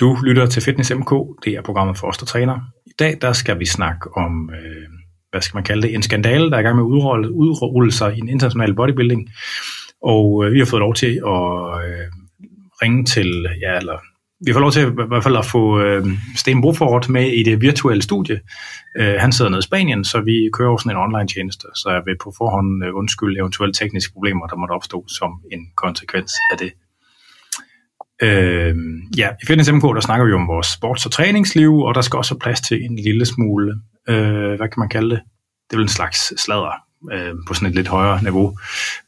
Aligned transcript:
Du 0.00 0.18
lytter 0.24 0.46
til 0.46 0.62
Fitness 0.62 0.92
MK, 0.94 1.10
det 1.44 1.52
er 1.52 1.62
programmet 1.62 1.98
for 1.98 2.06
os, 2.06 2.18
der 2.18 2.26
træner. 2.26 2.60
I 2.86 2.90
dag 2.98 3.18
der 3.22 3.32
skal 3.32 3.58
vi 3.58 3.66
snakke 3.66 4.16
om, 4.16 4.50
øh, 4.50 4.88
hvad 5.30 5.40
skal 5.40 5.56
man 5.56 5.64
kalde 5.64 5.82
det, 5.82 5.94
en 5.94 6.02
skandale, 6.02 6.50
der 6.50 6.56
er 6.56 6.60
i 6.60 6.62
gang 6.62 6.76
med 6.76 6.84
at 6.84 6.86
udrulle, 6.86 7.32
udrulle 7.32 7.92
sig 7.92 8.16
i 8.16 8.20
en 8.20 8.28
international 8.28 8.74
bodybuilding. 8.74 9.28
Og 10.02 10.44
øh, 10.44 10.52
vi 10.52 10.58
har 10.58 10.66
fået 10.66 10.80
lov 10.80 10.94
til 10.94 11.06
at 11.06 11.42
øh, 11.84 12.06
ringe 12.82 13.04
til, 13.04 13.46
ja, 13.60 13.76
eller 13.76 13.98
vi 14.46 14.52
får 14.52 14.60
lov 14.60 14.70
til 14.70 14.82
i 14.82 14.90
hvert 15.08 15.22
fald 15.22 15.36
at 15.36 15.46
få 15.46 15.80
øh, 15.80 16.06
Sten 16.36 16.60
Brofort 16.60 17.08
med 17.08 17.26
i 17.32 17.42
det 17.42 17.60
virtuelle 17.60 18.02
studie. 18.02 18.40
Øh, 18.98 19.14
han 19.18 19.32
sidder 19.32 19.50
nede 19.50 19.58
i 19.58 19.62
Spanien, 19.62 20.04
så 20.04 20.20
vi 20.20 20.50
kører 20.52 20.70
også 20.70 20.82
sådan 20.82 20.96
en 20.96 21.02
online 21.02 21.28
tjeneste, 21.28 21.66
så 21.74 21.90
jeg 21.90 22.02
vil 22.06 22.16
på 22.24 22.32
forhånd 22.38 22.84
øh, 22.84 22.94
undskylde 22.94 23.40
eventuelle 23.40 23.72
tekniske 23.72 24.12
problemer, 24.12 24.46
der 24.46 24.56
måtte 24.56 24.72
opstå 24.72 25.04
som 25.08 25.30
en 25.52 25.60
konsekvens 25.76 26.32
af 26.52 26.58
det. 26.58 26.72
Øh, 28.22 28.76
ja, 29.18 29.28
i 29.42 29.46
Fitness 29.46 29.72
MK, 29.72 29.82
der 29.82 30.00
snakker 30.00 30.26
vi 30.26 30.32
om 30.32 30.48
vores 30.48 30.66
sports- 30.66 31.06
og 31.06 31.12
træningsliv, 31.12 31.74
og 31.78 31.94
der 31.94 32.00
skal 32.00 32.16
også 32.16 32.34
være 32.34 32.40
plads 32.40 32.60
til 32.60 32.84
en 32.84 32.96
lille 32.96 33.26
smule, 33.26 33.80
øh, 34.08 34.54
hvad 34.56 34.68
kan 34.68 34.78
man 34.78 34.88
kalde 34.88 35.10
det? 35.10 35.20
Det 35.70 35.72
er 35.72 35.76
vel 35.76 35.84
en 35.84 35.88
slags 35.88 36.42
sladder 36.42 36.74
øh, 37.12 37.34
på 37.46 37.54
sådan 37.54 37.68
et 37.68 37.74
lidt 37.74 37.88
højere 37.88 38.22
niveau. 38.22 38.58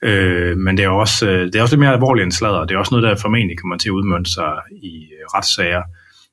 Øh, 0.03 0.57
men 0.57 0.77
det 0.77 0.85
er, 0.85 0.89
også, 0.89 1.29
øh, 1.29 1.47
det 1.47 1.55
er 1.55 1.63
også 1.63 1.75
lidt 1.75 1.81
mere 1.81 1.93
alvorligt 1.93 2.25
end 2.25 2.33
sladder. 2.33 2.65
Det 2.65 2.75
er 2.75 2.79
også 2.79 2.95
noget, 2.95 3.09
der 3.09 3.23
formentlig 3.23 3.59
kommer 3.59 3.77
til 3.79 3.89
at 3.89 3.93
udmønte 3.93 4.31
sig 4.33 4.53
i 4.73 4.95
øh, 4.97 5.25
retssager, 5.35 5.83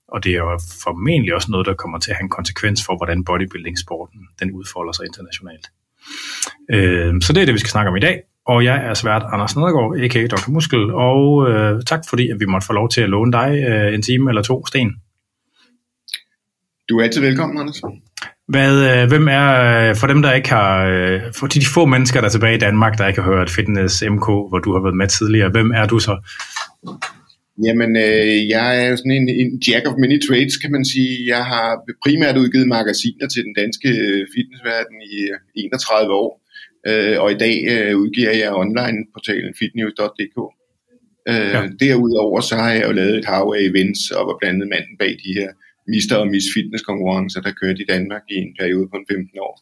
og 0.07 0.23
det 0.23 0.31
er 0.31 0.37
jo 0.37 0.59
formentlig 0.83 1.35
også 1.35 1.51
noget, 1.51 1.65
der 1.65 1.73
kommer 1.73 1.99
til 1.99 2.11
at 2.11 2.17
have 2.17 2.23
en 2.23 2.29
konsekvens 2.29 2.85
for, 2.85 2.97
hvordan 2.97 3.23
bodybuilding-sporten 3.23 4.19
den 4.39 4.51
udfolder 4.51 4.91
sig 4.91 5.05
internationalt. 5.05 5.67
Øh, 6.73 7.21
så 7.21 7.33
det 7.33 7.41
er 7.41 7.45
det, 7.45 7.53
vi 7.53 7.59
skal 7.59 7.69
snakke 7.69 7.89
om 7.89 7.97
i 7.97 7.99
dag 7.99 8.21
og 8.47 8.63
jeg 8.63 8.77
er 8.89 8.93
svært 8.93 9.23
Anders 9.33 9.55
Nedergaard, 9.55 9.97
a.k.a. 10.03 10.27
Dr. 10.27 10.51
Muskel, 10.51 10.91
og 10.93 11.49
øh, 11.49 11.81
tak 11.85 12.01
fordi, 12.09 12.29
at 12.29 12.39
vi 12.39 12.45
måtte 12.45 12.67
få 12.67 12.73
lov 12.73 12.89
til 12.89 13.01
at 13.01 13.09
låne 13.09 13.31
dig 13.31 13.49
øh, 13.69 13.93
en 13.93 14.01
time 14.01 14.31
eller 14.31 14.41
to, 14.41 14.65
Sten. 14.65 14.91
Du 16.89 16.97
er 16.99 17.03
altid 17.03 17.21
velkommen, 17.21 17.57
Anders. 17.59 17.81
Hvad, 18.47 18.73
øh, 18.91 19.07
hvem 19.07 19.27
er, 19.27 19.47
øh, 19.89 19.95
for 19.95 20.07
dem 20.07 20.21
der 20.21 20.33
ikke 20.33 20.49
har, 20.49 20.85
øh, 20.85 21.21
for 21.39 21.47
de 21.47 21.61
få 21.73 21.85
mennesker, 21.85 22.19
der 22.21 22.27
er 22.27 22.31
tilbage 22.31 22.55
i 22.55 22.63
Danmark, 22.67 22.97
der 22.97 23.07
ikke 23.07 23.21
har 23.21 23.31
hørt 23.33 23.49
Fitness 23.49 24.03
MK, 24.15 24.27
hvor 24.49 24.59
du 24.65 24.73
har 24.73 24.81
været 24.85 24.97
med 25.01 25.07
tidligere, 25.07 25.49
hvem 25.49 25.71
er 25.71 25.85
du 25.85 25.99
så? 25.99 26.15
Jamen, 27.65 27.91
øh, 27.95 28.47
jeg 28.55 28.67
er 28.85 28.95
sådan 28.95 29.17
en, 29.19 29.29
en 29.41 29.49
jack 29.67 29.83
of 29.89 29.95
many 30.03 30.17
trades, 30.27 30.55
kan 30.57 30.71
man 30.71 30.85
sige. 30.85 31.13
Jeg 31.33 31.43
har 31.51 31.67
primært 32.05 32.37
udgivet 32.37 32.67
magasiner 32.67 33.27
til 33.33 33.41
den 33.47 33.53
danske 33.61 33.89
fitnessverden 34.33 34.97
i 35.15 35.15
31 35.55 36.13
år. 36.13 36.46
Øh, 36.87 37.21
og 37.21 37.31
i 37.31 37.37
dag 37.37 37.55
øh, 37.73 37.97
udgiver 37.97 38.31
jeg 38.31 38.53
online 38.53 38.99
portalen 39.13 39.53
fitnews.dk. 39.59 40.37
Øh, 41.29 41.51
ja. 41.55 41.67
Derudover 41.79 42.41
så 42.41 42.55
har 42.55 42.71
jeg 42.71 42.87
jo 42.87 42.91
lavet 42.91 43.17
et 43.17 43.25
hav 43.25 43.53
af 43.57 43.61
events 43.61 44.11
og 44.11 44.27
var 44.27 44.37
blandt 44.39 44.55
andet 44.55 44.69
manden 44.69 44.97
bag 44.99 45.09
de 45.25 45.33
her 45.39 45.49
Mister 45.87 46.15
og 46.15 46.27
Miss 46.27 46.47
Fitness 46.55 46.83
konkurrencer, 46.83 47.41
der 47.41 47.51
kørte 47.61 47.81
i 47.81 47.85
Danmark 47.89 48.21
i 48.29 48.35
en 48.35 48.55
periode 48.59 48.87
på 48.87 48.97
15 49.09 49.39
år. 49.39 49.55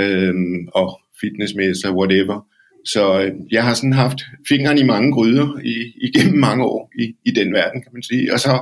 Øh, 0.00 0.34
og 0.74 1.00
fitnessmesser, 1.20 1.96
whatever. 1.98 2.46
Så 2.84 3.22
øh, 3.22 3.32
jeg 3.50 3.64
har 3.64 3.74
sådan 3.74 3.92
haft 3.92 4.20
fingeren 4.48 4.78
i 4.78 4.82
mange 4.82 5.12
gryder 5.12 5.58
i, 5.64 5.76
igennem 6.08 6.38
mange 6.48 6.64
år 6.64 6.90
i, 6.98 7.14
i 7.24 7.30
den 7.30 7.52
verden, 7.52 7.82
kan 7.82 7.92
man 7.92 8.02
sige. 8.02 8.32
Og 8.32 8.40
så 8.40 8.52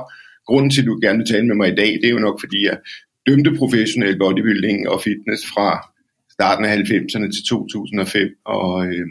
grunden 0.47 0.71
til, 0.71 0.81
at 0.81 0.87
du 0.87 0.99
gerne 1.01 1.17
vil 1.17 1.27
tale 1.27 1.47
med 1.47 1.55
mig 1.55 1.71
i 1.71 1.75
dag, 1.75 1.91
det 2.01 2.05
er 2.05 2.15
jo 2.17 2.19
nok, 2.27 2.39
fordi 2.39 2.65
jeg 2.65 2.77
dømte 3.27 3.55
professionel 3.57 4.19
bodybuilding 4.19 4.89
og 4.89 5.01
fitness 5.01 5.43
fra 5.53 5.67
starten 6.37 6.65
af 6.65 6.75
90'erne 6.77 7.27
til 7.35 7.43
2005, 7.49 8.29
og 8.45 8.85
øh, 8.87 9.05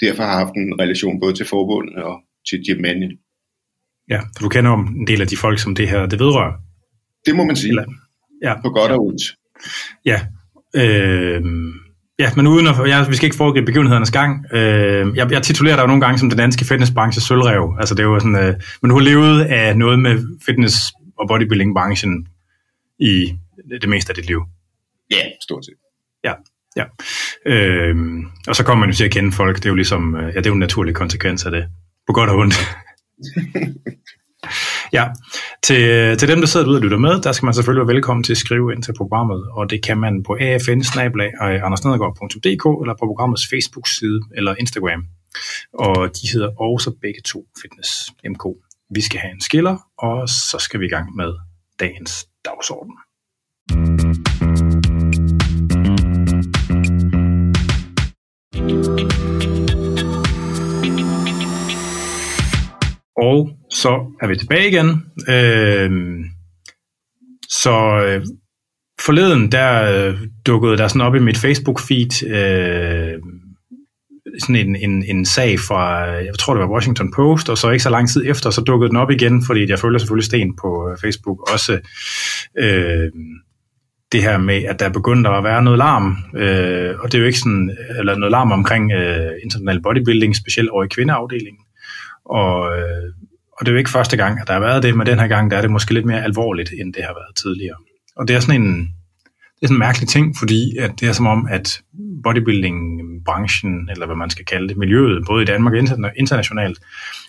derfor 0.00 0.22
har 0.22 0.38
haft 0.38 0.54
en 0.54 0.80
relation 0.82 1.20
både 1.20 1.34
til 1.34 1.46
forbundet 1.46 1.96
og 2.08 2.16
til 2.48 2.80
Mannion. 2.80 3.12
Ja, 4.10 4.20
så 4.32 4.38
du 4.40 4.48
kender 4.48 4.70
om 4.70 4.82
en 5.00 5.06
del 5.06 5.20
af 5.20 5.28
de 5.28 5.36
folk, 5.36 5.58
som 5.58 5.74
det 5.74 5.88
her 5.88 6.06
det 6.06 6.18
vedrører? 6.18 6.52
Det 7.26 7.36
må 7.36 7.44
man 7.44 7.56
sige. 7.56 7.68
Eller, 7.68 7.84
ja. 8.42 8.60
På 8.62 8.70
godt 8.70 8.92
og 8.92 9.00
ondt. 9.06 9.22
Ja, 10.04 10.20
øh, 10.76 11.42
ja, 12.18 12.28
men 12.36 12.46
uden 12.46 12.66
at, 12.66 12.74
ja, 12.86 13.08
vi 13.08 13.14
skal 13.16 13.26
ikke 13.26 13.36
foregribe 13.36 13.66
begivenhedernes 13.66 14.10
gang. 14.10 14.46
Øh, 14.52 15.16
jeg, 15.16 15.32
jeg 15.32 15.42
titulerer 15.42 15.76
dig 15.76 15.82
jo 15.82 15.86
nogle 15.86 16.00
gange 16.04 16.18
som 16.18 16.28
den 16.28 16.38
danske 16.38 16.64
fitnessbranche 16.64 17.20
sølvrev. 17.20 17.76
Altså 17.80 17.94
det 17.94 18.02
er 18.02 18.06
jo 18.06 18.20
sådan, 18.20 18.36
øh, 18.36 18.54
men 18.82 18.88
du 18.88 18.94
har 18.98 19.04
levet 19.04 19.44
af 19.44 19.76
noget 19.76 19.98
med 19.98 20.14
fitness- 20.46 20.92
og 21.18 21.28
bodybuilding-branchen 21.28 22.28
i 22.98 23.32
det 23.80 23.88
meste 23.88 24.10
af 24.10 24.14
dit 24.14 24.26
liv. 24.26 24.40
Ja, 25.10 25.22
stort 25.42 25.64
set. 25.64 25.74
Ja, 26.24 26.32
Ja, 26.76 26.84
øh, 27.46 27.96
og 28.48 28.56
så 28.56 28.64
kommer 28.64 28.80
man 28.80 28.90
jo 28.90 28.96
til 28.96 29.04
at 29.04 29.10
kende 29.10 29.32
folk. 29.32 29.56
Det 29.56 29.64
er 29.64 29.70
jo 29.70 29.74
ligesom, 29.74 30.16
øh, 30.16 30.22
ja, 30.22 30.38
det 30.38 30.46
er 30.46 30.50
jo 30.50 30.54
en 30.54 30.60
naturlig 30.60 30.94
konsekvens 30.94 31.46
af 31.46 31.50
det. 31.50 31.68
På 32.06 32.12
godt 32.12 32.30
og 32.30 32.36
ondt. 32.36 32.54
ja, 34.98 35.08
til, 35.62 36.16
til 36.18 36.28
dem, 36.28 36.40
der 36.40 36.46
sidder 36.46 36.66
ude 36.66 36.76
og 36.76 36.82
lytter 36.82 36.98
med, 36.98 37.20
der 37.22 37.32
skal 37.32 37.46
man 37.46 37.54
selvfølgelig 37.54 37.86
være 37.86 37.94
velkommen 37.94 38.24
til 38.24 38.32
at 38.32 38.36
skrive 38.36 38.72
ind 38.72 38.82
til 38.82 38.94
programmet, 38.96 39.48
og 39.50 39.70
det 39.70 39.82
kan 39.82 39.98
man 39.98 40.22
på 40.22 40.32
afn 40.32 40.60
eller 42.82 42.94
på 43.00 43.06
programmets 43.06 43.48
Facebook-side 43.50 44.20
eller 44.36 44.54
Instagram. 44.58 45.04
Og 45.72 46.10
de 46.16 46.28
hedder 46.32 46.60
også 46.60 46.90
begge 47.02 47.20
to 47.24 47.44
Fitness 47.62 47.90
MK. 48.28 48.44
Vi 48.90 49.00
skal 49.00 49.20
have 49.20 49.32
en 49.32 49.40
skiller, 49.40 49.76
og 49.98 50.28
så 50.28 50.56
skal 50.60 50.80
vi 50.80 50.86
i 50.86 50.88
gang 50.88 51.16
med 51.16 51.32
dagens 51.80 52.26
dagsorden. 52.44 52.94
Og 63.16 63.50
så 63.70 64.16
er 64.22 64.26
vi 64.28 64.36
tilbage 64.36 64.68
igen. 64.68 64.88
Øh, 65.28 65.90
så 67.48 68.04
øh, 68.06 68.26
forleden, 69.06 69.52
der 69.52 69.70
øh, 69.82 70.18
dukkede 70.46 70.76
der 70.76 70.88
sådan 70.88 71.00
op 71.00 71.14
i 71.14 71.18
mit 71.18 71.36
Facebook-feed 71.36 72.34
øh, 72.34 73.18
sådan 74.38 74.56
en, 74.56 74.76
en, 74.76 75.04
en 75.04 75.26
sag 75.26 75.58
fra, 75.58 76.02
jeg 76.04 76.34
tror 76.38 76.54
det 76.54 76.60
var 76.60 76.74
Washington 76.74 77.12
Post, 77.16 77.48
og 77.48 77.58
så 77.58 77.70
ikke 77.70 77.82
så 77.82 77.90
lang 77.90 78.08
tid 78.08 78.22
efter, 78.26 78.50
så 78.50 78.60
dukkede 78.60 78.88
den 78.88 78.96
op 78.96 79.10
igen, 79.10 79.44
fordi 79.46 79.70
jeg 79.70 79.78
følger 79.78 79.98
selvfølgelig 79.98 80.26
Sten 80.26 80.56
på 80.56 80.90
øh, 80.90 80.98
Facebook 81.00 81.52
også. 81.52 81.80
Øh, 82.58 83.10
det 84.12 84.22
her 84.22 84.38
med, 84.38 84.64
at 84.64 84.80
der 84.80 84.88
begyndte 84.88 85.30
at 85.30 85.44
være 85.44 85.62
noget 85.62 85.78
larm, 85.78 86.16
øh, 86.36 86.94
og 86.98 87.12
det 87.12 87.14
er 87.14 87.18
jo 87.18 87.26
ikke 87.26 87.38
sådan, 87.38 87.76
eller 87.98 88.16
noget 88.16 88.32
larm 88.32 88.52
omkring 88.52 88.92
øh, 88.92 89.32
international 89.44 89.82
bodybuilding, 89.82 90.36
specielt 90.36 90.70
over 90.70 90.84
i 90.84 90.88
kvindeafdelingen. 90.88 91.64
Og, 92.24 92.78
øh, 92.78 93.12
og 93.52 93.66
det 93.66 93.68
er 93.68 93.72
jo 93.72 93.78
ikke 93.78 93.90
første 93.90 94.16
gang, 94.16 94.40
at 94.40 94.46
der 94.46 94.52
har 94.52 94.60
været 94.60 94.82
det, 94.82 94.96
men 94.96 95.06
den 95.06 95.18
her 95.18 95.26
gang, 95.26 95.50
der 95.50 95.56
er 95.56 95.60
det 95.60 95.70
måske 95.70 95.94
lidt 95.94 96.06
mere 96.06 96.24
alvorligt, 96.24 96.72
end 96.80 96.94
det 96.94 97.04
har 97.04 97.14
været 97.14 97.36
tidligere. 97.36 97.76
Og 98.16 98.28
det 98.28 98.36
er 98.36 98.40
sådan 98.40 98.62
en, 98.62 98.78
det 99.56 99.62
er 99.62 99.66
sådan 99.66 99.76
en 99.76 99.78
mærkelig 99.78 100.08
ting, 100.08 100.34
fordi 100.38 100.76
at 100.78 100.90
det 101.00 101.08
er 101.08 101.12
som 101.12 101.26
om, 101.26 101.48
at 101.50 101.80
bodybuilding-branchen, 102.24 103.88
eller 103.90 104.06
hvad 104.06 104.16
man 104.16 104.30
skal 104.30 104.44
kalde 104.44 104.68
det, 104.68 104.76
miljøet, 104.76 105.24
både 105.26 105.42
i 105.42 105.46
Danmark 105.46 105.74
og 105.74 106.12
internationalt, 106.16 106.78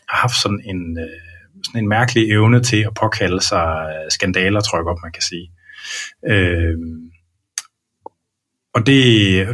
har 0.09 0.17
haft 0.17 0.41
sådan 0.41 0.61
en, 0.65 0.97
øh, 0.97 1.19
sådan 1.65 1.83
en 1.83 1.89
mærkelig 1.89 2.31
evne 2.31 2.63
til 2.63 2.77
at 2.77 2.93
påkalde 3.01 3.41
sig 3.41 3.87
øh, 3.89 4.11
skandaler, 4.11 4.61
tror 4.61 4.77
jeg 4.77 4.83
godt, 4.83 5.03
man 5.03 5.11
kan 5.11 5.21
sige. 5.21 5.51
Øh, 6.29 6.77
og 8.73 8.85
det, 8.87 8.97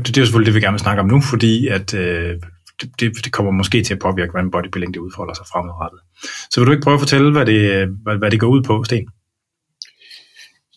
det 0.07 0.17
er 0.17 0.21
jo 0.21 0.25
selvfølgelig 0.25 0.45
det, 0.45 0.55
vi 0.55 0.65
gerne 0.65 0.73
vil 0.73 0.79
snakke 0.87 1.01
om 1.01 1.07
nu, 1.07 1.21
fordi 1.21 1.67
at 1.67 1.93
øh, 1.93 2.35
det, 2.99 3.25
det 3.25 3.31
kommer 3.31 3.51
måske 3.51 3.83
til 3.83 3.93
at 3.93 3.99
påvirke, 3.99 4.31
hvordan 4.31 4.51
bodybuilding 4.51 4.93
det 4.93 4.99
udfolder 4.99 5.33
sig 5.33 5.45
fremadrettet. 5.51 5.99
Så 6.51 6.59
vil 6.59 6.67
du 6.67 6.71
ikke 6.71 6.83
prøve 6.83 6.93
at 6.93 6.99
fortælle, 6.99 7.31
hvad 7.31 7.45
det, 7.45 7.87
hvad, 8.03 8.17
hvad 8.17 8.31
det 8.31 8.39
går 8.39 8.47
ud 8.47 8.63
på, 8.63 8.83
Sten? 8.83 9.07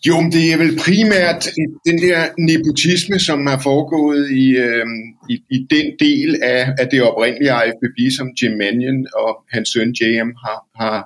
Jo, 0.07 0.17
det 0.33 0.53
er 0.53 0.59
vel 0.59 0.79
primært 0.85 1.43
den 1.87 1.99
der 2.07 2.21
nepotisme, 2.39 3.19
som 3.19 3.47
har 3.47 3.61
foregået 3.63 4.31
i, 4.31 4.47
øh, 4.57 4.87
i, 5.31 5.35
i 5.51 5.59
den 5.71 5.87
del 6.01 6.43
af, 6.43 6.75
af 6.79 6.87
det 6.91 7.03
oprindelige 7.03 7.53
IFBB, 7.67 7.99
som 8.17 8.27
Jim 8.43 8.59
Mannion 8.59 9.07
og 9.15 9.45
hans 9.53 9.69
søn 9.69 9.95
JM 10.01 10.31
har, 10.45 10.59
har 10.81 10.99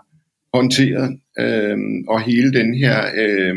håndteret. 0.55 1.19
Øh, 1.38 1.78
og 2.09 2.22
hele 2.22 2.53
den 2.53 2.75
her 2.75 2.99
øh, 3.23 3.56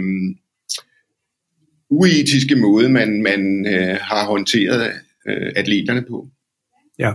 uetiske 1.90 2.56
måde, 2.56 2.90
man, 2.90 3.22
man 3.22 3.66
øh, 3.68 3.98
har 4.02 4.26
håndteret 4.26 4.92
øh, 5.28 5.52
atleterne 5.56 6.02
på. 6.10 6.28
Ja, 7.00 7.12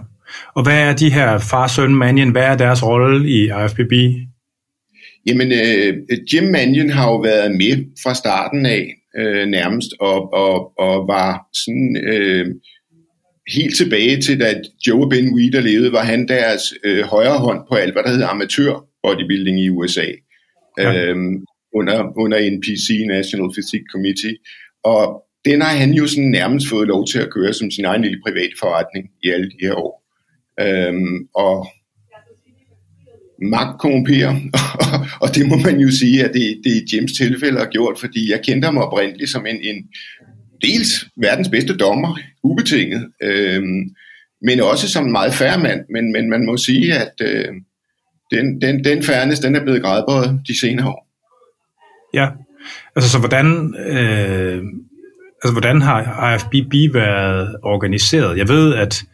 og 0.55 0.63
hvad 0.63 0.79
er 0.79 0.97
de 0.97 1.13
her 1.13 1.39
far 1.39 1.67
søn 1.67 1.95
Mannion, 1.95 2.31
hvad 2.31 2.43
er 2.43 2.57
deres 2.57 2.87
rolle 2.87 3.29
i 3.29 3.45
IFBB? 3.45 3.93
Jamen, 5.27 5.53
øh, 5.53 5.95
Jim 6.35 6.45
Mannion 6.45 6.91
har 6.91 7.09
jo 7.11 7.17
været 7.17 7.51
med 7.51 7.85
fra 8.03 8.15
starten 8.15 8.67
af 8.67 8.95
øh, 9.19 9.47
nærmest, 9.47 9.89
og, 10.01 10.33
og, 10.33 10.79
og 10.79 11.09
var 11.09 11.47
sådan 11.53 11.97
øh, 12.05 12.47
helt 13.55 13.77
tilbage 13.77 14.21
til, 14.21 14.41
da 14.41 14.61
Joe 14.87 15.09
Ben 15.09 15.35
Weeder 15.35 15.61
levede, 15.61 15.93
var 15.93 16.05
han 16.05 16.29
deres 16.29 16.63
øh, 16.85 17.05
højre 17.05 17.39
hånd 17.39 17.61
på 17.69 17.75
alt, 17.75 17.93
hvad 17.93 18.03
der 18.03 18.11
hedder 18.11 18.29
amatør 18.29 18.85
bodybuilding 19.03 19.61
i 19.61 19.69
USA. 19.69 20.07
Ja. 20.79 20.95
Øh, 20.95 21.17
under, 21.75 22.19
under 22.23 22.39
NPC, 22.55 22.87
National 23.07 23.51
Physique 23.55 23.87
Committee. 23.93 24.37
Og 24.85 25.25
den 25.45 25.61
har 25.61 25.77
han 25.77 25.93
jo 25.93 26.07
sådan 26.07 26.31
nærmest 26.31 26.69
fået 26.69 26.89
lov 26.89 27.07
til 27.07 27.19
at 27.19 27.31
køre 27.31 27.53
som 27.53 27.71
sin 27.71 27.85
egen 27.85 28.03
lille 28.03 28.21
private 28.27 28.55
forretning 28.59 29.11
i 29.23 29.29
alle 29.31 29.51
de 29.51 29.57
her 29.61 29.75
år. 29.75 30.03
Øhm, 30.61 31.29
og 31.35 31.67
magt 33.43 33.81
korrumperer, 33.81 34.35
og 35.23 35.35
det 35.35 35.49
må 35.49 35.57
man 35.57 35.81
jo 35.81 35.91
sige, 35.91 36.25
at 36.25 36.35
det, 36.35 36.61
det 36.65 36.71
i 36.71 36.97
James 36.97 37.13
tilfælde 37.13 37.59
har 37.59 37.67
gjort, 37.67 37.99
fordi 37.99 38.31
jeg 38.31 38.41
kendte 38.45 38.67
ham 38.67 38.79
oprindeligt 38.79 39.31
som 39.31 39.47
en, 39.47 39.57
en 39.63 39.89
dels 40.63 41.07
verdens 41.17 41.49
bedste 41.49 41.77
dommer, 41.77 42.19
ubetinget, 42.43 43.11
øhm, 43.23 43.95
men 44.43 44.61
også 44.61 44.89
som 44.89 45.05
en 45.05 45.13
meget 45.13 45.35
færre 45.35 45.59
mand, 45.59 45.81
men, 45.91 46.13
men 46.13 46.31
man 46.31 46.47
må 46.47 46.57
sige, 46.57 46.95
at 46.95 47.13
øh, 47.21 47.49
den, 48.31 48.61
den, 48.61 48.85
den 48.85 49.03
fairness, 49.03 49.41
den 49.41 49.57
er 49.57 49.63
blevet 49.63 49.83
gradbøjet 49.83 50.41
de 50.49 50.61
senere 50.61 50.89
år. 50.89 51.12
Ja, 52.15 52.29
altså 52.97 53.11
så 53.11 53.19
hvordan, 53.19 53.75
øh, 53.89 54.63
altså 55.43 55.53
hvordan 55.53 55.83
har 55.83 56.35
IFBB 56.35 56.95
været 56.95 57.57
organiseret? 57.63 58.39
Jeg 58.39 58.49
ved, 58.49 58.75
at 58.75 59.05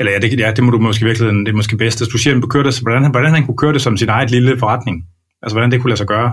eller 0.00 0.12
ja, 0.12 0.18
det, 0.18 0.40
ja, 0.40 0.52
det 0.56 0.64
må 0.64 0.70
du 0.70 0.78
måske 0.78 1.04
virkelig, 1.04 1.28
det 1.46 1.48
er 1.48 1.60
måske 1.62 1.76
bedst, 1.76 2.02
at 2.02 2.08
du 2.12 2.18
siger, 2.18 2.36
at 2.36 2.48
køre 2.48 2.64
det, 2.64 2.80
hvordan, 2.80 3.10
hvordan 3.10 3.34
han 3.34 3.46
kunne 3.46 3.62
køre 3.62 3.72
det 3.72 3.82
som 3.82 3.96
sin 3.96 4.08
eget 4.08 4.30
lille 4.30 4.58
forretning. 4.58 4.96
Altså, 5.42 5.54
hvordan 5.54 5.70
det 5.70 5.80
kunne 5.80 5.90
lade 5.90 6.02
sig 6.02 6.06
gøre. 6.06 6.30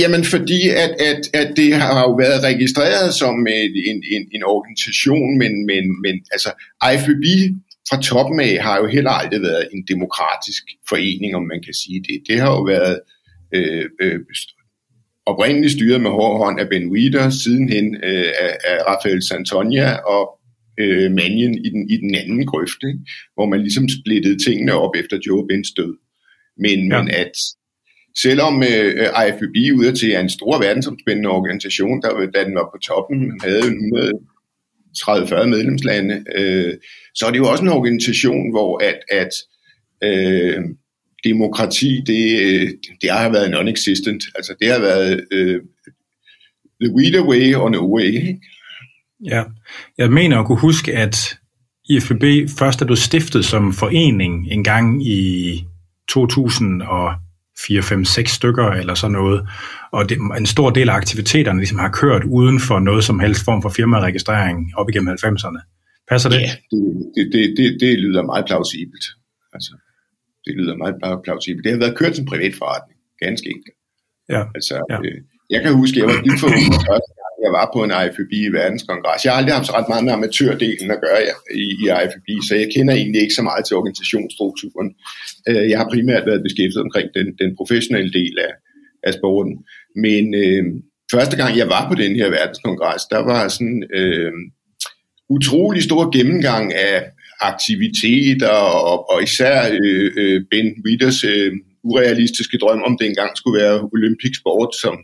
Jamen, 0.00 0.24
fordi 0.24 0.60
at, 0.84 0.92
at, 1.10 1.20
at 1.40 1.48
det 1.56 1.74
har 1.74 2.02
jo 2.06 2.12
været 2.24 2.44
registreret 2.50 3.14
som 3.14 3.34
en, 3.90 3.98
en, 4.14 4.22
en 4.36 4.42
organisation, 4.54 5.38
men, 5.38 5.52
men, 5.70 5.84
men 6.04 6.14
altså, 6.34 6.50
IFBB 6.90 7.24
fra 7.88 8.02
toppen 8.02 8.40
af 8.40 8.54
har 8.66 8.76
jo 8.82 8.86
heller 8.86 9.10
aldrig 9.10 9.40
været 9.42 9.68
en 9.74 9.82
demokratisk 9.92 10.62
forening, 10.88 11.30
om 11.38 11.44
man 11.52 11.60
kan 11.66 11.74
sige 11.82 12.00
det. 12.08 12.16
Det 12.28 12.40
har 12.40 12.50
jo 12.56 12.62
været 12.74 12.96
øh, 13.54 13.84
øh, 14.02 14.18
oprindeligt 15.30 15.72
styret 15.72 16.00
med 16.00 16.10
hård 16.10 16.38
hånd 16.44 16.60
af 16.60 16.68
Ben 16.68 16.90
Weider, 16.92 17.30
sidenhen 17.30 17.86
øh, 17.94 18.30
af, 18.44 18.52
af 18.70 18.76
Rafael 18.88 19.22
Santonia 19.28 19.90
og 20.14 20.24
øh, 20.80 21.10
manien 21.12 21.54
i 21.66 21.68
den, 21.74 21.90
i 21.90 21.96
den 21.96 22.14
anden 22.14 22.46
grøft, 22.46 22.80
ikke? 22.90 23.00
hvor 23.34 23.46
man 23.46 23.60
ligesom 23.60 23.86
splittede 23.88 24.38
tingene 24.46 24.72
op 24.72 24.94
efter 24.96 25.18
Joe 25.26 25.46
Bens 25.48 25.70
død. 25.76 25.94
Men, 26.64 26.78
ja. 26.92 27.02
men 27.02 27.10
at 27.10 27.32
selvom 28.22 28.62
øh, 28.62 29.06
IFBB 29.24 29.56
ud 29.80 29.92
til 30.00 30.10
er 30.12 30.20
en 30.20 30.36
stor 30.38 30.58
verdensomspændende 30.58 31.30
organisation, 31.30 32.02
der, 32.02 32.30
da 32.34 32.44
den 32.44 32.54
var 32.54 32.68
på 32.72 32.78
toppen, 32.88 33.40
havde 33.40 33.68
130-40 34.96 35.46
medlemslande, 35.46 36.24
øh, 36.38 36.74
så 37.14 37.26
er 37.26 37.30
det 37.30 37.38
jo 37.38 37.50
også 37.50 37.62
en 37.64 37.76
organisation, 37.78 38.50
hvor 38.50 38.72
at, 38.90 38.98
at 39.20 39.32
øh, 40.08 40.62
demokrati, 41.24 42.00
det, 42.06 42.20
det 43.02 43.10
har 43.10 43.28
været 43.28 43.50
non-existent. 43.50 44.32
Altså 44.34 44.54
det 44.60 44.72
har 44.72 44.80
været 44.80 45.24
øh, 45.32 45.60
the 46.82 46.94
weed 46.94 47.20
way 47.20 47.54
or 47.54 47.68
no 47.68 47.96
way. 47.96 48.04
Ikke? 48.04 48.40
Ja, 49.24 49.44
jeg 49.98 50.12
mener 50.12 50.38
at 50.38 50.46
kunne 50.46 50.60
huske, 50.60 50.96
at 50.96 51.38
IFBB 51.90 52.24
først 52.58 52.80
er 52.80 52.86
blevet 52.86 52.98
stiftet 52.98 53.44
som 53.44 53.72
forening 53.72 54.52
en 54.52 54.64
gang 54.64 55.06
i 55.06 55.64
2004, 56.08 57.82
5, 57.82 58.04
6 58.04 58.32
stykker 58.32 58.70
eller 58.70 58.94
sådan 58.94 59.12
noget, 59.12 59.48
og 59.92 60.08
det, 60.08 60.18
en 60.38 60.46
stor 60.46 60.70
del 60.70 60.88
af 60.88 60.94
aktiviteterne 60.94 61.58
ligesom 61.58 61.78
har 61.78 61.90
kørt 61.90 62.24
uden 62.24 62.60
for 62.60 62.78
noget 62.78 63.04
som 63.04 63.20
helst 63.20 63.44
form 63.44 63.62
for 63.62 63.68
firmaregistrering 63.68 64.72
op 64.76 64.88
igennem 64.88 65.16
90'erne. 65.24 65.60
Passer 66.08 66.30
det? 66.30 66.40
Ja, 66.40 66.50
det, 67.16 67.32
det, 67.32 67.54
det, 67.56 67.80
det 67.80 67.98
lyder 67.98 68.22
meget 68.22 68.44
plausibelt. 68.46 69.04
Altså, 69.52 69.72
det 70.48 70.54
lyder 70.60 70.76
meget 70.76 71.18
plausibelt. 71.24 71.64
Det 71.64 71.72
har 71.72 71.84
været 71.84 71.98
kørt 72.00 72.16
som 72.16 72.30
privat 72.32 72.54
forretning, 72.60 72.98
ganske 73.24 73.48
enkelt. 73.54 73.76
Ja. 74.34 74.42
Altså, 74.56 74.74
ja. 74.90 74.96
Øh, 75.04 75.18
jeg 75.54 75.60
kan 75.62 75.72
huske, 75.80 75.98
jeg 76.00 76.06
var 76.10 76.18
dybt 76.24 76.40
forundret 76.44 77.04
jeg 77.44 77.52
var 77.58 77.66
på 77.74 77.80
en 77.84 77.92
IFB 78.04 78.32
i 78.32 78.52
verdenskongres. 78.60 79.24
Jeg 79.24 79.32
har 79.32 79.38
aldrig 79.38 79.54
haft 79.54 79.66
så 79.66 79.72
ret 79.78 79.88
meget 79.88 80.04
med 80.04 80.12
amatørdelen 80.12 80.90
at 80.90 81.00
gøre 81.06 81.20
i, 81.24 81.64
i 81.64 81.64
IFB, 82.02 82.28
så 82.48 82.52
jeg 82.62 82.68
kender 82.74 82.94
egentlig 82.94 83.20
ikke 83.22 83.38
så 83.40 83.42
meget 83.42 83.64
til 83.64 83.76
organisationsstrukturen. 83.76 84.88
Øh, 85.48 85.64
jeg 85.70 85.78
har 85.78 85.88
primært 85.92 86.26
været 86.26 86.42
beskæftiget 86.46 86.86
omkring 86.86 87.08
den, 87.18 87.26
den 87.42 87.50
professionelle 87.56 88.12
del 88.12 88.34
af, 88.46 88.52
af 89.06 89.12
sporten. 89.18 89.54
Men 90.04 90.24
øh, 90.42 90.64
første 91.14 91.36
gang 91.40 91.52
jeg 91.60 91.68
var 91.74 91.88
på 91.88 91.94
den 92.02 92.16
her 92.16 92.28
verdenskongres, 92.38 93.02
der 93.14 93.22
var 93.30 93.48
sådan 93.48 93.82
øh, 94.00 94.32
utrolig 95.36 95.82
stor 95.82 96.02
gennemgang 96.16 96.74
af 96.74 96.98
aktiviteter, 97.40 98.56
og, 98.90 99.10
og 99.10 99.22
især 99.22 99.70
øh, 99.82 100.10
øh, 100.16 100.42
Ben 100.50 100.68
Witters 100.86 101.24
øh, 101.24 101.52
urealistiske 101.84 102.58
drøm 102.58 102.82
om 102.82 102.98
det 102.98 103.06
engang 103.06 103.30
skulle 103.36 103.62
være 103.62 103.88
olympisk 103.92 104.40
sport, 104.40 104.74
som 104.82 104.96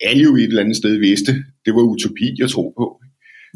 alle 0.00 0.22
jo 0.22 0.36
et 0.36 0.42
eller 0.42 0.62
andet 0.62 0.76
sted 0.76 0.98
vidste, 0.98 1.32
det 1.64 1.74
var 1.74 1.82
utopi 1.82 2.42
at 2.42 2.50
tro 2.50 2.74
på. 2.78 2.86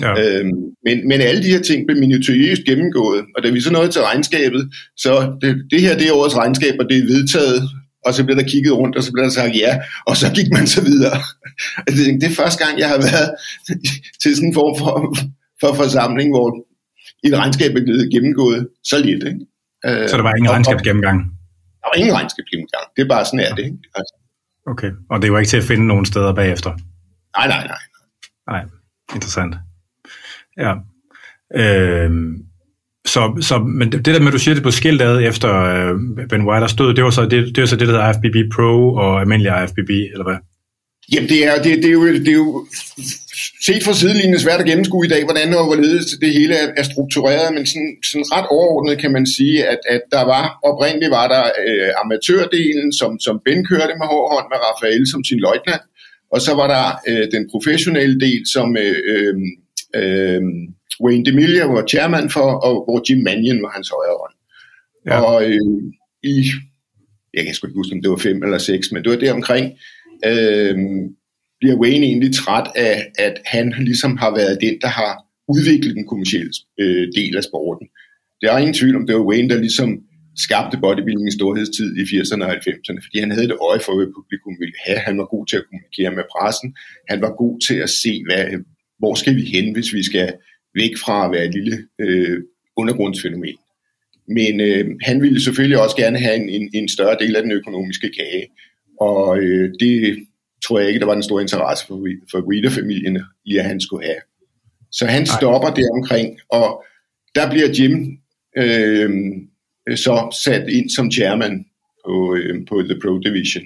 Ja. 0.03 0.13
Øhm, 0.21 0.63
men, 0.87 1.09
men 1.09 1.21
alle 1.21 1.43
de 1.43 1.51
her 1.55 1.63
ting 1.63 1.87
blev 1.87 1.99
minutiøst 1.99 2.65
gennemgået, 2.65 3.25
og 3.37 3.43
da 3.43 3.51
vi 3.51 3.61
så 3.61 3.73
nåede 3.73 3.89
til 3.89 4.03
regnskabet, 4.03 4.71
så 4.97 5.37
det, 5.41 5.63
det 5.71 5.81
her 5.81 5.99
det 5.99 6.09
er 6.09 6.13
årets 6.13 6.37
regnskab, 6.37 6.75
og 6.81 6.87
det 6.91 6.99
er 6.99 7.03
vedtaget, 7.03 7.63
og 8.07 8.15
så 8.15 8.25
blev 8.25 8.37
der 8.37 8.43
kigget 8.43 8.73
rundt, 8.73 8.97
og 8.97 9.03
så 9.03 9.13
blev 9.13 9.25
der 9.25 9.31
sagt 9.31 9.57
ja, 9.57 9.79
og 10.07 10.17
så 10.17 10.33
gik 10.35 10.51
man 10.53 10.67
så 10.67 10.83
videre. 10.85 11.19
det, 11.87 12.05
det 12.21 12.27
er 12.31 12.41
første 12.43 12.65
gang, 12.65 12.79
jeg 12.79 12.89
har 12.89 13.01
været 13.09 13.31
til 14.23 14.37
sådan 14.37 14.49
en 14.49 14.55
form 14.55 14.75
for, 14.79 14.95
for 15.61 15.75
forsamling, 15.75 16.31
hvor 16.31 16.49
et 17.25 17.39
regnskab 17.39 17.71
er 17.77 17.85
blevet 17.85 18.13
gennemgået 18.13 18.69
så 18.85 18.99
lidt. 18.99 19.25
Ikke? 19.25 19.41
Så 20.11 20.17
der 20.17 20.23
var 20.23 20.35
ingen 20.35 20.51
regnskabsgennemgang? 20.51 21.19
Der 21.83 21.89
var 21.91 21.97
ingen 22.01 22.15
regnskabsgennemgang. 22.15 22.85
Det 22.97 23.03
er 23.03 23.09
bare 23.09 23.25
sådan, 23.25 23.41
er 23.41 23.55
det. 23.55 23.65
Ikke? 23.65 23.79
Altså. 23.95 24.15
Okay, 24.67 24.91
og 25.11 25.23
det 25.23 25.33
var 25.33 25.39
ikke 25.39 25.49
til 25.49 25.57
at 25.57 25.65
finde 25.65 25.87
nogen 25.87 26.05
steder 26.05 26.33
bagefter? 26.35 26.71
Nej, 27.37 27.49
nej, 27.49 27.67
nej. 27.67 27.83
Nej, 28.51 28.65
interessant. 29.15 29.55
Ja. 30.59 30.75
Øhm, 31.55 32.47
så, 33.07 33.39
så, 33.41 33.59
men 33.59 33.93
det 33.93 34.05
der 34.05 34.19
med, 34.21 34.27
at 34.27 34.33
du 34.33 34.39
siger 34.39 34.55
det 34.55 34.63
på 34.63 34.71
skiltet 34.71 35.27
efter 35.27 35.51
øh, 35.55 36.29
Ben 36.29 36.49
White 36.49 36.69
stod, 36.69 36.95
det 36.95 37.05
var 37.05 37.11
så 37.11 37.23
det, 37.23 37.57
det, 37.57 37.61
var 37.61 37.67
så 37.67 37.77
det, 37.77 37.89
der 37.89 37.95
hedder 37.95 38.11
IFBB 38.11 38.55
Pro 38.55 38.95
og 38.95 39.21
almindelig 39.21 39.63
IFBB, 39.63 39.91
eller 39.91 40.25
hvad? 40.25 40.37
Jamen, 41.13 41.29
det 41.29 41.41
er, 41.47 41.63
det, 41.63 41.73
det, 41.83 41.91
er 41.93 41.99
jo, 42.01 42.07
det 42.07 42.29
er 42.29 42.41
jo 42.45 42.67
set 43.67 43.83
fra 43.85 43.95
sidelinjen 43.95 44.41
svært 44.41 44.61
at 44.61 44.67
gennemskue 44.67 45.07
i 45.07 45.13
dag, 45.15 45.25
hvordan 45.25 45.55
og 45.55 45.65
hvorledes 45.67 46.07
det 46.25 46.33
hele 46.39 46.55
er, 46.55 46.69
er 46.77 46.83
struktureret, 46.83 47.55
men 47.55 47.67
sådan, 47.67 47.93
sådan 48.11 48.29
ret 48.35 48.47
overordnet 48.57 48.99
kan 49.03 49.13
man 49.17 49.27
sige, 49.37 49.57
at, 49.73 49.81
at 49.95 50.03
der 50.15 50.25
var, 50.35 50.45
oprindeligt 50.71 51.11
var 51.19 51.27
der 51.35 51.45
øh, 51.67 51.91
amatørdelen, 52.03 52.93
som, 53.01 53.21
som 53.21 53.41
Ben 53.45 53.65
kørte 53.71 53.95
med 54.01 54.07
hård 54.13 54.27
hånd 54.35 54.47
med 54.53 54.59
Rafael 54.67 55.05
som 55.13 55.25
sin 55.25 55.41
løjtnant, 55.47 55.85
og 56.33 56.41
så 56.47 56.53
var 56.61 56.69
der 56.75 56.85
øh, 57.09 57.25
den 57.35 57.45
professionelle 57.53 58.21
del, 58.21 58.43
som 58.55 58.77
øh, 58.77 58.97
øh, 59.13 59.35
øh 60.01 60.43
Wayne 61.05 61.25
DeMille 61.25 61.61
var 61.61 61.87
chairman 61.87 62.31
for, 62.31 62.49
og 62.67 62.75
hvor 62.85 62.99
Jim 63.07 63.23
Mannion 63.25 63.63
var 63.63 63.73
hans 63.77 63.89
højre 63.95 64.17
hånd. 64.21 64.35
Ja. 65.07 65.17
Og 65.21 65.45
øh, 65.51 65.83
i, 66.23 66.37
jeg 67.35 67.45
kan 67.45 67.55
sgu 67.55 67.67
ikke 67.67 67.81
huske, 67.81 67.95
om 67.95 68.03
det 68.03 68.11
var 68.11 68.17
fem 68.17 68.43
eller 68.43 68.59
seks, 68.59 68.93
men 68.93 69.03
det 69.03 69.11
var 69.11 69.17
der 69.19 69.33
omkring, 69.33 69.73
øh, 70.31 70.75
bliver 71.61 71.77
Wayne 71.83 72.07
egentlig 72.07 72.35
træt 72.35 72.69
af, 72.77 73.13
at 73.19 73.35
han 73.45 73.75
ligesom 73.79 74.17
har 74.17 74.31
været 74.31 74.59
den, 74.61 74.75
der 74.81 74.89
har 74.89 75.13
udviklet 75.49 75.97
den 75.97 76.07
kommersielle 76.07 76.53
øh, 76.81 77.09
del 77.17 77.37
af 77.37 77.45
sporten. 77.45 77.87
Der 78.43 78.53
er 78.53 78.59
ingen 78.59 78.75
tvivl 78.75 78.97
om, 78.97 79.07
det 79.07 79.17
var 79.17 79.31
Wayne, 79.31 79.49
der 79.49 79.59
ligesom 79.59 79.91
skabte 80.37 80.79
bodybuilding 80.83 81.29
i 81.29 81.37
storhedstid 81.39 81.97
i 81.97 82.03
80'erne 82.13 82.45
og 82.45 82.53
90'erne, 82.53 83.01
fordi 83.05 83.19
han 83.19 83.31
havde 83.31 83.49
det 83.49 83.59
øje 83.69 83.81
for, 83.81 83.93
hvad 83.97 84.15
publikum 84.17 84.55
ville 84.63 84.79
have. 84.87 84.99
Han 84.99 85.19
var 85.19 85.25
god 85.35 85.47
til 85.47 85.57
at 85.57 85.67
kommunikere 85.69 86.11
med 86.19 86.25
pressen. 86.35 86.69
Han 87.11 87.21
var 87.21 87.33
god 87.43 87.61
til 87.67 87.79
at 87.87 87.91
se, 87.91 88.23
hvad, 88.27 88.45
hvor 88.99 89.15
skal 89.15 89.37
vi 89.37 89.45
hen, 89.55 89.73
hvis 89.75 89.95
vi 89.95 90.03
skal 90.03 90.29
væk 90.75 90.95
fra 91.05 91.25
at 91.25 91.33
være 91.35 91.47
et 91.47 91.55
lille 91.55 91.77
øh, 92.05 92.39
undergrundsfænomen. 92.77 93.59
Men 94.29 94.61
øh, 94.61 94.85
han 95.03 95.23
ville 95.23 95.41
selvfølgelig 95.41 95.79
også 95.85 95.97
gerne 95.97 96.19
have 96.19 96.37
en, 96.37 96.49
en, 96.49 96.71
en 96.75 96.89
større 96.89 97.17
del 97.21 97.37
af 97.37 97.43
den 97.43 97.53
økonomiske 97.53 98.11
kage. 98.19 98.47
Og 99.03 99.39
øh, 99.39 99.71
det 99.81 100.27
tror 100.65 100.79
jeg 100.79 100.89
ikke, 100.89 101.01
der 101.01 101.07
var 101.07 101.17
en 101.17 101.23
stor 101.23 101.41
interesse 101.41 101.87
for, 101.87 101.97
for 102.31 102.39
Reader-familien 102.53 103.19
i, 103.45 103.57
at 103.57 103.65
han 103.65 103.81
skulle 103.81 104.07
have. 104.07 104.21
Så 104.91 105.07
han 105.07 105.27
stopper 105.27 105.71
der 105.71 105.91
omkring, 105.93 106.39
og 106.49 106.85
der 107.35 107.51
bliver 107.51 107.69
Jim 107.79 108.19
øh, 108.57 109.11
så 109.97 110.37
sat 110.45 110.69
ind 110.69 110.91
som 110.91 111.11
chairman 111.11 111.67
på, 112.07 112.37
øh, 112.37 112.67
på 112.69 112.83
The 112.83 113.01
Pro 113.03 113.19
Division. 113.19 113.65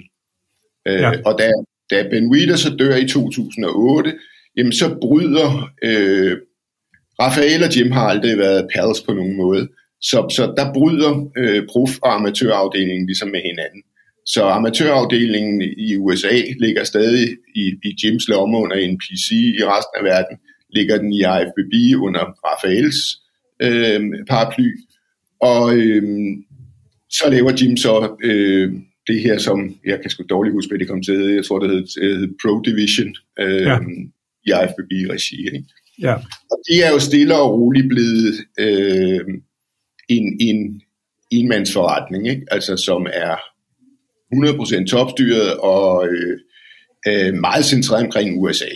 Øh, 0.88 1.00
ja. 1.00 1.12
Og 1.24 1.38
da, 1.38 1.52
da 1.90 2.08
Ben 2.10 2.34
Reader 2.34 2.56
så 2.56 2.76
dør 2.78 2.96
i 2.96 3.08
2008, 3.08 4.14
jamen 4.56 4.72
så 4.72 4.98
bryder 5.00 5.70
øh, 5.82 6.36
Rafael 7.20 7.64
og 7.64 7.76
Jim 7.76 7.92
har 7.92 8.06
aldrig 8.08 8.38
været 8.38 8.68
pals 8.74 9.00
på 9.00 9.12
nogen 9.12 9.36
måde. 9.36 9.68
Så, 10.00 10.28
så 10.36 10.54
der 10.56 10.72
bryder 10.74 11.30
øh, 11.36 11.62
prof- 11.62 11.98
og 12.02 12.14
amatørafdelingen 12.14 13.06
ligesom 13.06 13.28
med 13.28 13.40
hinanden. 13.40 13.82
Så 14.26 14.44
amatørafdelingen 14.44 15.62
i 15.62 15.96
USA 15.96 16.42
ligger 16.60 16.84
stadig 16.84 17.28
i, 17.54 17.74
i 17.84 17.96
Jims 18.04 18.28
lomme 18.28 18.58
under 18.58 18.76
en 18.76 18.98
PC 18.98 19.30
i 19.32 19.64
resten 19.64 19.96
af 19.98 20.04
verden. 20.04 20.38
Ligger 20.74 20.98
den 20.98 21.12
i 21.12 21.18
IFBB 21.18 22.02
under 22.02 22.24
Rafaels 22.46 23.00
øh, 23.62 24.00
paraply. 24.28 24.70
Og 25.40 25.76
øh, 25.76 26.02
så 27.10 27.30
laver 27.30 27.52
Jim 27.60 27.76
så 27.76 28.16
øh, 28.22 28.72
det 29.06 29.20
her, 29.20 29.38
som 29.38 29.76
jeg 29.84 30.00
kan 30.00 30.10
sgu 30.10 30.24
dårligt 30.30 30.54
huske, 30.54 30.70
hvad 30.70 30.78
det 30.78 30.88
kom 30.88 31.02
til. 31.02 31.20
Jeg 31.20 31.44
tror, 31.44 31.58
det 31.58 31.70
hed, 31.70 32.02
hed 32.02 32.28
Pro 32.42 32.60
Division 32.60 33.14
øh, 33.40 33.62
ja. 33.62 33.78
i 34.46 34.50
IFBB-regi. 34.64 35.46
Ikke? 35.46 35.64
Ja. 36.02 36.14
Og 36.50 36.58
de 36.70 36.82
er 36.82 36.90
jo 36.90 36.98
stille 36.98 37.34
og 37.38 37.60
roligt 37.60 37.88
blevet 37.88 38.34
øh, 38.58 39.20
en, 40.08 40.36
en 40.40 40.82
enmandsforretning, 41.30 42.28
ikke? 42.28 42.42
Altså, 42.50 42.76
som 42.76 43.06
er 43.12 43.36
100% 44.34 44.86
topstyret 44.86 45.56
og 45.56 46.08
øh, 46.08 46.38
øh, 47.08 47.34
meget 47.34 47.64
centreret 47.64 48.04
omkring 48.04 48.40
USA. 48.42 48.74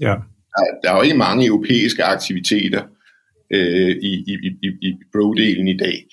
Ja. 0.00 0.14
Der, 0.52 0.64
der 0.82 0.90
er 0.90 0.96
jo 0.96 1.02
ikke 1.02 1.16
mange 1.16 1.46
europæiske 1.46 2.04
aktiviteter 2.04 2.82
øh, 3.54 3.90
i, 3.90 4.12
i, 4.32 4.34
i, 4.62 4.68
i 4.82 4.90
pro-delen 5.12 5.68
i 5.68 5.76
dag. 5.76 6.06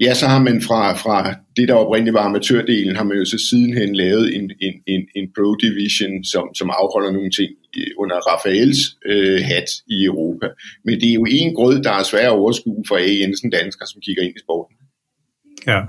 Ja, 0.00 0.14
så 0.14 0.26
har 0.26 0.42
man 0.42 0.62
fra, 0.62 0.96
fra 0.96 1.34
det, 1.56 1.68
der 1.68 1.74
oprindeligt 1.74 2.14
var 2.14 2.24
amatørdelen, 2.24 2.96
har 2.96 3.04
man 3.04 3.18
jo 3.18 3.24
så 3.24 3.38
sidenhen 3.50 3.96
lavet 3.96 4.36
en, 4.36 4.50
en, 4.60 4.74
en, 4.86 5.02
en 5.16 5.26
pro-division, 5.34 6.24
som, 6.24 6.54
som 6.54 6.70
afholder 6.70 7.12
nogle 7.12 7.30
ting 7.30 7.50
under 7.98 8.16
Rafaels 8.16 8.80
øh, 9.06 9.40
hat 9.50 9.68
i 9.86 10.04
Europa. 10.04 10.46
Men 10.84 11.00
det 11.00 11.08
er 11.10 11.14
jo 11.14 11.26
en 11.28 11.54
grød, 11.54 11.82
der 11.82 11.92
er 11.92 12.02
svær 12.02 12.26
at 12.30 12.38
overskue 12.38 12.84
for 12.88 12.96
A. 12.96 13.10
Jensen 13.20 13.50
dansker, 13.50 13.86
som 13.86 14.00
kigger 14.00 14.22
ind 14.22 14.36
i 14.36 14.44
sporten. 14.44 14.76
Ja. 15.66 15.80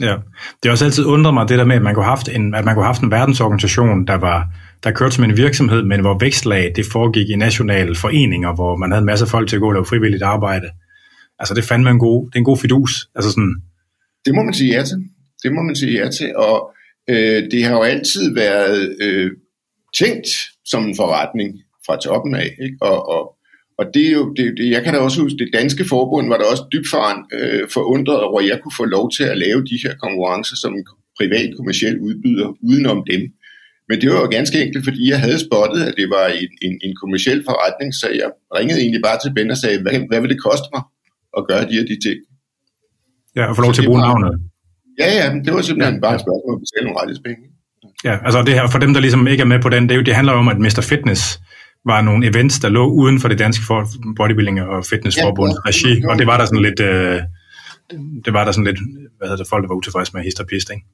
Ja, 0.00 0.16
det 0.62 0.64
har 0.64 0.70
også 0.70 0.84
altid 0.84 1.04
undret 1.04 1.34
mig 1.34 1.48
det 1.48 1.58
der 1.58 1.64
med, 1.64 1.76
at 1.76 1.82
man 1.82 1.94
kunne 1.94 2.04
have 2.04 2.16
haft 2.16 2.28
en, 2.28 2.54
at 2.54 2.64
man 2.64 2.74
kunne 2.74 2.84
have 2.84 2.94
haft 2.94 3.02
en 3.02 3.10
verdensorganisation, 3.10 4.06
der 4.06 4.14
var 4.14 4.48
der 4.84 4.90
kørte 4.90 5.14
som 5.14 5.24
en 5.24 5.36
virksomhed, 5.36 5.82
men 5.82 6.00
hvor 6.00 6.18
vækstlag 6.18 6.72
det 6.76 6.84
foregik 6.92 7.30
i 7.30 7.36
nationale 7.36 7.94
foreninger, 7.94 8.54
hvor 8.54 8.76
man 8.76 8.90
havde 8.90 9.00
en 9.00 9.06
masse 9.06 9.26
folk 9.26 9.48
til 9.48 9.56
at 9.56 9.60
gå 9.60 9.68
og 9.68 9.72
lave 9.72 9.86
frivilligt 9.86 10.22
arbejde. 10.22 10.70
Altså 11.38 11.54
det 11.54 11.64
fandt 11.64 11.84
man 11.84 11.92
en 11.92 11.98
god, 11.98 12.26
det 12.26 12.34
er 12.34 12.38
en 12.38 12.44
god 12.44 12.58
fidus. 12.58 13.08
Altså 13.14 13.30
sådan. 13.30 13.54
Det 14.24 14.34
må 14.34 14.42
man 14.42 14.54
sige 14.54 14.76
ja 14.76 14.84
til. 14.84 14.96
Det 15.42 15.52
må 15.52 15.62
man 15.62 15.76
sige 15.76 16.02
ja 16.02 16.10
til, 16.10 16.36
og 16.36 16.72
øh, 17.08 17.50
det 17.50 17.64
har 17.64 17.72
jo 17.72 17.82
altid 17.82 18.34
været 18.34 18.96
øh, 19.00 19.30
tænkt 19.98 20.28
som 20.64 20.84
en 20.84 20.96
forretning 20.96 21.60
fra 21.86 21.96
toppen 21.96 22.34
af, 22.34 22.56
ikke? 22.62 22.76
Og, 22.80 23.08
og, 23.08 23.35
og 23.78 23.84
det 23.94 24.04
er 24.08 24.14
jo, 24.20 24.24
det, 24.36 24.44
det, 24.58 24.70
jeg 24.70 24.82
kan 24.84 24.92
da 24.94 24.98
også 24.98 25.22
huske, 25.22 25.38
det 25.38 25.56
danske 25.60 25.84
forbund 25.92 26.28
var 26.28 26.38
der 26.38 26.46
også 26.52 26.64
dybt 26.72 26.88
foran, 26.92 27.18
øh, 27.38 27.62
forundret 27.76 28.20
over, 28.28 28.40
at 28.40 28.48
jeg 28.50 28.58
kunne 28.62 28.76
få 28.80 28.84
lov 28.96 29.06
til 29.16 29.24
at 29.32 29.38
lave 29.44 29.60
de 29.70 29.76
her 29.84 29.94
konkurrencer 30.04 30.56
som 30.62 30.72
en 30.78 30.86
privat 31.18 31.50
kommersiel 31.58 31.96
udbyder 32.06 32.48
udenom 32.68 33.00
dem. 33.10 33.22
Men 33.88 33.96
det 34.00 34.08
var 34.10 34.18
jo 34.22 34.28
ganske 34.38 34.56
enkelt, 34.64 34.84
fordi 34.88 35.02
jeg 35.12 35.20
havde 35.24 35.38
spottet, 35.46 35.80
at 35.88 35.94
det 36.00 36.08
var 36.16 36.26
en, 36.42 36.50
en, 36.66 36.74
en 36.86 36.94
kommersiel 37.02 37.40
forretning, 37.48 37.90
så 38.00 38.06
jeg 38.20 38.28
ringede 38.58 38.80
egentlig 38.82 39.02
bare 39.08 39.18
til 39.20 39.34
Ben 39.36 39.50
og 39.54 39.58
sagde, 39.62 39.78
hvad, 39.82 39.96
hvad 40.08 40.20
vil 40.20 40.30
det 40.34 40.40
koste 40.48 40.68
mig 40.74 40.82
at 41.38 41.42
gøre 41.50 41.62
de 41.68 41.74
her 41.78 41.86
de 41.92 41.98
ting? 42.06 42.18
Ja, 43.36 43.44
og 43.48 43.56
få 43.56 43.62
lov 43.62 43.72
til 43.72 43.82
at 43.82 43.88
bruge 43.90 44.04
navnet. 44.08 44.30
Ja, 45.00 45.08
ja, 45.18 45.26
det 45.44 45.50
var 45.54 45.62
simpelthen 45.62 45.98
ja. 45.98 46.04
bare 46.06 46.14
et 46.18 46.24
spørgsmål 46.26 46.52
at 46.56 46.62
betale 46.64 46.84
nogle 46.86 46.98
rettighedspenge. 47.00 47.42
Ja, 48.08 48.14
altså 48.26 48.38
det 48.46 48.54
her, 48.54 48.64
for 48.74 48.78
dem, 48.84 48.92
der 48.94 49.00
ligesom 49.00 49.22
ikke 49.32 49.42
er 49.46 49.50
med 49.54 49.60
på 49.62 49.68
den, 49.74 49.82
det, 49.82 49.92
er 49.94 49.98
jo, 50.00 50.02
det 50.08 50.14
handler 50.18 50.32
jo 50.32 50.38
om, 50.38 50.48
at 50.54 50.58
Mr. 50.58 50.82
Fitness 50.90 51.22
var 51.86 52.00
nogle 52.00 52.26
events, 52.26 52.58
der 52.58 52.68
lå 52.68 52.86
uden 52.90 53.20
for 53.20 53.28
det 53.28 53.38
danske 53.38 53.62
bodybuilding 54.16 54.60
og 54.62 54.84
fitnessforbund 54.84 55.52
ja, 55.52 55.68
regi, 55.68 56.04
og 56.04 56.18
det 56.18 56.26
var 56.26 56.38
der 56.38 56.44
sådan 56.44 56.62
lidt, 56.62 56.80
øh, 56.80 57.20
det 58.24 58.32
var 58.32 58.44
der 58.44 58.52
sådan 58.52 58.64
lidt, 58.64 58.78
hvad 59.18 59.28
hedder 59.28 59.42
det, 59.42 59.48
folk 59.48 59.62
der 59.62 59.68
var 59.68 59.74
utilfredse 59.74 60.12
med 60.14 60.22
hist 60.22 60.40
og 60.40 60.46
pist, 60.46 60.70
ikke? 60.70 60.84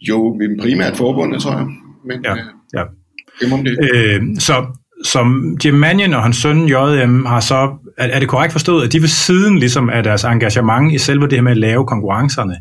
Jo, 0.00 0.38
primært 0.60 0.96
forbundet, 0.96 1.42
tror 1.42 1.52
jeg. 1.52 1.66
Men, 2.04 2.24
ja, 2.24 2.32
øh, 2.32 2.38
ja. 2.74 2.82
Det 3.40 3.50
må 3.50 3.56
det. 3.56 3.78
Øh, 3.94 4.22
så 4.38 4.66
som 5.04 5.56
Jim 5.64 5.74
Mannion 5.74 6.14
og 6.14 6.22
hans 6.22 6.36
søn 6.36 6.68
JM 6.68 7.24
har 7.24 7.40
så, 7.40 7.70
er, 7.98 8.06
er 8.06 8.20
det 8.20 8.28
korrekt 8.28 8.52
forstået, 8.52 8.84
at 8.84 8.92
de 8.92 9.00
ved 9.00 9.08
siden 9.08 9.58
ligesom 9.58 9.90
af 9.90 10.02
deres 10.02 10.24
engagement 10.24 10.94
i 10.94 10.98
selve 10.98 11.24
det 11.24 11.32
her 11.32 11.42
med 11.42 11.52
at 11.52 11.58
lave 11.58 11.86
konkurrencerne, 11.86 12.56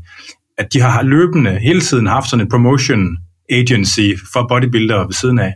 at 0.58 0.74
de 0.74 0.82
har 0.82 1.04
løbende 1.04 1.60
hele 1.60 1.82
tiden 1.82 2.08
haft 2.08 2.30
sådan 2.30 2.46
en 2.46 2.50
promotion 2.50 3.18
agency 3.50 4.10
for 4.34 4.46
bodybuildere 4.50 5.06
ved 5.06 5.14
siden 5.14 5.40
af? 5.40 5.54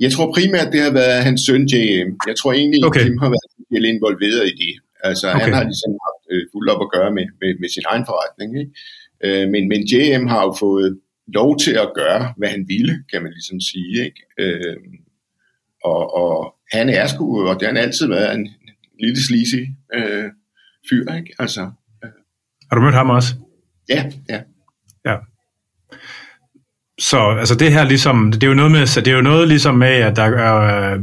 Jeg 0.00 0.12
tror 0.12 0.26
primært, 0.36 0.72
det 0.72 0.80
har 0.86 0.92
været 0.92 1.24
hans 1.28 1.40
søn 1.46 1.64
JM. 1.72 2.08
Jeg 2.26 2.36
tror 2.36 2.52
egentlig, 2.52 2.84
okay. 2.86 3.04
Jim 3.04 3.18
har 3.18 3.30
været 3.30 3.86
involveret 3.94 4.44
i 4.52 4.54
det. 4.62 4.74
Altså, 5.08 5.26
okay. 5.28 5.40
han 5.44 5.52
har 5.52 5.64
ligesom 5.64 5.92
haft 6.06 6.24
øh, 6.32 6.42
fuldt 6.52 6.70
op 6.72 6.82
at 6.86 6.90
gøre 6.96 7.10
med, 7.16 7.26
med, 7.40 7.50
med 7.60 7.68
sin 7.68 7.82
egen 7.90 8.04
forretning. 8.10 8.50
Ikke? 8.62 8.72
Øh, 9.24 9.48
men, 9.52 9.62
men 9.72 9.80
JM 9.90 10.26
har 10.26 10.42
jo 10.46 10.52
fået 10.64 10.98
lov 11.26 11.58
til 11.64 11.74
at 11.84 11.92
gøre, 11.94 12.34
hvad 12.36 12.48
han 12.48 12.64
ville, 12.68 12.94
kan 13.10 13.22
man 13.22 13.32
ligesom 13.32 13.60
sige. 13.60 14.04
Ikke? 14.06 14.20
Øh, 14.38 14.76
og, 15.84 16.14
og 16.22 16.54
han 16.72 16.88
er 16.88 17.06
sgu, 17.06 17.48
og 17.48 17.54
det 17.60 17.68
har 17.68 17.74
han 17.74 17.84
altid 17.84 18.06
været 18.06 18.34
en, 18.34 18.40
en 18.94 19.00
lille 19.04 19.20
sleazy 19.26 19.62
øh, 19.94 20.28
fyr. 20.88 21.14
Ikke? 21.14 21.34
Altså, 21.38 21.60
øh. 22.04 22.10
Har 22.68 22.76
du 22.76 22.82
mødt 22.82 22.94
ham 22.94 23.10
også? 23.10 23.34
Ja, 23.88 24.10
ja. 24.28 24.40
Ja. 25.06 25.16
Så 27.00 27.18
altså 27.38 27.54
det 27.54 27.72
her 27.72 27.84
ligesom, 27.84 28.32
det 28.32 28.42
er 28.42 28.48
jo 28.48 28.54
noget 28.54 28.72
med, 28.72 28.86
så 28.86 29.00
det 29.00 29.10
er 29.10 29.16
jo 29.16 29.22
noget 29.22 29.48
ligesom 29.48 29.74
med, 29.74 29.88
at 30.08 30.16
der 30.16 30.22
er 30.22 30.92
øh, 30.92 31.00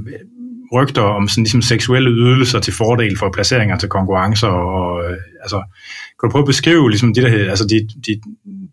rygter 0.74 1.02
om 1.02 1.28
sådan 1.28 1.44
ligesom 1.44 1.62
seksuelle 1.62 2.10
ydelser 2.10 2.60
til 2.60 2.74
fordel 2.74 3.18
for 3.18 3.32
placeringer 3.34 3.78
til 3.78 3.90
konkurrencer 3.90 4.48
og 4.48 5.04
øh, 5.04 5.18
altså 5.42 5.62
kan 6.20 6.30
du 6.30 6.32
prøve 6.32 6.42
at 6.42 6.54
beskrive 6.54 6.90
ligesom 6.90 7.14
de 7.14 7.22
der, 7.22 7.50
altså 7.50 7.68
de, 7.68 7.88
de, 8.06 8.22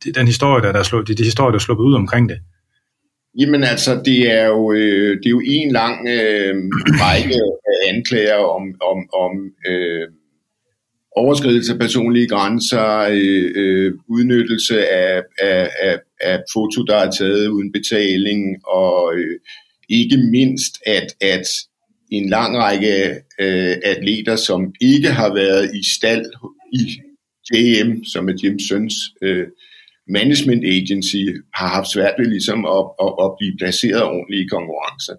de, 0.04 0.12
den 0.12 0.26
historie 0.26 0.62
der, 0.62 0.72
der 0.72 0.78
er 0.78 0.82
slået, 0.82 1.08
de, 1.08 1.14
de 1.14 1.24
historier 1.24 1.50
der 1.50 1.58
er 1.58 1.66
sluppet 1.66 1.84
ud 1.84 1.94
omkring 1.94 2.28
det? 2.28 2.38
Jamen 3.40 3.64
altså, 3.64 4.02
det 4.04 4.32
er 4.32 4.46
jo, 4.46 4.72
øh, 4.72 5.16
det 5.16 5.26
er 5.26 5.30
jo 5.30 5.42
en 5.44 5.72
lang 5.72 6.08
øh, 6.08 6.54
række 7.04 7.38
af 7.70 7.94
anklager 7.94 8.42
om, 8.56 8.64
om, 8.90 8.98
om 9.24 9.32
øh, 9.70 10.08
overskridelse 11.16 11.72
af 11.72 11.78
personlige 11.78 12.28
grænser, 12.28 12.98
øh, 13.10 13.52
øh, 13.54 13.92
udnyttelse 14.08 14.88
af, 14.88 15.22
af, 15.38 15.70
af, 15.80 15.98
af 16.20 16.42
foto, 16.52 16.82
der 16.82 16.96
er 16.96 17.10
taget 17.10 17.48
uden 17.48 17.72
betaling, 17.72 18.66
og 18.66 19.14
øh, 19.16 19.38
ikke 19.88 20.16
mindst, 20.16 20.74
at, 20.86 21.06
at 21.20 21.46
en 22.10 22.28
lang 22.28 22.56
række 22.56 23.10
øh, 23.40 23.76
atleter, 23.84 24.36
som 24.36 24.74
ikke 24.80 25.08
har 25.08 25.34
været 25.34 25.74
i 25.74 25.82
stald 25.96 26.26
i 26.72 26.84
JM, 27.52 28.04
som 28.04 28.28
er 28.28 28.34
Jim 28.42 28.58
søns 28.58 28.94
øh, 29.22 29.46
management 30.08 30.64
agency, 30.64 31.24
har 31.54 31.68
haft 31.68 31.92
svært 31.92 32.14
ved 32.18 32.26
ligesom 32.26 32.64
at, 32.64 32.84
at, 33.04 33.12
at 33.24 33.30
blive 33.38 33.54
placeret 33.58 34.02
ordentligt 34.02 34.44
i 34.44 34.48
konkurrencen. 34.56 35.16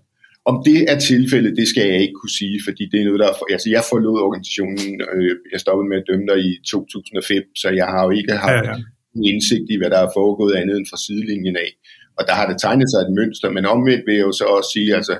Om 0.51 0.55
det 0.67 0.79
er 0.91 0.97
tilfældet, 1.11 1.57
det 1.59 1.67
skal 1.67 1.85
jeg 1.91 1.99
ikke 2.03 2.17
kunne 2.21 2.37
sige, 2.41 2.57
fordi 2.67 2.83
det 2.91 2.97
er 2.99 3.05
noget, 3.05 3.21
der... 3.23 3.29
Altså, 3.55 3.69
jeg 3.75 3.83
forlod 3.91 4.17
organisationen, 4.27 5.01
øh, 5.13 5.35
jeg 5.53 5.59
stoppede 5.59 5.89
med 5.89 5.97
at 6.01 6.07
dømme 6.09 6.25
der 6.29 6.37
i 6.49 6.51
2005, 6.71 7.43
så 7.61 7.67
jeg 7.79 7.87
har 7.93 8.01
jo 8.07 8.11
ikke 8.19 8.33
haft 8.45 8.65
ja, 8.67 8.71
ja. 8.71 9.29
indsigt 9.31 9.67
i, 9.73 9.77
hvad 9.79 9.89
der 9.93 10.01
er 10.05 10.15
foregået 10.19 10.53
andet 10.61 10.75
end 10.77 10.87
fra 10.91 11.01
sidelinjen 11.05 11.57
af. 11.65 11.69
Og 12.17 12.23
der 12.27 12.33
har 12.39 12.45
det 12.49 12.57
tegnet 12.65 12.87
sig 12.91 12.99
et 13.01 13.15
mønster, 13.19 13.49
men 13.55 13.65
omvendt 13.75 14.03
vil 14.07 14.15
jeg 14.19 14.27
jo 14.29 14.35
så 14.41 14.45
også 14.55 14.69
sige, 14.75 14.89
altså, 14.99 15.15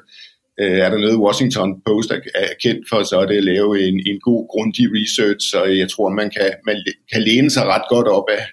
øh, 0.62 0.78
er 0.86 0.90
der 0.90 1.00
noget 1.04 1.24
Washington 1.26 1.70
Post 1.86 2.10
er, 2.16 2.20
er 2.44 2.50
kendt 2.64 2.84
for, 2.90 3.00
så 3.04 3.16
er 3.22 3.28
det 3.30 3.38
at 3.42 3.50
lave 3.54 3.72
en, 3.88 3.98
en 4.12 4.20
god, 4.28 4.42
grundig 4.54 4.86
research, 5.00 5.44
så 5.52 5.60
jeg 5.82 5.90
tror, 5.94 6.10
man 6.22 6.30
kan, 6.36 6.50
man 6.70 6.78
kan 7.12 7.22
læne 7.30 7.50
sig 7.56 7.64
ret 7.74 7.86
godt 7.94 8.08
op 8.18 8.28
af, 8.38 8.46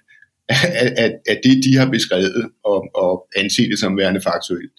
af, 0.83 0.89
af, 1.03 1.11
af 1.31 1.37
det, 1.45 1.57
de 1.65 1.73
har 1.81 1.89
beskrevet, 1.97 2.45
og, 2.71 2.79
og 3.03 3.13
anse 3.41 3.63
det 3.71 3.79
som 3.79 3.99
værende 3.99 4.23
faktuelt. 4.31 4.79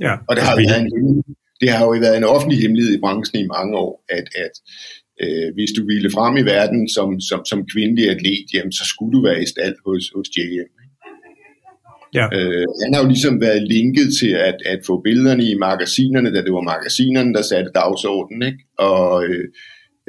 Ja, 0.00 0.14
og 0.28 0.36
det 0.36 0.42
har, 0.44 0.52
altså, 0.52 0.68
været 0.68 0.82
en, 0.82 1.24
det 1.60 1.70
har 1.70 1.84
jo 1.84 1.90
været 1.90 2.16
en 2.16 2.24
offentlig 2.24 2.58
hemmelighed 2.62 2.92
i 2.94 3.00
branchen 3.00 3.44
i 3.44 3.46
mange 3.56 3.76
år, 3.76 4.04
at, 4.08 4.26
at 4.44 4.54
øh, 5.22 5.54
hvis 5.54 5.70
du 5.76 5.82
ville 5.86 6.10
frem 6.10 6.36
i 6.36 6.44
verden 6.54 6.88
som, 6.88 7.20
som, 7.20 7.40
som 7.50 7.66
kvindelig 7.72 8.10
atlet, 8.10 8.46
jamen, 8.54 8.72
så 8.72 8.84
skulle 8.92 9.12
du 9.16 9.22
være 9.28 9.42
i 9.42 9.46
stand 9.46 9.74
hos, 9.86 10.04
hos 10.16 10.28
JM. 10.36 10.70
Ja. 12.14 12.26
Øh, 12.36 12.66
han 12.82 12.94
har 12.94 13.02
jo 13.02 13.08
ligesom 13.08 13.40
været 13.40 13.62
linket 13.68 14.08
til 14.20 14.32
at, 14.48 14.58
at 14.66 14.80
få 14.86 15.00
billederne 15.04 15.44
i 15.44 15.54
magasinerne, 15.54 16.34
da 16.34 16.42
det 16.42 16.52
var 16.52 16.70
magasinerne, 16.72 17.34
der 17.34 17.42
satte 17.42 17.70
dagsordenen. 17.74 18.42
Ikke? 18.42 18.58
Og 18.78 19.24
øh, 19.24 19.44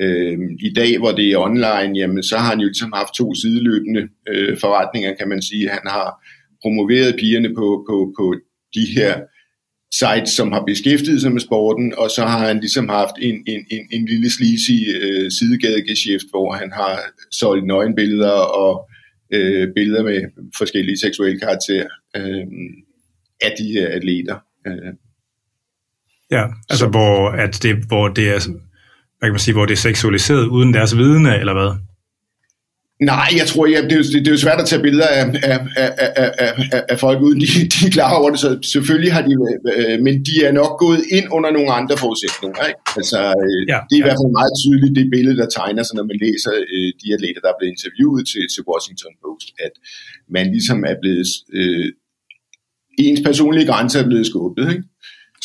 øh, 0.03 0.37
i 0.59 0.73
dag, 0.73 0.97
hvor 0.97 1.11
det 1.11 1.27
er 1.31 1.37
online, 1.37 1.93
jamen, 1.99 2.23
så 2.23 2.37
har 2.37 2.49
han 2.49 2.59
jo 2.59 2.67
ligesom 2.67 2.91
haft 2.95 3.13
to 3.13 3.35
sideløbende 3.35 4.03
øh, 4.29 4.57
forretninger, 4.57 5.15
kan 5.19 5.29
man 5.29 5.41
sige. 5.41 5.69
Han 5.69 5.85
har 5.85 6.07
promoveret 6.61 7.15
pigerne 7.19 7.49
på, 7.59 7.67
på, 7.89 8.13
på 8.17 8.35
de 8.75 8.85
her 8.95 9.13
sites, 9.93 10.29
som 10.29 10.51
har 10.51 10.63
beskæftiget 10.67 11.21
sig 11.21 11.31
med 11.31 11.41
sporten, 11.41 11.93
og 11.97 12.11
så 12.11 12.25
har 12.25 12.47
han 12.47 12.59
ligesom 12.59 12.89
haft 12.89 13.15
en, 13.21 13.35
en, 13.47 13.65
en, 13.71 13.87
en 13.91 14.05
lille 14.05 14.29
sleazy 14.31 14.77
øh, 14.95 15.31
sidegadegeschæft, 15.31 16.25
hvor 16.29 16.53
han 16.53 16.71
har 16.71 16.99
solgt 17.31 17.65
nøgenbilleder 17.67 18.39
og 18.63 18.89
øh, 19.33 19.67
billeder 19.75 20.03
med 20.03 20.21
forskellige 20.57 20.99
seksuelle 20.99 21.39
karakterer 21.39 21.87
øh, 22.15 22.45
af 23.41 23.51
de 23.59 23.63
her 23.73 23.87
atleter. 23.87 24.37
Øh. 24.67 24.93
Ja, 26.31 26.43
altså 26.69 26.85
så. 26.85 26.87
hvor, 26.87 27.29
at 27.29 27.63
det, 27.63 27.75
hvor 27.87 28.07
det 28.07 28.29
er, 28.29 28.39
hvad 29.19 29.27
kan 29.27 29.31
man 29.31 29.39
sige, 29.39 29.53
hvor 29.53 29.65
det 29.65 29.73
er 29.73 29.77
seksualiseret 29.77 30.47
uden 30.47 30.73
deres 30.73 30.97
vidne, 30.97 31.39
eller 31.39 31.53
hvad? 31.53 31.90
Nej, 33.11 33.29
jeg 33.39 33.47
tror, 33.51 33.65
ja, 33.73 33.79
det, 33.89 33.97
er, 33.99 34.03
det, 34.23 34.27
er 34.27 34.35
jo 34.37 34.45
svært 34.45 34.61
at 34.63 34.67
tage 34.71 34.85
billeder 34.87 35.09
af, 35.19 35.25
af, 35.53 35.59
af, 35.83 35.89
af, 36.23 36.29
af, 36.75 36.81
af 36.93 36.97
folk 37.05 37.17
uden 37.25 37.39
de, 37.43 37.47
de 37.73 37.79
er 37.87 37.93
klar 37.97 38.11
over 38.19 38.29
det, 38.33 38.39
så 38.45 38.49
selvfølgelig 38.75 39.11
har 39.17 39.23
de, 39.27 39.33
øh, 39.79 39.97
men 40.05 40.15
de 40.27 40.35
er 40.47 40.53
nok 40.61 40.73
gået 40.83 41.01
ind 41.17 41.27
under 41.37 41.49
nogle 41.57 41.71
andre 41.79 41.95
forudsætninger. 42.03 42.61
Ikke? 42.69 42.81
Altså, 42.99 43.19
øh, 43.43 43.61
ja, 43.71 43.79
det 43.87 43.93
er 43.95 44.01
i 44.01 44.03
ja. 44.03 44.07
hvert 44.07 44.19
fald 44.21 44.37
meget 44.39 44.53
tydeligt 44.61 44.93
det 44.99 45.07
billede, 45.15 45.37
der 45.41 45.47
tegner 45.59 45.83
sig, 45.85 45.95
når 45.99 46.07
man 46.11 46.17
læser 46.25 46.53
øh, 46.75 46.89
de 47.01 47.07
atleter, 47.15 47.41
der 47.43 47.49
er 47.51 47.57
blevet 47.59 47.73
interviewet 47.75 48.23
til, 48.31 48.43
til 48.53 48.61
Washington 48.69 49.13
Post, 49.23 49.47
at 49.65 49.73
man 50.35 50.45
ligesom 50.55 50.79
er 50.91 50.95
blevet, 51.03 51.29
øh, 51.59 51.87
ens 53.05 53.21
personlige 53.29 53.67
grænser 53.71 53.97
er 54.03 54.07
blevet 54.11 54.25
skubbet. 54.31 54.65
Ikke? 54.73 54.85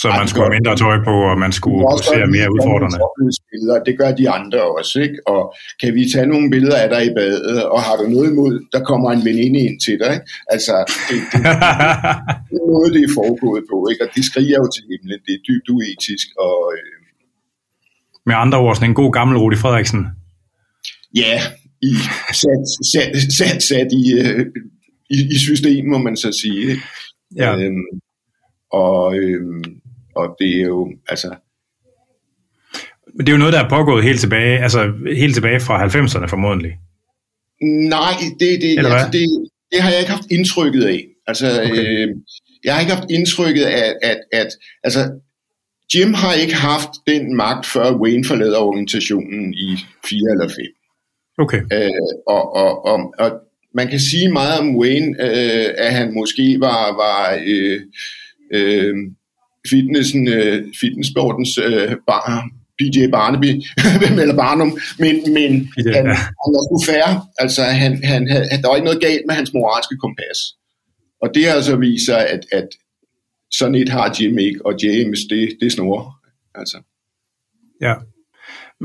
Så 0.00 0.06
man 0.20 0.28
skulle 0.28 0.44
have 0.46 0.56
mindre 0.58 0.74
tøj 0.84 0.96
på, 1.08 1.14
og 1.30 1.36
man 1.44 1.52
skulle 1.58 1.80
se 2.10 2.16
mere 2.36 2.48
udfordrende. 2.56 2.98
Billeder, 3.50 3.84
det 3.88 3.94
gør 4.00 4.10
de 4.20 4.30
andre 4.38 4.60
også, 4.78 4.96
ikke? 5.06 5.18
Og 5.34 5.42
kan 5.80 5.94
vi 5.94 6.02
tage 6.12 6.26
nogle 6.32 6.50
billeder 6.54 6.78
af 6.84 6.88
dig 6.94 7.02
i 7.10 7.14
badet, 7.18 7.64
og 7.74 7.80
har 7.86 7.96
du 8.00 8.04
noget 8.14 8.28
imod, 8.32 8.52
der 8.74 8.80
kommer 8.90 9.08
en 9.12 9.24
veninde 9.28 9.60
ind 9.66 9.76
til 9.86 9.96
dig, 10.02 10.12
ikke? 10.16 10.26
Altså, 10.54 10.74
det, 11.08 11.18
det, 11.32 11.40
det 12.50 12.56
er 12.62 12.68
noget, 12.74 12.90
det 12.96 13.02
er 13.08 13.12
foregået 13.20 13.64
på, 13.70 13.76
ikke? 13.90 14.02
Og 14.04 14.10
det 14.14 14.24
skriger 14.30 14.58
jo 14.62 14.68
til 14.74 14.84
himlen, 14.90 15.20
det 15.26 15.32
er 15.38 15.42
dybt 15.48 15.68
uetisk, 15.76 16.26
og... 16.46 16.58
Øh, 16.76 16.96
Med 18.28 18.36
andre 18.44 18.58
ord, 18.64 18.74
sådan 18.76 18.90
en 18.90 19.00
god 19.02 19.12
gammel 19.18 19.36
Rudi 19.42 19.58
Frederiksen. 19.64 20.02
Ja, 21.22 21.36
i, 21.82 21.92
sat, 22.42 22.64
sat, 22.92 23.12
sat, 23.38 23.62
sat 23.70 23.90
i, 24.02 24.04
øh, 24.20 24.46
i, 25.10 25.18
i 25.34 25.38
system, 25.48 25.84
må 25.92 25.98
man 25.98 26.16
så 26.16 26.30
sige. 26.42 26.60
Ikke? 26.70 26.82
Ja. 27.36 27.56
Øhm, 27.56 27.84
og, 28.72 29.16
øhm, 29.16 29.64
og 30.16 30.36
det 30.38 30.60
er 30.60 30.66
jo, 30.66 30.88
altså, 31.08 31.30
Men 33.16 33.26
det 33.26 33.28
er 33.28 33.32
jo 33.32 33.38
noget, 33.38 33.52
der 33.52 33.64
er 33.64 33.68
pågået 33.68 34.04
helt 34.04 34.20
tilbage, 34.20 34.58
altså 34.58 34.92
helt 35.16 35.34
tilbage 35.34 35.60
fra 35.60 35.86
90'erne 35.86 36.26
formodentlig. 36.26 36.72
nej, 37.88 38.12
det, 38.40 38.60
det, 38.62 38.78
altså, 38.78 39.08
det, 39.12 39.48
det 39.72 39.80
har 39.82 39.90
jeg 39.90 40.00
ikke 40.00 40.10
haft 40.12 40.30
indtrykket 40.30 40.84
af. 40.84 41.04
Altså, 41.26 41.46
Okay. 41.62 42.06
øh, 42.08 42.08
jeg 42.64 42.74
har 42.74 42.80
ikke 42.80 42.94
haft 42.94 43.10
indtrykket 43.10 43.64
af, 43.64 43.94
at, 44.02 44.20
at 44.32 44.48
altså, 44.84 45.00
Jim 45.94 46.14
har 46.14 46.32
ikke 46.34 46.54
haft 46.54 46.88
den 47.06 47.36
magt, 47.36 47.66
før 47.66 47.96
Wayne 47.96 48.24
forlader 48.24 48.58
organisationen 48.58 49.54
i 49.54 49.76
fire 50.08 50.30
eller 50.32 50.48
fem. 50.48 50.72
Okay. 51.38 51.60
Øh, 51.72 51.90
og, 52.26 52.54
og, 52.56 52.86
og, 52.86 53.14
og 53.18 53.30
man 53.74 53.88
kan 53.88 54.00
sige 54.00 54.32
meget 54.32 54.60
om 54.60 54.76
Wayne, 54.76 55.14
øh, 55.20 55.74
at 55.78 55.92
han 55.94 56.14
måske 56.14 56.56
var, 56.60 56.92
var 57.02 57.38
øh, 57.46 57.80
øh, 58.52 58.94
fitnessen, 59.70 60.28
øh, 60.28 60.64
fitnesssportens 60.80 61.58
øh, 61.58 61.92
bar, 62.06 62.48
PJ 62.78 62.96
Barnaby, 63.16 63.50
eller 64.22 64.36
Barnum, 64.36 64.78
men, 64.98 65.14
men 65.36 65.50
PJ, 65.72 65.88
han, 65.96 66.06
ja. 66.06 66.16
han 66.42 66.50
var 66.54 66.62
sgu 66.66 66.92
færre. 66.92 67.12
Altså, 67.38 67.62
han, 67.62 67.92
han, 68.04 68.28
havde, 68.30 68.44
der 68.62 68.68
var 68.68 68.76
ikke 68.76 68.90
noget 68.90 69.00
galt 69.00 69.24
med 69.26 69.34
hans 69.34 69.52
moralske 69.54 69.96
kompas. 70.04 70.38
Og 71.22 71.28
det 71.34 71.44
har 71.48 71.60
så 71.60 71.76
vist 71.76 72.06
sig, 72.06 72.28
at, 72.28 72.40
at 72.52 72.68
sådan 73.50 73.74
et 73.74 73.88
har 73.88 74.16
Jim 74.20 74.38
ikke, 74.38 74.66
og 74.66 74.74
James, 74.82 75.18
det, 75.30 75.48
det 75.60 75.72
snor. 75.72 76.14
Altså. 76.54 76.78
Ja. 77.80 77.94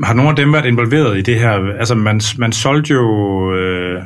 Har 0.04 0.14
nogle 0.14 0.30
af 0.30 0.36
dem 0.36 0.52
været 0.52 0.66
involveret 0.66 1.18
i 1.18 1.22
det 1.22 1.38
her? 1.38 1.50
Altså, 1.78 1.94
man, 1.94 2.20
man 2.38 2.52
solgte 2.52 2.92
jo 2.92 3.06
øh, 3.54 4.02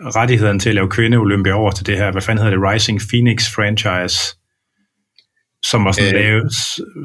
rettigheden 0.00 0.58
til 0.60 0.68
at 0.68 0.74
lave 0.74 0.90
kvindeolympia 0.90 1.52
over 1.52 1.70
til 1.70 1.86
det 1.86 1.96
her, 1.96 2.12
hvad 2.12 2.22
fanden 2.22 2.44
hedder 2.44 2.58
det, 2.58 2.72
Rising 2.72 3.00
Phoenix 3.10 3.54
franchise, 3.54 4.36
som 5.64 5.84
var, 5.84 5.92
sådan 5.92 6.14
Øh. 6.14 6.20
lavet, 6.20 6.52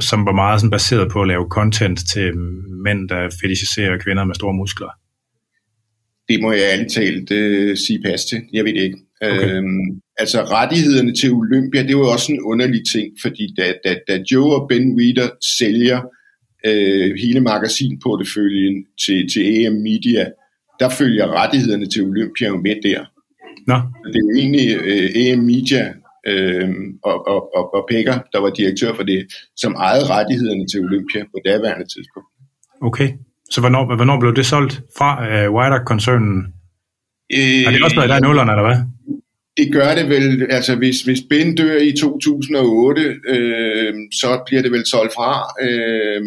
som 0.03 0.25
var 0.25 0.31
meget 0.31 0.59
sådan 0.59 0.71
baseret 0.71 1.11
på 1.11 1.21
at 1.21 1.27
lave 1.27 1.45
content 1.49 1.99
til 2.13 2.37
mænd, 2.85 3.09
der 3.09 3.29
fetishiserer 3.41 3.97
kvinder 3.97 4.23
med 4.25 4.35
store 4.35 4.53
muskler. 4.53 4.89
Det 6.29 6.41
må 6.41 6.51
jeg 6.51 6.61
ærligt 6.73 6.91
talt 6.93 7.31
øh, 7.31 7.77
sige 7.77 8.01
pas 8.05 8.25
til. 8.25 8.41
Jeg 8.53 8.65
ved 8.65 8.73
det 8.73 8.81
ikke. 8.81 8.97
Okay. 9.21 9.55
Øhm, 9.57 10.01
altså 10.17 10.41
rettighederne 10.41 11.13
til 11.15 11.31
Olympia, 11.31 11.83
det 11.83 11.95
var 11.95 12.01
jo 12.01 12.11
også 12.11 12.31
en 12.31 12.41
underlig 12.41 12.81
ting, 12.93 13.07
fordi 13.21 13.53
da, 13.57 13.73
da, 13.85 13.95
da 14.07 14.23
Joe 14.31 14.55
og 14.55 14.67
Ben 14.69 14.97
Weeder 14.97 15.29
sælger 15.57 15.99
øh, 16.65 17.15
hele 17.23 17.39
magasinporteføljen 17.39 18.85
til, 19.05 19.29
til 19.33 19.41
AM 19.41 19.73
Media, 19.73 20.23
der 20.79 20.89
følger 20.89 21.27
rettighederne 21.41 21.85
til 21.85 22.03
Olympia 22.03 22.47
jo 22.47 22.57
med 22.61 22.75
der. 22.83 23.01
Nå, 23.67 23.77
Det 24.11 24.15
er 24.15 24.25
jo 24.29 24.35
egentlig 24.41 24.67
øh, 24.89 25.07
AM 25.15 25.39
Media 25.39 25.93
øh, 26.27 26.69
og, 27.03 27.27
og, 27.27 27.39
og, 27.57 27.73
og 27.75 27.85
Pegger, 27.89 28.19
der 28.33 28.39
var 28.39 28.49
direktør 28.49 28.93
for 28.93 29.03
det, 29.03 29.27
som 29.55 29.71
ejede 29.73 30.05
rettighederne 30.15 30.67
til 30.67 30.79
Olympia 30.85 31.23
på 31.23 31.37
daværende 31.45 31.87
tidspunkt. 31.93 32.29
okay. 32.81 33.09
Så 33.51 33.59
hvornår, 33.61 33.95
hvornår 33.95 34.19
blev 34.19 34.35
det 34.35 34.45
solgt 34.45 34.81
fra 34.97 35.09
øh, 35.29 35.53
Wider-koncernen? 35.53 36.37
Øh, 37.33 37.63
Har 37.65 37.71
det 37.71 37.83
også 37.83 37.95
været 37.95 38.09
der 38.09 38.17
i 38.17 38.21
nullerne, 38.21 38.51
eller 38.51 38.65
hvad? 38.67 38.77
Det 39.57 39.73
gør 39.73 39.95
det 39.95 40.09
vel, 40.09 40.47
altså 40.49 40.75
hvis, 40.75 41.01
hvis 41.01 41.19
Ben 41.29 41.55
dør 41.55 41.77
i 41.77 41.91
2008, 41.91 43.01
øh, 43.27 43.93
så 44.21 44.43
bliver 44.45 44.61
det 44.61 44.71
vel 44.71 44.85
solgt 44.85 45.13
fra 45.13 45.31
øh, 45.61 46.21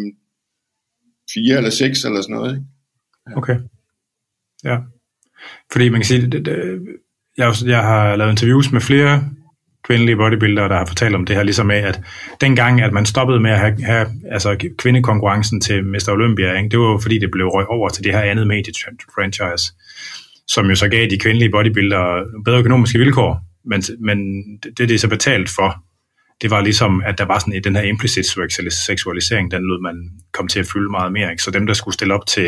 4 1.33 1.57
eller 1.57 1.69
6 1.69 2.03
eller 2.03 2.21
sådan 2.21 2.35
noget. 2.35 2.51
Ikke? 2.55 3.37
Okay. 3.37 3.57
Ja. 4.63 4.77
Fordi 5.71 5.89
man 5.89 5.99
kan 5.99 6.05
sige, 6.05 6.21
det, 6.21 6.45
det, 6.45 6.79
jeg, 7.37 7.53
jeg 7.65 7.83
har 7.83 8.15
lavet 8.15 8.31
interviews 8.31 8.71
med 8.71 8.81
flere 8.81 9.29
kvindelige 9.83 10.15
bodybuildere, 10.15 10.69
der 10.69 10.77
har 10.77 10.85
fortalt 10.85 11.15
om 11.15 11.25
det 11.25 11.35
her, 11.35 11.43
ligesom 11.43 11.65
med, 11.65 11.75
at 11.75 12.01
dengang, 12.41 12.81
at 12.81 12.93
man 12.93 13.05
stoppede 13.05 13.39
med 13.39 13.51
at 13.51 13.59
have, 13.59 13.83
have 13.83 14.07
altså 14.31 14.69
kvindekonkurrencen 14.77 15.61
til 15.61 15.85
Mr. 15.85 16.09
Olympia, 16.09 16.57
ikke, 16.57 16.69
det 16.69 16.79
var 16.79 16.91
jo 16.91 16.99
fordi, 17.01 17.19
det 17.19 17.31
blev 17.31 17.47
røg 17.47 17.67
over 17.67 17.89
til 17.89 18.03
det 18.03 18.13
her 18.13 18.21
andet 18.21 18.47
medie-franchise, 18.47 19.75
som 20.47 20.69
jo 20.69 20.75
så 20.75 20.87
gav 20.87 21.07
de 21.09 21.19
kvindelige 21.19 21.51
bodybuildere 21.51 22.25
bedre 22.45 22.59
økonomiske 22.59 22.99
vilkår, 22.99 23.39
men, 23.65 23.83
men 23.99 24.17
det, 24.63 24.77
det, 24.77 24.89
det 24.89 24.95
er 24.95 24.99
så 24.99 25.09
betalt 25.09 25.49
for, 25.49 25.83
det 26.41 26.49
var 26.51 26.61
ligesom, 26.61 27.03
at 27.05 27.17
der 27.17 27.25
var 27.25 27.39
sådan 27.39 27.63
den 27.63 27.75
her 27.75 27.83
implicit 27.83 28.25
seksualisering, 28.87 29.51
den 29.51 29.67
lød 29.67 29.81
man 29.81 30.09
kom 30.31 30.47
til 30.47 30.59
at 30.59 30.67
fylde 30.73 30.89
meget 30.89 31.11
mere. 31.11 31.31
Ikke? 31.31 31.43
Så 31.43 31.51
dem, 31.51 31.67
der 31.67 31.73
skulle 31.73 31.93
stille 31.93 32.13
op 32.13 32.25
til, 32.25 32.45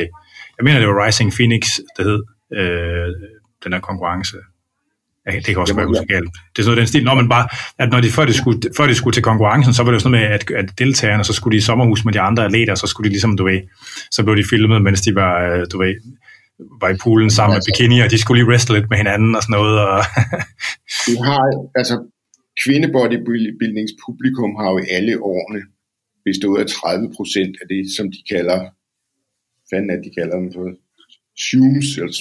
jeg 0.58 0.63
mener, 0.63 0.80
det 0.80 0.88
var 0.88 1.06
Rising 1.06 1.34
Phoenix, 1.34 1.62
der 1.98 2.04
hed 2.04 2.24
øh, 2.54 3.08
den 3.63 3.74
her 3.74 3.80
konkurrence. 3.80 4.38
Ja, 5.28 5.36
det 5.36 5.46
kan 5.46 5.58
også 5.58 5.76
være 5.76 6.06
galt. 6.16 6.30
Det 6.34 6.60
er 6.60 6.64
sådan 6.64 6.66
noget 6.66 6.78
den 6.78 6.88
stil, 6.88 7.04
når 7.04 7.16
man 7.16 7.30
bare, 7.30 7.48
at 7.80 7.90
når 7.92 8.02
de, 8.02 8.10
før, 8.10 8.26
de 8.26 8.34
skulle, 8.34 8.62
før 8.78 8.88
de 8.88 8.96
skulle 8.96 9.14
til 9.14 9.24
konkurrencen, 9.24 9.74
så 9.74 9.84
var 9.84 9.92
det 9.92 9.96
jo 9.96 10.00
sådan 10.00 10.12
noget 10.12 10.30
med, 10.30 10.36
at, 10.58 10.66
at 10.66 10.80
deltagerne, 10.80 11.24
så 11.24 11.34
skulle 11.34 11.52
de 11.56 11.58
i 11.58 11.62
sommerhus 11.70 12.06
med 12.06 12.14
de 12.14 12.20
andre 12.20 12.46
atleter, 12.46 12.76
så 12.76 12.88
skulle 12.88 13.06
de 13.10 13.14
ligesom, 13.14 13.38
du 13.38 13.44
ved, 13.44 13.60
så 14.12 14.24
blev 14.24 14.36
de 14.38 14.44
filmet, 14.50 14.82
mens 14.82 15.02
de 15.02 15.16
var, 15.16 15.34
øh, 15.50 15.66
du 15.72 15.78
ved, 15.84 15.94
var 16.82 16.90
i 16.90 16.98
poolen 17.04 17.30
sammen 17.30 17.52
med 17.52 17.56
Altså- 17.58 17.72
bikini, 17.80 18.00
og 18.00 18.12
de 18.12 18.18
skulle 18.22 18.38
lige 18.42 18.50
wrestle 18.50 18.76
lidt 18.80 18.90
med 18.90 18.98
hinanden 18.98 19.36
og 19.36 19.42
sådan 19.44 19.54
noget. 19.60 19.80
Og 19.80 20.00
Du 21.08 21.16
har, 21.28 21.42
altså 21.76 21.96
kvindebodybuildingspublikum 22.64 24.52
har 24.60 24.70
jo 24.74 24.78
i 24.78 24.88
alle 24.98 25.14
årene 25.32 25.62
bestået 26.26 26.60
af 26.62 26.68
30 26.68 27.12
procent 27.18 27.54
af 27.62 27.66
det, 27.74 27.82
som 27.98 28.06
de 28.16 28.20
kalder, 28.34 28.58
hvad 28.60 29.68
fanden 29.72 29.90
det, 29.90 30.00
de 30.08 30.12
kalder 30.20 30.36
dem 30.42 30.50
for? 30.56 30.64
Shooms, 31.46 31.88
eller 31.98 32.14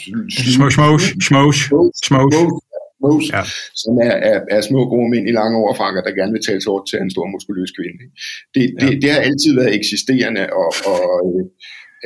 smosh, 0.56 1.04
smosh, 1.28 1.60
smosh, 2.08 2.38
Mose, 3.02 3.28
Ja. 3.36 3.42
som 3.82 3.94
er, 4.08 4.14
er, 4.30 4.38
er 4.56 4.60
små 4.70 4.80
grå 4.90 5.00
mænd 5.12 5.26
i 5.30 5.32
lange 5.40 5.54
overfrakker, 5.62 6.00
der 6.06 6.12
gerne 6.20 6.32
vil 6.36 6.44
tale 6.48 6.60
sig 6.66 6.72
til 6.90 6.96
en 7.04 7.10
stor 7.14 7.26
muskuløs 7.34 7.70
kvinde. 7.78 8.04
Det, 8.54 8.62
det, 8.80 8.88
Ja. 8.90 8.96
det 9.02 9.08
har 9.14 9.20
altid 9.30 9.50
været 9.60 9.72
eksisterende, 9.80 10.42
og, 10.60 10.70
og 10.92 11.00
øh, 11.28 11.42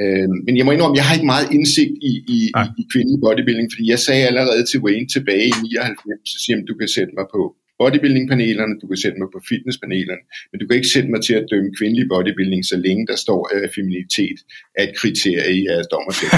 øh, 0.01 0.29
men 0.47 0.53
jeg 0.59 0.65
må 0.67 0.71
indrømme, 0.73 0.97
jeg 1.01 1.07
har 1.09 1.15
ikke 1.19 1.33
meget 1.35 1.49
indsigt 1.57 1.95
i, 2.11 2.13
i, 2.35 2.37
i, 2.37 2.39
Nej. 2.59 2.67
i 2.81 2.83
kvindelig 2.93 3.19
bodybuilding, 3.27 3.69
fordi 3.73 3.85
jeg 3.95 4.01
sagde 4.07 4.23
allerede 4.31 4.63
til 4.71 4.79
Wayne 4.85 5.09
tilbage 5.17 5.47
i 5.53 5.59
99, 5.63 6.31
så 6.33 6.37
siger 6.43 6.55
han, 6.57 6.65
du 6.71 6.75
kan 6.81 6.89
sætte 6.97 7.13
mig 7.19 7.27
på 7.37 7.43
bodybuilding-panelerne, 7.83 8.75
du 8.83 8.87
kan 8.91 8.99
sætte 9.05 9.19
mig 9.23 9.29
på 9.35 9.41
fitness-panelerne, 9.51 10.23
men 10.51 10.57
du 10.61 10.65
kan 10.67 10.75
ikke 10.79 10.93
sætte 10.97 11.09
mig 11.15 11.21
til 11.27 11.35
at 11.41 11.45
dømme 11.53 11.71
kvindelig 11.79 12.05
bodybuilding, 12.13 12.63
så 12.73 12.77
længe 12.87 13.03
der 13.11 13.17
står, 13.25 13.41
at 13.55 13.71
feminitet 13.79 14.39
er 14.79 14.83
et 14.89 14.95
kriterie 15.01 15.53
i 15.59 15.61
jeres 15.69 15.89
dommersæt. 15.95 16.33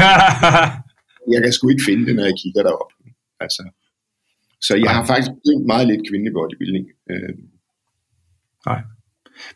jeg 1.35 1.41
kan 1.45 1.53
sgu 1.57 1.65
ikke 1.75 1.85
finde 1.89 2.03
det, 2.09 2.15
når 2.19 2.25
jeg 2.31 2.37
kigger 2.43 2.63
derop. 2.69 2.93
Altså. 3.45 3.63
Så 4.61 4.75
jeg 4.75 4.83
Nej. 4.83 4.93
har 4.93 5.05
faktisk 5.07 5.31
dømt 5.47 5.67
meget 5.67 5.87
lidt 5.87 6.09
kvindelig 6.09 6.33
bodybuilding. 6.33 6.87
Øh, 7.11 7.35
Nej. 8.67 8.81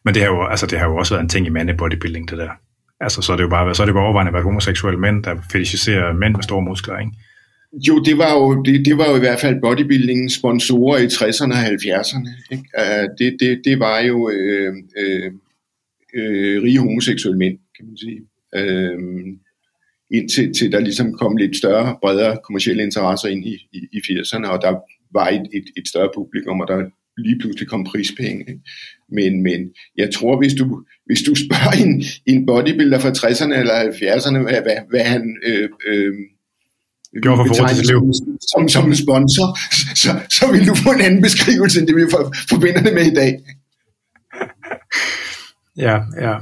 Men 0.04 0.14
det 0.14 0.22
har, 0.22 0.28
jo, 0.28 0.46
altså, 0.46 0.66
det 0.66 0.78
har 0.78 0.86
jo 0.86 0.96
også 0.96 1.14
været 1.14 1.22
en 1.22 1.28
ting 1.28 1.46
i 1.46 1.50
mande 1.50 1.74
bodybuilding, 1.74 2.30
det 2.30 2.38
der. 2.38 2.50
Altså, 3.00 3.22
så 3.22 3.32
er 3.32 3.36
det 3.36 3.44
jo 3.44 3.48
bare, 3.48 3.74
så 3.74 3.82
er 3.82 3.86
det 3.86 3.94
bare 3.94 4.04
overvejende 4.04 4.32
været 4.32 4.44
homoseksuelle 4.44 5.00
mænd, 5.00 5.24
der 5.24 5.36
fetishiserer 5.52 6.12
mænd 6.12 6.34
med 6.34 6.42
store 6.42 6.62
muskler, 6.62 6.98
ikke? 6.98 7.12
jo, 7.72 8.02
det 8.02 8.18
var 8.18 8.32
jo, 8.34 8.62
det, 8.62 8.86
det 8.86 8.98
var 8.98 9.10
jo 9.10 9.16
i 9.16 9.18
hvert 9.18 9.40
fald 9.40 9.60
bodybuilding 9.60 10.30
sponsorer 10.30 10.98
i 10.98 11.06
60'erne 11.06 11.52
og 11.52 11.62
70'erne. 11.62 12.28
Ikke? 12.50 12.64
Uh, 12.78 13.08
det, 13.18 13.36
det, 13.40 13.60
det 13.64 13.78
var 13.78 14.00
jo 14.00 14.30
øh, 14.30 14.74
øh, 14.98 15.32
øh, 16.14 16.62
rige 16.62 16.78
homoseksuelle 16.78 17.38
mænd, 17.38 17.58
kan 17.76 17.86
man 17.86 17.96
sige. 17.96 18.20
Øh, 18.54 18.98
indtil 20.12 20.54
til 20.54 20.72
der 20.72 20.80
ligesom 20.80 21.12
kom 21.12 21.36
lidt 21.36 21.56
større, 21.56 21.96
bredere 22.02 22.38
kommersielle 22.44 22.82
interesser 22.82 23.28
ind 23.28 23.44
i, 23.44 23.54
i, 23.72 23.78
i 23.92 23.98
80'erne, 23.98 24.46
og 24.46 24.62
der 24.62 24.72
var 25.12 25.28
et, 25.28 25.46
et, 25.52 25.64
et 25.76 25.88
større 25.88 26.10
publikum, 26.14 26.60
og 26.60 26.68
der 26.68 26.78
lige 27.18 27.38
pludselig 27.40 27.68
kom 27.68 27.84
prispenge. 27.84 28.44
Men, 29.12 29.42
men 29.42 29.60
jeg 29.96 30.14
tror, 30.14 30.38
hvis 30.38 30.54
du, 30.54 30.84
hvis 31.06 31.22
du 31.22 31.34
spørger 31.34 31.74
en, 31.84 31.94
en 32.26 32.46
bodybuilder 32.46 32.98
fra 32.98 33.12
60'erne 33.20 33.54
eller 33.62 33.76
70'erne, 33.92 34.38
hvad, 34.42 34.60
hvad, 34.66 34.78
hvad 34.90 35.04
han 35.04 35.36
øh, 35.46 35.68
øh, 35.88 36.14
Gjorde 37.22 37.38
for 37.38 37.46
forhold 37.54 37.76
til 37.76 37.86
liv. 37.86 38.00
som, 38.20 38.28
som, 38.52 38.68
som 38.74 38.84
en 38.90 38.96
sponsor, 39.04 39.48
så, 40.02 40.10
så 40.38 40.44
vil 40.52 40.66
du 40.70 40.74
få 40.74 40.90
en 40.92 41.00
anden 41.00 41.22
beskrivelse, 41.22 41.78
end 41.78 41.86
det 41.88 41.96
vi 41.96 42.02
for, 42.10 42.22
forbinder 42.50 42.82
det 42.86 42.94
med 42.94 43.06
i 43.12 43.14
dag. 43.14 43.32
Ja, 45.76 45.96
ja. 46.26 46.34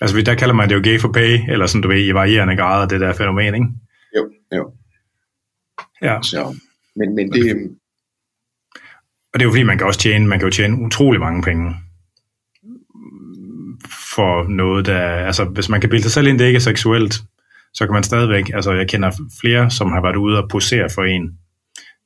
Altså, 0.00 0.22
der 0.22 0.34
kalder 0.34 0.54
man 0.54 0.68
det 0.68 0.74
jo 0.74 0.80
gay 0.84 1.00
for 1.00 1.12
pay, 1.12 1.38
eller 1.48 1.66
sådan, 1.66 1.82
du 1.82 1.88
ved, 1.88 2.06
i 2.06 2.14
varierende 2.14 2.56
grader, 2.56 2.88
det 2.88 3.00
der 3.00 3.12
fænomen, 3.12 3.54
ikke? 3.54 3.66
Jo, 4.16 4.30
jo. 4.56 4.72
Ja, 6.02 6.18
Så, 6.22 6.56
men, 6.96 7.14
men 7.14 7.32
det, 7.32 7.70
og 9.32 9.40
det 9.40 9.42
er 9.42 9.46
jo 9.46 9.50
fordi, 9.50 9.62
man 9.62 9.78
kan 9.78 9.86
også 9.86 10.00
tjene, 10.00 10.26
man 10.26 10.38
kan 10.38 10.46
jo 10.46 10.52
tjene 10.52 10.84
utrolig 10.86 11.20
mange 11.20 11.42
penge 11.42 11.74
for 14.14 14.48
noget, 14.48 14.86
der... 14.86 15.00
Altså, 15.00 15.44
hvis 15.44 15.68
man 15.68 15.80
kan 15.80 15.90
bilde 15.90 16.02
sig 16.02 16.12
selv 16.12 16.26
ind, 16.26 16.38
det 16.38 16.46
ikke 16.46 16.56
er 16.56 16.60
seksuelt, 16.60 17.22
så 17.74 17.86
kan 17.86 17.94
man 17.94 18.02
stadigvæk... 18.02 18.50
Altså, 18.54 18.72
jeg 18.72 18.88
kender 18.88 19.10
flere, 19.40 19.70
som 19.70 19.92
har 19.92 20.02
været 20.02 20.16
ude 20.16 20.42
og 20.42 20.48
posere 20.48 20.88
for 20.94 21.02
en 21.02 21.38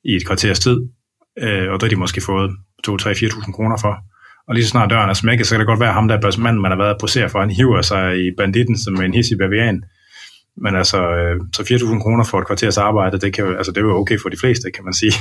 i 0.05 0.17
et 0.17 0.27
kvarters 0.27 0.59
tid, 0.59 0.89
øh, 1.39 1.71
og 1.73 1.81
der 1.81 1.87
har 1.87 1.89
de 1.89 1.97
måske 1.97 2.21
fået 2.21 2.51
2-3-4.000 2.89 3.53
kroner 3.53 3.77
for. 3.81 4.05
Og 4.49 4.55
lige 4.55 4.65
så 4.65 4.71
snart 4.71 4.91
døren 4.91 5.11
er 5.11 5.15
smækket, 5.15 5.47
så 5.47 5.53
kan 5.55 5.61
det 5.61 5.67
godt 5.67 5.81
være, 5.81 5.93
ham, 5.93 6.09
der 6.09 6.17
er 6.17 6.53
man 6.53 6.71
har 6.71 6.79
været 6.83 6.95
at 6.95 7.01
posere 7.01 7.29
for, 7.29 7.41
han 7.41 7.51
hiver 7.51 7.83
sig 7.83 8.05
i 8.25 8.31
banditten 8.39 8.79
som 8.79 9.03
en 9.03 9.15
hissig 9.15 9.39
bavian. 9.39 9.85
Men 10.65 10.73
altså, 10.77 10.99
øh, 11.19 11.35
så 11.57 11.63
4.000 11.63 12.03
kroner 12.05 12.25
for 12.31 12.39
et 12.41 12.47
kvarters 12.47 12.79
arbejde, 12.79 13.19
det, 13.25 13.31
kan, 13.35 13.45
altså, 13.59 13.73
det 13.73 13.81
er 13.81 13.87
jo 13.91 13.97
okay 14.03 14.19
for 14.23 14.29
de 14.29 14.39
fleste, 14.43 14.71
kan 14.71 14.85
man 14.85 14.95
sige. 15.03 15.15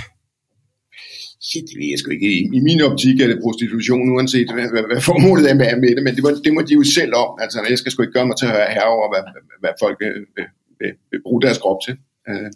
Shit, 1.47 1.65
det 1.69 1.75
ved 1.79 1.89
jeg 1.91 1.99
sgu 1.99 2.09
ikke. 2.11 2.29
I, 2.37 2.39
I 2.57 2.59
min 2.69 2.81
optik 2.89 3.15
er 3.23 3.27
det 3.31 3.39
prostitution, 3.45 4.05
uanset 4.15 4.47
hvad, 4.55 4.67
hvad, 4.73 4.83
hvad 4.91 5.01
formålet 5.09 5.45
er 5.51 5.55
med, 5.61 5.67
med 5.83 5.91
det, 5.95 6.03
men 6.05 6.13
det, 6.15 6.23
må, 6.25 6.29
det 6.45 6.51
må 6.55 6.61
de 6.67 6.73
jo 6.79 6.83
selv 6.99 7.13
om. 7.23 7.29
Altså, 7.43 7.57
jeg 7.73 7.77
skal 7.77 7.91
sgu 7.91 7.99
ikke 8.03 8.17
gøre 8.17 8.29
mig 8.29 8.37
til 8.37 8.47
at 8.49 8.53
høre 8.57 8.69
herover, 8.77 9.05
hvad, 9.11 9.23
hvad, 9.33 9.43
hvad 9.63 9.73
folk 9.83 9.95
vil, 10.03 10.13
vil, 10.35 10.47
vil, 10.79 10.91
vil 11.11 11.19
bruge 11.25 11.41
deres 11.45 11.59
krop 11.63 11.79
til. 11.85 11.93
Uh. 12.29 12.49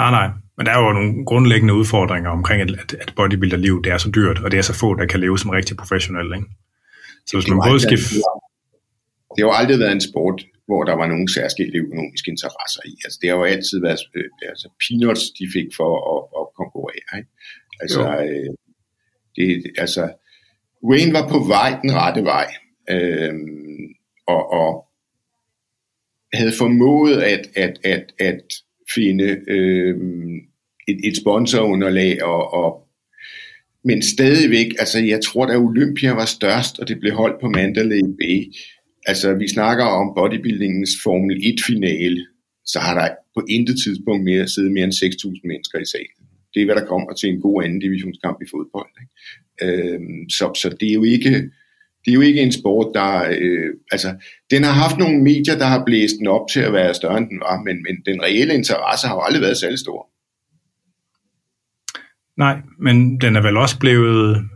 Nej, 0.00 0.10
nej. 0.18 0.28
Men 0.56 0.66
der 0.66 0.72
er 0.72 0.78
jo 0.86 0.92
nogle 0.92 1.24
grundlæggende 1.24 1.74
udfordringer 1.74 2.30
omkring, 2.30 2.62
at, 2.62 2.94
at 2.94 3.12
bodybuilderliv 3.16 3.82
det 3.84 3.92
er 3.92 3.98
så 3.98 4.10
dyrt, 4.10 4.38
og 4.38 4.50
det 4.50 4.58
er 4.58 4.62
så 4.62 4.74
få, 4.74 4.94
der 4.94 5.06
kan 5.06 5.20
leve 5.20 5.38
som 5.38 5.50
rigtig 5.50 5.76
professionel. 5.76 6.34
Ikke? 6.36 6.46
Så 7.26 7.36
hvis 7.36 7.48
man 7.48 7.60
både 7.68 7.80
skifter... 7.80 8.16
Det 9.34 9.40
har 9.42 9.48
jo 9.50 9.52
aldrig 9.52 9.78
været 9.78 9.92
en 9.92 10.00
sport, 10.00 10.38
hvor 10.66 10.84
der 10.84 10.94
var 11.00 11.06
nogen 11.06 11.28
særskilte 11.28 11.78
økonomiske 11.78 12.30
interesser 12.30 12.82
i. 12.84 12.94
Altså, 13.04 13.18
det 13.22 13.30
har 13.30 13.36
jo 13.36 13.44
altid 13.44 13.80
været 13.80 14.00
øh, 14.14 14.24
altså, 14.48 14.68
peanuts, 14.82 15.30
de 15.38 15.44
fik 15.52 15.68
for 15.76 15.90
at, 16.12 16.20
at 16.38 16.46
konkurrere. 16.60 17.18
Ikke? 17.18 17.30
Altså, 17.80 18.02
øh, 18.24 18.50
det, 19.36 19.72
altså, 19.78 20.12
Wayne 20.88 21.12
var 21.12 21.28
på 21.28 21.38
vej 21.38 21.70
den 21.82 21.94
rette 21.94 22.22
vej, 22.24 22.48
øh, 22.90 23.34
og, 24.26 24.52
og 24.52 24.88
havde 26.32 26.52
formået 26.58 27.22
at, 27.22 27.46
at, 27.56 27.74
at, 27.84 28.04
at 28.18 28.42
finde 28.94 29.38
øh, 29.48 29.96
et, 30.88 31.00
et 31.04 31.16
sponsorunderlag, 31.16 32.22
og, 32.22 32.54
og, 32.54 32.88
men 33.84 34.02
stadigvæk, 34.02 34.66
altså 34.78 34.98
jeg 34.98 35.20
tror, 35.24 35.46
da 35.46 35.56
Olympia 35.56 36.12
var 36.12 36.24
størst, 36.24 36.78
og 36.78 36.88
det 36.88 37.00
blev 37.00 37.12
holdt 37.12 37.40
på 37.40 37.48
Mandalay 37.48 38.00
Bay. 38.20 38.54
Altså 39.06 39.34
vi 39.34 39.48
snakker 39.48 39.84
om 39.84 40.14
bodybuildingens 40.16 40.90
Formel 41.02 41.36
1-finale, 41.36 42.26
så 42.66 42.78
har 42.78 43.00
der 43.00 43.08
på 43.34 43.46
intet 43.48 43.76
tidspunkt 43.84 44.24
mere 44.24 44.48
siddet 44.48 44.72
mere 44.72 44.84
end 44.84 44.92
6.000 44.92 45.40
mennesker 45.44 45.78
i 45.78 45.84
salen. 45.84 46.22
Det 46.54 46.62
er, 46.62 46.64
hvad 46.64 46.74
der 46.74 46.86
kommer 46.86 47.12
til 47.12 47.28
en 47.28 47.40
god 47.40 47.64
anden 47.64 47.80
divisionskamp 47.80 48.38
i 48.42 48.50
fodbold. 48.50 48.92
Ikke? 49.02 49.14
Øhm, 49.64 50.28
så, 50.28 50.44
så 50.62 50.76
det 50.80 50.88
er 50.88 50.94
jo 50.94 51.04
ikke 51.04 51.50
det 52.04 52.10
er 52.10 52.14
jo 52.14 52.20
ikke 52.20 52.40
en 52.40 52.52
sport, 52.52 52.86
der... 52.94 53.24
Øh, 53.38 53.70
altså, 53.92 54.14
den 54.50 54.64
har 54.64 54.72
haft 54.72 54.98
nogle 54.98 55.22
medier, 55.22 55.58
der 55.58 55.66
har 55.66 55.84
blæst 55.86 56.14
den 56.18 56.26
op 56.26 56.46
til 56.52 56.60
at 56.60 56.72
være 56.72 56.94
større, 56.94 57.18
end 57.18 57.28
den 57.28 57.40
var, 57.40 57.62
men, 57.62 57.76
men 57.82 58.14
den 58.14 58.22
reelle 58.22 58.54
interesse 58.54 59.06
har 59.06 59.14
jo 59.14 59.20
aldrig 59.20 59.42
været 59.42 59.56
særlig 59.56 59.78
stor. 59.78 60.08
Nej, 62.36 62.56
men 62.78 63.20
den 63.20 63.36
er 63.36 63.42
vel 63.42 63.56
også 63.56 63.78
blevet 63.78 64.48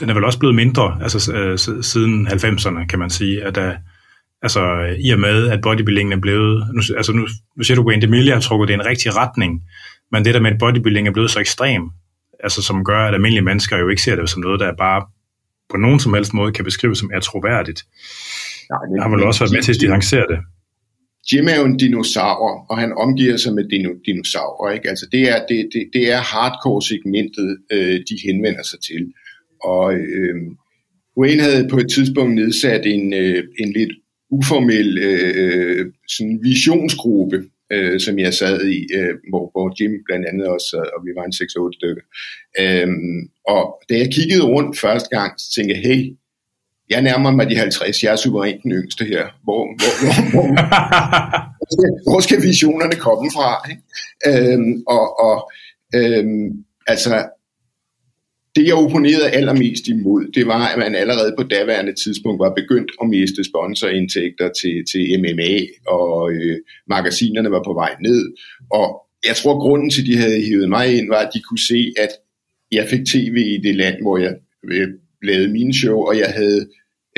den 0.00 0.10
er 0.10 0.14
vel 0.14 0.24
også 0.24 0.38
blevet 0.38 0.54
mindre 0.54 0.98
altså, 1.02 1.32
øh, 1.32 1.82
siden 1.82 2.28
90'erne, 2.28 2.86
kan 2.86 2.98
man 2.98 3.10
sige. 3.10 3.44
At, 3.44 3.56
øh, 3.58 3.72
altså, 4.42 4.60
I 4.98 5.10
og 5.10 5.18
med, 5.18 5.48
at 5.48 5.60
bodybuilding 5.60 6.12
er 6.12 6.20
blevet... 6.20 6.66
Nu, 6.74 6.82
altså, 6.96 7.12
nu, 7.12 7.26
nu 7.56 7.62
siger 7.62 7.76
du, 7.76 7.86
Wayne 7.88 8.02
DeMille 8.02 8.32
har 8.32 8.40
trukket 8.40 8.68
det 8.68 8.74
i 8.74 8.80
en 8.80 8.86
rigtig 8.86 9.16
retning, 9.16 9.62
men 10.12 10.24
det 10.24 10.34
der 10.34 10.40
med, 10.40 10.50
at 10.50 10.58
bodybuilding 10.58 11.08
er 11.08 11.12
blevet 11.12 11.30
så 11.30 11.40
ekstrem, 11.40 11.82
altså, 12.44 12.62
som 12.62 12.84
gør, 12.84 12.98
at 12.98 13.14
almindelige 13.14 13.44
mennesker 13.44 13.78
jo 13.78 13.88
ikke 13.88 14.02
ser 14.02 14.16
det 14.16 14.30
som 14.30 14.42
noget, 14.42 14.60
der 14.60 14.66
er 14.66 14.76
bare 14.78 15.06
på 15.70 15.76
nogen 15.76 16.00
som 16.00 16.14
helst 16.14 16.34
måde 16.34 16.52
kan 16.52 16.64
beskrives 16.64 16.98
som 16.98 17.10
er 17.14 17.20
troværdigt. 17.20 17.80
Nej, 18.70 18.82
det, 18.90 19.02
har 19.02 19.10
vel 19.10 19.22
også 19.22 19.40
været 19.40 19.52
med 19.52 19.62
til 19.62 19.72
at 19.72 19.80
distancere 19.80 20.26
det. 20.32 20.38
Jim 21.32 21.48
er 21.48 21.56
jo 21.60 21.64
en 21.64 21.76
dinosaur, 21.76 22.66
og 22.70 22.78
han 22.78 22.92
omgiver 22.92 23.36
sig 23.36 23.52
med 23.54 23.64
dino- 23.72 24.02
dinosaurer. 24.06 24.72
Ikke? 24.72 24.88
Altså 24.88 25.06
det, 25.12 25.22
er, 25.32 25.46
det, 25.48 25.68
det, 25.72 25.90
det 25.92 26.12
er 26.12 26.20
hardcore-segmentet, 26.20 27.58
øh, 27.72 27.96
de 28.08 28.16
henvender 28.26 28.62
sig 28.62 28.80
til. 28.80 29.12
Og 29.64 29.94
øh, 29.94 30.36
Wayne 31.18 31.42
havde 31.42 31.68
på 31.68 31.78
et 31.78 31.90
tidspunkt 31.90 32.34
nedsat 32.34 32.86
en, 32.86 33.14
øh, 33.14 33.44
en 33.58 33.72
lidt 33.72 33.92
uformel 34.30 34.98
øh, 34.98 35.86
sådan 36.08 36.40
visionsgruppe, 36.42 37.44
øh, 37.72 38.00
som 38.00 38.18
jeg 38.18 38.34
sad 38.34 38.66
i, 38.66 38.86
øh, 38.94 39.14
hvor, 39.30 39.50
hvor 39.52 39.74
Jim 39.78 39.92
blandt 40.06 40.26
andet 40.26 40.46
også 40.46 40.66
sad, 40.70 40.86
og 40.96 41.00
vi 41.06 41.10
var 41.16 41.24
en 41.24 41.32
6-8 41.32 41.78
stykker. 41.78 42.04
Øh, 42.60 42.88
og 43.52 43.62
da 43.88 43.94
jeg 44.02 44.08
kiggede 44.12 44.44
rundt 44.44 44.78
første 44.78 45.08
gang, 45.16 45.40
så 45.40 45.46
tænkte 45.54 45.74
jeg, 45.74 45.82
hey, 45.88 46.00
jeg 46.90 47.02
nærmer 47.02 47.30
mig 47.30 47.50
de 47.50 47.56
50, 47.56 48.02
jeg 48.02 48.12
er 48.12 48.16
suverænt 48.16 48.62
den 48.62 48.72
yngste 48.72 49.04
her. 49.04 49.24
Hvor, 49.44 49.62
hvor, 49.78 49.92
hvor, 50.02 50.16
hvor, 50.30 50.46
hvor 52.10 52.20
skal 52.20 52.42
visionerne 52.42 52.96
komme 53.06 53.30
fra? 53.36 53.48
Ikke? 53.70 53.82
Øhm, 54.28 54.82
og 54.86 55.20
og 55.20 55.50
øhm, 55.94 56.64
altså, 56.86 57.28
det 58.58 58.66
jeg 58.66 58.74
opponerede 58.74 59.30
allermest 59.30 59.88
imod, 59.88 60.22
det 60.36 60.46
var, 60.46 60.62
at 60.72 60.78
man 60.78 60.94
allerede 60.94 61.34
på 61.38 61.42
daværende 61.42 61.94
tidspunkt 62.02 62.38
var 62.44 62.52
begyndt 62.60 62.90
at 63.02 63.08
miste 63.08 63.44
sponsorindtægter 63.44 64.48
til, 64.60 64.76
til 64.90 65.02
MMA, 65.22 65.54
og 65.96 66.32
øh, 66.32 66.56
magasinerne 66.94 67.50
var 67.50 67.62
på 67.66 67.74
vej 67.82 67.92
ned. 68.06 68.22
Og 68.70 68.86
jeg 69.28 69.36
tror, 69.36 69.58
grunden 69.64 69.90
til, 69.90 70.02
at 70.02 70.06
de 70.06 70.16
havde 70.16 70.40
hivet 70.40 70.68
mig 70.68 70.86
ind, 70.96 71.08
var, 71.08 71.20
at 71.26 71.30
de 71.34 71.40
kunne 71.48 71.64
se, 71.72 71.80
at 72.04 72.12
jeg 72.72 72.84
fik 72.92 73.04
tv 73.12 73.36
i 73.56 73.58
det 73.66 73.74
land, 73.82 73.96
hvor 74.02 74.18
jeg 74.18 74.34
øh, 74.72 74.88
lavede 75.22 75.48
mine 75.48 75.74
show, 75.74 75.98
og 76.08 76.18
jeg 76.18 76.30
havde 76.38 76.60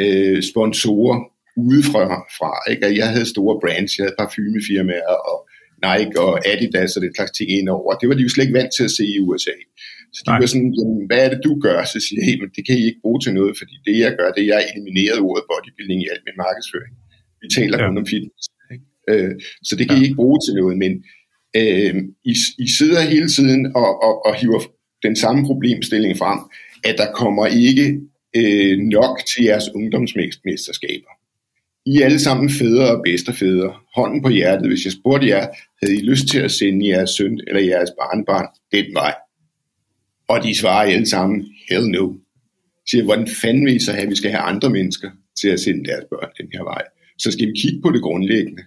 øh, 0.00 0.42
sponsorer 0.42 1.18
udefra. 1.56 2.04
Fra, 2.38 2.70
ikke? 2.70 2.98
Jeg 3.00 3.08
havde 3.08 3.26
store 3.34 3.60
brands, 3.62 3.98
jeg 3.98 4.04
havde 4.04 4.18
parfumefirmaer, 4.18 5.16
og 5.30 5.38
Nike 5.86 6.20
og 6.20 6.32
Adidas 6.50 6.96
og 6.96 7.02
det 7.02 7.16
slags 7.16 7.30
ting 7.30 7.50
ind 7.50 7.68
over. 7.68 7.94
Det 7.94 8.08
var 8.08 8.14
de 8.14 8.22
jo 8.22 8.28
slet 8.28 8.44
ikke 8.44 8.58
vant 8.58 8.72
til 8.76 8.84
at 8.84 8.90
se 8.98 9.04
i 9.16 9.20
USA. 9.20 9.56
Så 10.16 10.20
de 10.26 10.30
Nej. 10.30 10.38
var 10.40 10.48
sådan, 10.52 10.72
jamen, 10.78 11.00
hvad 11.08 11.20
er 11.24 11.30
det, 11.32 11.40
du 11.48 11.52
gør? 11.66 11.78
Så 11.92 11.98
siger 12.04 12.18
jeg, 12.20 12.26
hey, 12.28 12.36
men 12.40 12.50
det 12.56 12.62
kan 12.66 12.76
I 12.80 12.82
ikke 12.88 13.02
bruge 13.04 13.20
til 13.24 13.32
noget, 13.38 13.54
fordi 13.60 13.74
det, 13.86 13.94
jeg 14.04 14.12
gør, 14.18 14.28
det 14.36 14.42
er, 14.42 14.46
at 14.46 14.50
jeg 14.52 14.70
elimineret 14.70 15.18
ordet 15.28 15.44
bodybuilding 15.50 16.00
i 16.04 16.08
al 16.12 16.20
min 16.26 16.38
markedsføring. 16.44 16.94
Vi 17.42 17.46
taler 17.58 17.76
ja. 17.78 17.86
kun 17.86 18.00
om 18.02 18.06
fitness. 18.14 18.44
Ikke? 18.74 18.86
Øh, 19.10 19.32
så 19.68 19.72
det 19.78 19.84
kan 19.86 19.96
ja. 19.96 20.00
I 20.00 20.04
ikke 20.06 20.20
bruge 20.22 20.38
til 20.44 20.54
noget, 20.60 20.76
men 20.84 20.92
øh, 21.60 21.94
I, 22.30 22.32
I 22.64 22.66
sidder 22.78 23.00
hele 23.14 23.28
tiden 23.36 23.60
og, 23.82 23.90
og, 24.06 24.14
og 24.26 24.32
hiver 24.40 24.60
den 25.06 25.14
samme 25.16 25.40
problemstilling 25.50 26.14
frem, 26.22 26.40
at 26.88 26.94
der 26.98 27.08
kommer 27.20 27.46
ikke 27.46 27.86
øh, 28.38 28.78
nok 28.96 29.14
til 29.30 29.44
jeres 29.44 29.66
ungdomsmesterskaber. 29.74 31.12
I 31.86 31.96
er 32.00 32.04
alle 32.04 32.20
sammen 32.20 32.50
fædre 32.50 32.96
og 32.96 33.02
bedstefædre. 33.04 33.74
Hånden 33.96 34.22
på 34.22 34.28
hjertet, 34.28 34.68
hvis 34.68 34.84
jeg 34.84 34.92
spurgte 34.92 35.28
jer, 35.28 35.46
havde 35.82 35.96
I 35.96 36.00
lyst 36.00 36.26
til 36.28 36.40
at 36.40 36.50
sende 36.50 36.88
jeres 36.88 37.10
søn 37.10 37.40
eller 37.48 37.62
jeres 37.62 37.90
barnbarn 38.00 38.48
den 38.72 38.94
vej? 38.94 39.14
Og 40.32 40.38
de 40.44 40.58
svarer 40.60 40.84
alle 40.94 41.08
sammen, 41.14 41.38
hell 41.70 41.86
no. 41.96 42.04
Siger, 42.90 43.04
hvordan 43.04 43.28
fanden 43.42 43.64
vil 43.66 43.76
I 43.76 43.84
så 43.86 43.92
have, 43.92 44.06
at 44.06 44.10
vi 44.14 44.20
skal 44.20 44.30
have 44.30 44.44
andre 44.52 44.70
mennesker 44.70 45.10
til 45.40 45.48
at 45.54 45.60
sende 45.60 45.82
deres 45.90 46.04
børn 46.10 46.30
den 46.40 46.48
her 46.54 46.64
vej? 46.72 46.82
Så 47.22 47.28
skal 47.34 47.46
vi 47.48 47.54
kigge 47.62 47.80
på 47.84 47.90
det 47.94 48.02
grundlæggende. 48.02 48.62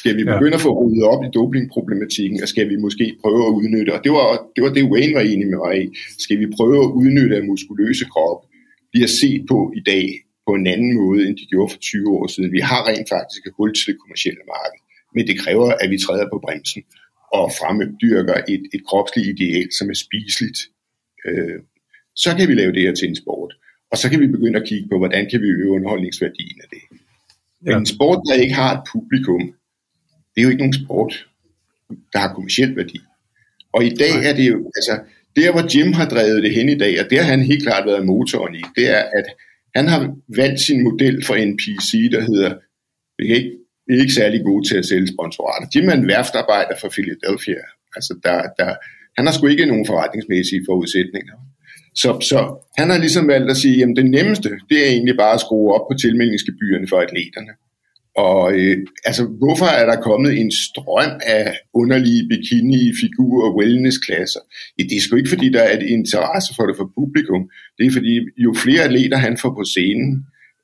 Skal 0.00 0.16
vi 0.18 0.22
begynde 0.32 0.56
ja. 0.56 0.60
at 0.60 0.66
få 0.66 0.72
ryddet 0.80 1.04
op 1.12 1.22
i 1.24 1.28
dopingproblematikken, 1.36 2.38
og 2.42 2.48
skal 2.54 2.66
vi 2.72 2.76
måske 2.86 3.06
prøve 3.22 3.42
at 3.48 3.52
udnytte, 3.58 3.90
og 3.96 4.00
det 4.04 4.12
var 4.18 4.28
det, 4.54 4.60
var 4.64 4.72
det 4.76 4.90
Wayne 4.92 5.14
var 5.18 5.24
enig 5.32 5.46
med 5.52 5.60
mig 5.64 5.74
i, 5.84 5.86
skal 6.24 6.38
vi 6.42 6.46
prøve 6.58 6.78
at 6.84 6.90
udnytte, 7.00 7.34
at 7.36 7.44
muskuløse 7.50 8.04
krop 8.12 8.40
bliver 8.92 9.10
set 9.20 9.42
på 9.52 9.58
i 9.80 9.82
dag 9.92 10.06
på 10.46 10.52
en 10.60 10.66
anden 10.74 10.92
måde, 11.02 11.20
end 11.26 11.36
de 11.40 11.46
gjorde 11.52 11.70
for 11.72 11.78
20 11.78 12.08
år 12.16 12.26
siden. 12.34 12.52
Vi 12.58 12.62
har 12.70 12.80
rent 12.90 13.08
faktisk 13.16 13.42
et 13.46 13.54
hul 13.58 13.70
til 13.74 13.86
det 13.90 13.96
kommercielle 14.02 14.44
marked, 14.54 14.80
men 15.14 15.22
det 15.28 15.36
kræver, 15.42 15.68
at 15.82 15.88
vi 15.92 15.98
træder 16.04 16.26
på 16.32 16.38
bremsen 16.44 16.82
og 17.38 17.44
fremmedyrker 17.58 18.36
et, 18.52 18.62
et 18.74 18.82
kropsligt 18.88 19.28
ideal, 19.34 19.68
som 19.78 19.86
er 19.92 19.98
spiseligt 20.06 20.60
øh, 21.28 21.58
så 22.16 22.36
kan 22.36 22.48
vi 22.48 22.54
lave 22.54 22.72
det 22.72 22.82
her 22.82 22.94
til 22.94 23.08
en 23.08 23.16
sport. 23.16 23.54
Og 23.92 23.98
så 23.98 24.10
kan 24.10 24.20
vi 24.20 24.26
begynde 24.26 24.60
at 24.60 24.68
kigge 24.68 24.88
på, 24.88 24.98
hvordan 24.98 25.30
kan 25.30 25.40
vi 25.42 25.46
øge 25.46 25.70
underholdningsværdien 25.70 26.60
af 26.62 26.68
det. 26.70 26.98
Men 27.60 27.72
ja. 27.72 27.78
en 27.78 27.86
sport, 27.86 28.22
der 28.28 28.34
ikke 28.34 28.54
har 28.54 28.76
et 28.76 28.82
publikum, 28.92 29.54
det 30.32 30.38
er 30.40 30.42
jo 30.42 30.48
ikke 30.48 30.62
nogen 30.64 30.84
sport, 30.84 31.26
der 32.12 32.18
har 32.18 32.34
kommersiel 32.34 32.76
værdi. 32.76 33.00
Og 33.72 33.84
i 33.84 33.88
dag 33.88 34.14
er 34.28 34.34
det 34.34 34.48
jo, 34.48 34.72
altså, 34.76 35.00
der 35.36 35.52
hvor 35.52 35.76
Jim 35.76 35.92
har 35.92 36.08
drevet 36.08 36.42
det 36.42 36.54
hen 36.54 36.68
i 36.68 36.78
dag, 36.78 37.04
og 37.04 37.10
det 37.10 37.18
har 37.18 37.30
han 37.30 37.42
helt 37.42 37.62
klart 37.62 37.86
været 37.86 38.06
motoren 38.06 38.54
i, 38.54 38.62
det 38.76 38.90
er, 38.90 39.02
at 39.18 39.26
han 39.74 39.88
har 39.88 40.16
valgt 40.36 40.60
sin 40.60 40.82
model 40.82 41.24
for 41.24 41.34
NPC, 41.34 42.10
der 42.12 42.20
hedder, 42.20 42.50
vi 43.18 43.30
er 43.30 43.34
ikke, 43.34 43.52
vi 43.86 43.94
er 43.94 44.00
ikke 44.00 44.12
særlig 44.12 44.44
gode 44.44 44.68
til 44.68 44.76
at 44.78 44.86
sælge 44.86 45.08
sponsorater. 45.14 45.66
Jim 45.74 45.88
er 45.88 45.92
en 45.92 46.08
værftarbejder 46.08 46.74
fra 46.80 46.88
Philadelphia. 46.88 47.62
Altså, 47.96 48.20
der, 48.24 48.38
der, 48.58 48.74
han 49.20 49.26
har 49.26 49.34
sgu 49.34 49.46
ikke 49.46 49.70
nogen 49.72 49.86
forretningsmæssige 49.90 50.62
forudsætninger. 50.70 51.36
Så, 52.02 52.10
så 52.30 52.38
han 52.78 52.90
har 52.90 52.98
ligesom 53.04 53.28
valgt 53.34 53.50
at 53.50 53.56
sige, 53.64 53.82
at 53.82 53.92
det 53.96 54.06
nemmeste, 54.16 54.48
det 54.70 54.78
er 54.84 54.90
egentlig 54.96 55.16
bare 55.16 55.34
at 55.34 55.44
skrue 55.46 55.74
op 55.76 55.84
på 55.88 55.94
tilmeldingsgebyrerne 56.04 56.88
for 56.90 56.98
atleterne. 57.06 57.52
Og 58.26 58.42
øh, 58.58 58.76
altså, 59.08 59.22
hvorfor 59.40 59.68
er 59.80 59.86
der 59.90 60.06
kommet 60.08 60.32
en 60.40 60.50
strøm 60.66 61.14
af 61.38 61.46
underlige 61.74 62.28
bikini, 62.32 62.82
figur 63.02 63.34
og 63.46 63.56
wellness-klasser? 63.58 64.42
Ja, 64.78 64.82
det 64.88 64.96
er 64.96 65.04
sgu 65.04 65.16
ikke, 65.16 65.34
fordi 65.34 65.48
der 65.56 65.62
er 65.62 65.72
et 65.78 65.86
interesse 65.96 66.50
for 66.56 66.64
det 66.66 66.76
for 66.76 66.88
publikum. 66.98 67.42
Det 67.76 67.86
er 67.86 67.92
fordi, 67.98 68.14
jo 68.46 68.50
flere 68.64 68.82
atleter 68.88 69.18
han 69.26 69.34
får 69.42 69.52
på 69.58 69.64
scenen, 69.72 70.10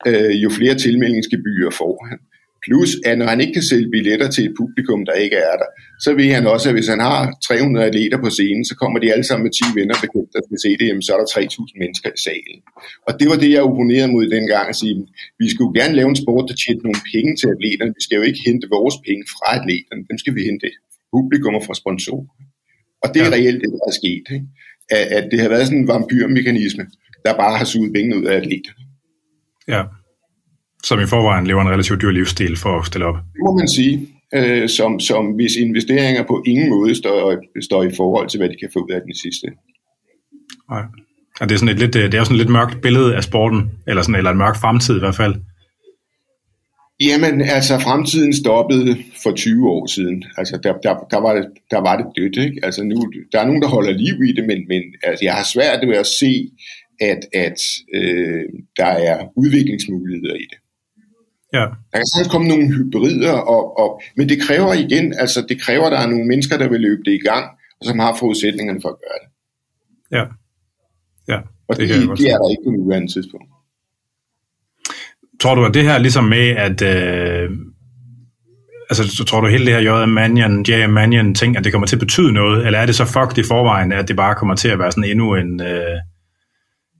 øh, 0.09 0.35
jo 0.45 0.49
flere 0.59 0.75
tilmeldingsgebyrer 0.85 1.73
får 1.81 1.97
han. 2.09 2.19
Plus, 2.65 2.91
at 3.09 3.19
når 3.19 3.27
han 3.33 3.41
ikke 3.41 3.57
kan 3.59 3.69
sælge 3.71 3.91
billetter 3.95 4.29
til 4.31 4.45
et 4.49 4.55
publikum, 4.61 5.01
der 5.09 5.17
ikke 5.25 5.39
er 5.51 5.57
der, 5.63 5.69
så 6.05 6.11
ved 6.21 6.29
han 6.37 6.47
også, 6.55 6.67
at 6.69 6.75
hvis 6.77 6.89
han 6.95 7.01
har 7.09 7.21
300 7.45 7.87
atleter 7.87 8.19
på 8.25 8.31
scenen, 8.37 8.65
så 8.71 8.75
kommer 8.81 8.99
de 9.01 9.13
alle 9.13 9.27
sammen 9.29 9.45
med 9.47 9.53
10 9.53 9.79
venner 9.79 9.97
bekendt, 10.05 10.31
der 10.35 10.41
skal 10.47 10.59
se 10.65 10.71
det, 10.79 10.87
jamen, 10.91 11.07
så 11.07 11.11
er 11.15 11.21
der 11.21 11.29
3.000 11.37 11.83
mennesker 11.83 12.09
i 12.17 12.21
salen. 12.27 12.59
Og 13.07 13.13
det 13.19 13.27
var 13.31 13.39
det, 13.43 13.51
jeg 13.55 13.63
opponerede 13.69 14.13
mod 14.15 14.25
dengang 14.37 14.67
at 14.73 14.77
sige, 14.83 14.95
vi 15.43 15.47
skulle 15.55 15.73
gerne 15.81 15.95
lave 15.99 16.11
en 16.15 16.23
sport, 16.25 16.45
der 16.51 16.57
tjener 16.63 16.83
nogle 16.87 17.03
penge 17.13 17.33
til 17.41 17.49
atleterne. 17.55 17.93
Vi 17.99 18.03
skal 18.07 18.17
jo 18.21 18.25
ikke 18.29 18.43
hente 18.49 18.67
vores 18.77 18.97
penge 19.07 19.25
fra 19.35 19.47
atleterne, 19.59 20.03
dem 20.11 20.19
skal 20.23 20.35
vi 20.37 20.43
hente 20.51 20.69
publikum 21.15 21.55
og 21.59 21.65
fra 21.67 21.75
sponsorer. 21.83 22.27
Og 23.03 23.09
det 23.13 23.21
er 23.23 23.29
ja. 23.31 23.35
reelt 23.37 23.61
det, 23.63 23.71
der 23.75 23.85
er 23.93 23.97
sket. 24.03 24.27
Ikke? 24.37 24.47
At, 24.97 25.07
at 25.17 25.25
det 25.31 25.39
har 25.43 25.49
været 25.55 25.67
sådan 25.67 25.83
en 25.83 25.89
vampyrmekanisme, 25.95 26.85
der 27.25 27.33
bare 27.43 27.55
har 27.61 27.67
suget 27.73 27.93
penge 27.97 28.17
ud 28.19 28.25
af 28.31 28.35
atleterne. 28.41 28.83
Ja, 29.75 29.83
som 30.89 31.01
i 31.01 31.07
forvejen 31.07 31.47
lever 31.47 31.63
en 31.63 31.71
relativt 31.75 32.03
dyr 32.03 32.11
livsstil 32.11 32.57
for 32.57 32.79
at 32.79 32.87
stille 32.87 33.07
op. 33.07 33.15
Det 33.15 33.41
må 33.47 33.53
man 33.61 33.69
sige, 33.69 34.09
øh, 34.35 34.69
som, 34.69 35.01
som 35.01 35.25
hvis 35.27 35.57
investeringer 35.57 36.23
på 36.27 36.43
ingen 36.47 36.69
måde 36.71 36.95
står, 36.95 37.37
står 37.63 37.83
i 37.83 37.93
forhold 37.97 38.29
til, 38.29 38.39
hvad 38.39 38.49
de 38.49 38.57
kan 38.61 38.71
få 38.73 38.79
ud 38.85 38.91
af 38.91 39.01
den 39.01 39.15
sidste. 39.15 39.47
Nej. 40.71 40.85
Og 41.41 41.49
det 41.49 41.55
er 41.55 41.59
sådan 41.59 41.75
et 41.75 41.81
lidt, 41.81 41.95
det 41.95 42.15
er 42.15 42.25
sådan 42.25 42.35
et 42.35 42.43
lidt 42.43 42.53
mørkt 42.59 42.83
billede 42.83 43.17
af 43.17 43.23
sporten, 43.25 43.71
eller 43.89 44.03
sådan 44.03 44.15
eller 44.15 44.31
en 44.31 44.39
mørk 44.39 44.57
fremtid 44.57 44.97
i 44.97 44.99
hvert 44.99 45.15
fald. 45.15 45.35
Jamen, 47.01 47.41
altså 47.41 47.79
fremtiden 47.79 48.33
stoppede 48.33 48.97
for 49.23 49.33
20 49.33 49.69
år 49.69 49.87
siden. 49.87 50.25
Altså, 50.39 50.59
der, 50.63 50.73
der, 50.73 50.95
der, 51.11 51.21
var, 51.21 51.35
det, 51.35 51.47
der 51.71 51.81
var 51.81 51.97
det 51.97 52.07
dødt, 52.17 52.37
ikke? 52.47 52.61
Altså, 52.63 52.85
nu, 52.85 53.13
der 53.33 53.41
er 53.41 53.47
nogen, 53.47 53.63
der 53.63 53.69
holder 53.69 53.93
liv 53.93 54.17
i 54.29 54.33
det, 54.33 54.45
men, 54.47 54.59
men 54.69 54.83
altså, 55.03 55.25
jeg 55.25 55.35
har 55.35 55.45
svært 55.55 55.89
ved 55.89 55.97
at 55.97 56.07
se, 56.07 56.51
at, 57.01 57.21
at 57.33 57.61
øh, 57.95 58.45
der 58.77 58.93
er 59.11 59.17
udviklingsmuligheder 59.37 60.35
i 60.35 60.47
det. 60.51 60.59
Ja. 61.57 61.67
Der 61.91 61.99
kan 62.01 62.09
sagtens 62.13 62.33
komme 62.33 62.49
nogle 62.49 62.67
hybrider, 62.77 63.37
og, 63.55 63.63
og, 63.83 63.91
men 64.17 64.29
det 64.29 64.39
kræver 64.47 64.73
igen, 64.85 65.07
altså 65.23 65.39
det 65.49 65.57
kræver, 65.65 65.87
at 65.87 65.93
der 65.93 65.99
er 65.99 66.11
nogle 66.13 66.27
mennesker, 66.31 66.59
der 66.59 66.69
vil 66.69 66.81
løbe 66.81 67.03
det 67.07 67.15
i 67.21 67.23
gang, 67.29 67.45
og 67.81 67.87
som 67.89 67.99
har 67.99 68.17
forudsætningerne 68.21 68.81
for 68.83 68.89
at 68.95 68.99
gøre 69.05 69.19
det. 69.23 69.29
Ja. 70.17 70.25
Ja, 71.33 71.39
og 71.69 71.77
det, 71.77 71.89
det, 71.89 72.19
det 72.19 72.31
er 72.33 72.39
der 72.43 72.51
ikke 72.51 72.65
på 72.67 72.71
nuværende 72.71 73.13
tidspunkt. 73.13 73.49
Tror 75.41 75.55
du, 75.55 75.65
at 75.65 75.75
det 75.75 75.83
her 75.83 75.99
ligesom 75.99 76.25
med, 76.25 76.49
at 76.67 76.83
øh, 76.83 77.51
altså, 78.91 79.17
så 79.17 79.25
tror 79.25 79.41
du 79.41 79.47
hele 79.47 79.67
det 79.67 79.75
her 79.75 80.03
J.M. 80.03 80.09
Mannion, 80.09 80.63
J.M. 80.63 80.91
Mannion 80.91 81.35
ting, 81.35 81.57
at 81.57 81.65
det 81.65 81.73
kommer 81.73 81.87
til 81.87 81.97
at 81.97 82.01
betyde 82.01 82.33
noget, 82.33 82.67
eller 82.67 82.79
er 82.79 82.87
det 82.87 82.95
så 82.95 83.05
fucked 83.05 83.39
i 83.39 83.49
forvejen, 83.49 83.93
at 83.93 84.09
det 84.09 84.17
bare 84.17 84.35
kommer 84.35 84.55
til 84.55 84.69
at 84.69 84.79
være 84.79 84.93
sådan 84.93 85.11
endnu 85.11 85.35
en, 85.35 85.61
øh, 85.61 85.97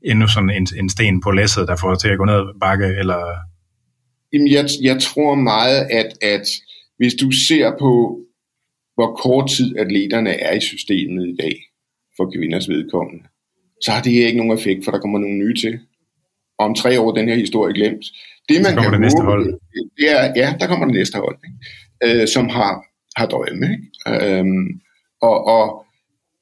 endnu 0.05 0.27
sådan 0.27 0.51
en, 0.51 0.67
en 0.77 0.89
sten 0.91 1.21
på 1.21 1.31
læsset, 1.31 1.69
der 1.69 1.77
får 1.77 1.95
til 1.95 2.09
at 2.09 2.19
gå 2.19 2.25
ned 2.25 2.43
bakke, 2.61 2.87
eller 2.87 3.21
Jamen, 4.37 4.53
jeg, 4.53 4.69
jeg 4.83 5.01
tror 5.01 5.35
meget, 5.35 5.87
at, 5.91 6.11
at 6.23 6.47
hvis 6.99 7.15
du 7.15 7.31
ser 7.31 7.71
på, 7.79 8.21
hvor 8.95 9.17
kort 9.23 9.51
tid 9.51 9.79
atleterne 9.79 10.31
er 10.31 10.53
i 10.53 10.61
systemet 10.61 11.29
i 11.29 11.37
dag, 11.43 11.57
for 12.17 12.31
kvinders 12.35 12.69
vedkommende, 12.69 13.25
så 13.83 13.91
har 13.91 14.03
det 14.03 14.11
ikke 14.11 14.39
nogen 14.39 14.59
effekt, 14.59 14.85
for 14.85 14.93
der 14.93 14.99
kommer 14.99 15.19
nogle 15.19 15.39
nye 15.39 15.55
til. 15.55 15.79
Og 16.59 16.67
om 16.67 16.75
tre 16.75 17.01
år 17.01 17.13
den 17.13 17.29
her 17.29 17.37
historie 17.37 17.75
glemt. 17.75 18.05
Det, 18.49 18.63
man 18.63 18.83
kan 18.83 18.93
det 18.93 19.01
næste 19.01 19.23
håbe, 19.23 19.31
hold. 19.31 19.61
Det 19.99 20.11
er, 20.11 20.33
ja, 20.37 20.55
der 20.61 20.67
kommer 20.67 20.87
det 20.87 20.95
næste 20.95 21.19
hold, 21.19 21.39
ikke? 21.47 22.23
Øh, 22.23 22.29
som 22.29 22.49
har, 22.49 22.85
har 23.17 23.27
drømme. 23.27 23.67
Ikke? 23.75 24.39
Øhm, 24.39 24.81
og, 25.21 25.47
og 25.47 25.85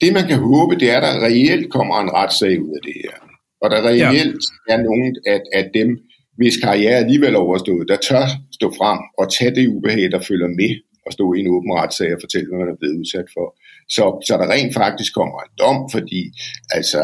det, 0.00 0.12
man 0.12 0.26
kan 0.28 0.38
håbe, 0.38 0.74
det 0.80 0.90
er, 0.90 0.96
at 0.96 1.02
der 1.02 1.26
reelt 1.26 1.72
kommer 1.72 2.00
en 2.00 2.10
retssag 2.12 2.62
ud 2.62 2.72
af 2.78 2.82
det 2.82 2.94
her. 3.04 3.16
Og 3.62 3.70
der 3.70 3.88
reelt 3.88 4.42
ja. 4.68 4.74
er 4.74 4.78
nogen 4.82 5.16
af, 5.26 5.40
af 5.52 5.70
dem, 5.74 5.88
hvis 6.36 6.56
karriere 6.56 6.96
alligevel 7.02 7.36
overstået, 7.36 7.88
der 7.88 7.96
tør 7.96 8.26
stå 8.52 8.72
frem 8.78 8.98
og 9.18 9.32
tage 9.32 9.54
det 9.54 9.68
ubehag, 9.68 10.10
der 10.10 10.20
følger 10.20 10.48
med 10.48 10.72
og 11.06 11.12
stå 11.12 11.34
i 11.34 11.40
en 11.40 11.48
åben 11.54 11.72
retssag 11.80 12.14
og 12.14 12.20
fortælle, 12.20 12.48
hvad 12.48 12.58
man 12.58 12.68
er 12.68 12.80
blevet 12.80 12.98
udsat 13.00 13.28
for. 13.34 13.46
Så, 13.88 14.04
så 14.26 14.32
der 14.40 14.52
rent 14.54 14.74
faktisk 14.74 15.14
kommer 15.14 15.38
en 15.40 15.54
dom, 15.62 15.78
fordi 15.94 16.22
altså, 16.70 17.02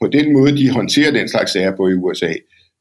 på 0.00 0.06
den 0.16 0.32
måde, 0.32 0.56
de 0.56 0.70
håndterer 0.70 1.10
den 1.10 1.28
slags 1.28 1.52
sager 1.52 1.76
på 1.76 1.88
i 1.88 1.94
USA, 1.94 2.32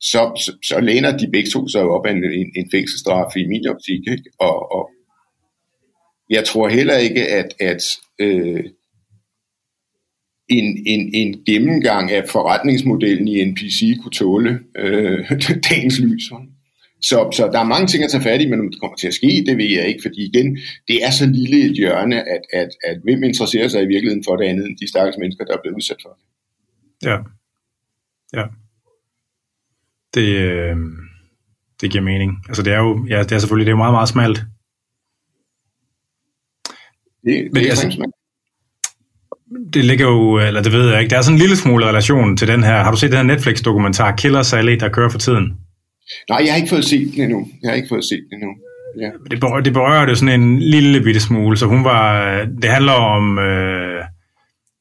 så, 0.01 0.21
så, 0.43 0.51
så 0.69 0.79
læner 0.79 1.17
de 1.17 1.31
begge 1.33 1.49
to 1.49 1.67
sig 1.67 1.81
op 1.81 2.05
af 2.05 2.11
en, 2.11 2.23
en, 2.23 2.51
en 2.55 2.67
fængselsstraf 2.71 3.35
i 3.35 3.47
min 3.47 3.67
optik. 3.67 4.01
Ikke? 4.07 4.29
Og, 4.39 4.71
og 4.71 4.89
jeg 6.29 6.43
tror 6.45 6.67
heller 6.67 6.97
ikke, 6.97 7.27
at, 7.27 7.49
at 7.59 7.83
øh, 8.19 8.63
en, 10.49 10.83
en, 10.85 11.09
en 11.13 11.43
gennemgang 11.45 12.11
af 12.11 12.23
forretningsmodellen 12.29 13.27
i 13.27 13.45
NPC 13.45 14.01
kunne 14.01 14.11
tåle 14.11 14.59
øh, 14.77 15.29
dagens 15.69 15.99
lys. 15.99 16.23
Så, 17.01 17.31
så 17.37 17.49
der 17.53 17.59
er 17.59 17.73
mange 17.73 17.87
ting 17.87 18.03
at 18.03 18.11
tage 18.11 18.23
fat 18.23 18.41
i, 18.41 18.49
men 18.49 18.59
om 18.59 18.69
det 18.71 18.79
kommer 18.79 18.97
til 18.97 19.07
at 19.07 19.13
ske, 19.13 19.43
det 19.47 19.57
ved 19.57 19.65
jeg 19.65 19.87
ikke, 19.87 20.01
fordi 20.01 20.25
igen, 20.25 20.57
det 20.87 21.05
er 21.05 21.11
så 21.11 21.25
lille 21.25 21.65
et 21.69 21.75
hjørne, 21.75 22.29
at, 22.29 22.41
at, 22.53 22.69
at 22.83 22.97
hvem 23.03 23.23
interesserer 23.23 23.67
sig 23.67 23.83
i 23.83 23.87
virkeligheden 23.87 24.23
for 24.27 24.35
det 24.35 24.45
andet 24.45 24.65
end 24.65 24.77
de 24.77 24.89
stakkels 24.89 25.17
mennesker, 25.17 25.45
der 25.45 25.53
er 25.53 25.61
blevet 25.61 25.75
udsat 25.75 25.97
for 26.01 26.09
det. 26.09 26.23
Ja, 27.09 27.17
ja. 28.33 28.45
Det, 30.13 30.27
øh, 30.35 30.75
det 31.81 31.91
giver 31.91 32.03
mening. 32.03 32.31
Altså 32.47 32.63
det 32.63 32.73
er 32.73 32.79
jo, 32.79 33.05
ja, 33.09 33.23
det 33.23 33.31
er 33.31 33.39
selvfølgelig 33.39 33.65
det 33.65 33.71
er 33.71 33.83
meget, 33.83 33.93
meget 33.93 34.09
smalt. 34.09 34.37
Det, 37.25 37.43
det 37.43 37.53
men, 37.53 37.63
er 37.63 37.69
altså, 37.69 37.91
smalt 37.91 38.18
det 39.73 39.85
ligger 39.85 40.05
jo, 40.05 40.39
eller 40.39 40.61
det 40.61 40.71
ved 40.71 40.89
jeg 40.89 41.01
ikke, 41.01 41.09
der 41.09 41.17
er 41.17 41.21
sådan 41.21 41.35
en 41.35 41.39
lille 41.39 41.55
smule 41.55 41.85
relation 41.85 42.37
til 42.37 42.47
den 42.47 42.63
her. 42.63 42.83
Har 42.83 42.91
du 42.91 42.97
set 42.97 43.11
den 43.11 43.17
her 43.17 43.23
Netflix-dokumentar, 43.23 44.15
Killer 44.15 44.43
Sally, 44.43 44.75
der 44.75 44.89
kører 44.89 45.09
for 45.09 45.17
tiden? 45.17 45.45
Nej, 46.29 46.41
jeg 46.45 46.51
har 46.51 46.57
ikke 46.57 46.69
fået 46.69 46.85
set 46.85 47.11
den 47.15 47.21
endnu. 47.21 47.47
Jeg 47.63 47.69
har 47.71 47.75
ikke 47.75 47.89
fået 47.89 48.03
set 48.03 48.23
den 48.29 48.37
endnu. 48.37 48.53
Ja. 49.01 49.09
Det, 49.31 49.39
berører, 49.39 49.61
det 49.61 49.73
berører 49.73 50.05
det 50.05 50.17
sådan 50.17 50.41
en 50.41 50.59
lille 50.59 51.01
bitte 51.03 51.19
smule, 51.19 51.57
så 51.57 51.65
hun 51.65 51.83
var, 51.83 52.35
det 52.61 52.69
handler 52.69 52.91
om 52.91 53.37
uh, 53.37 54.01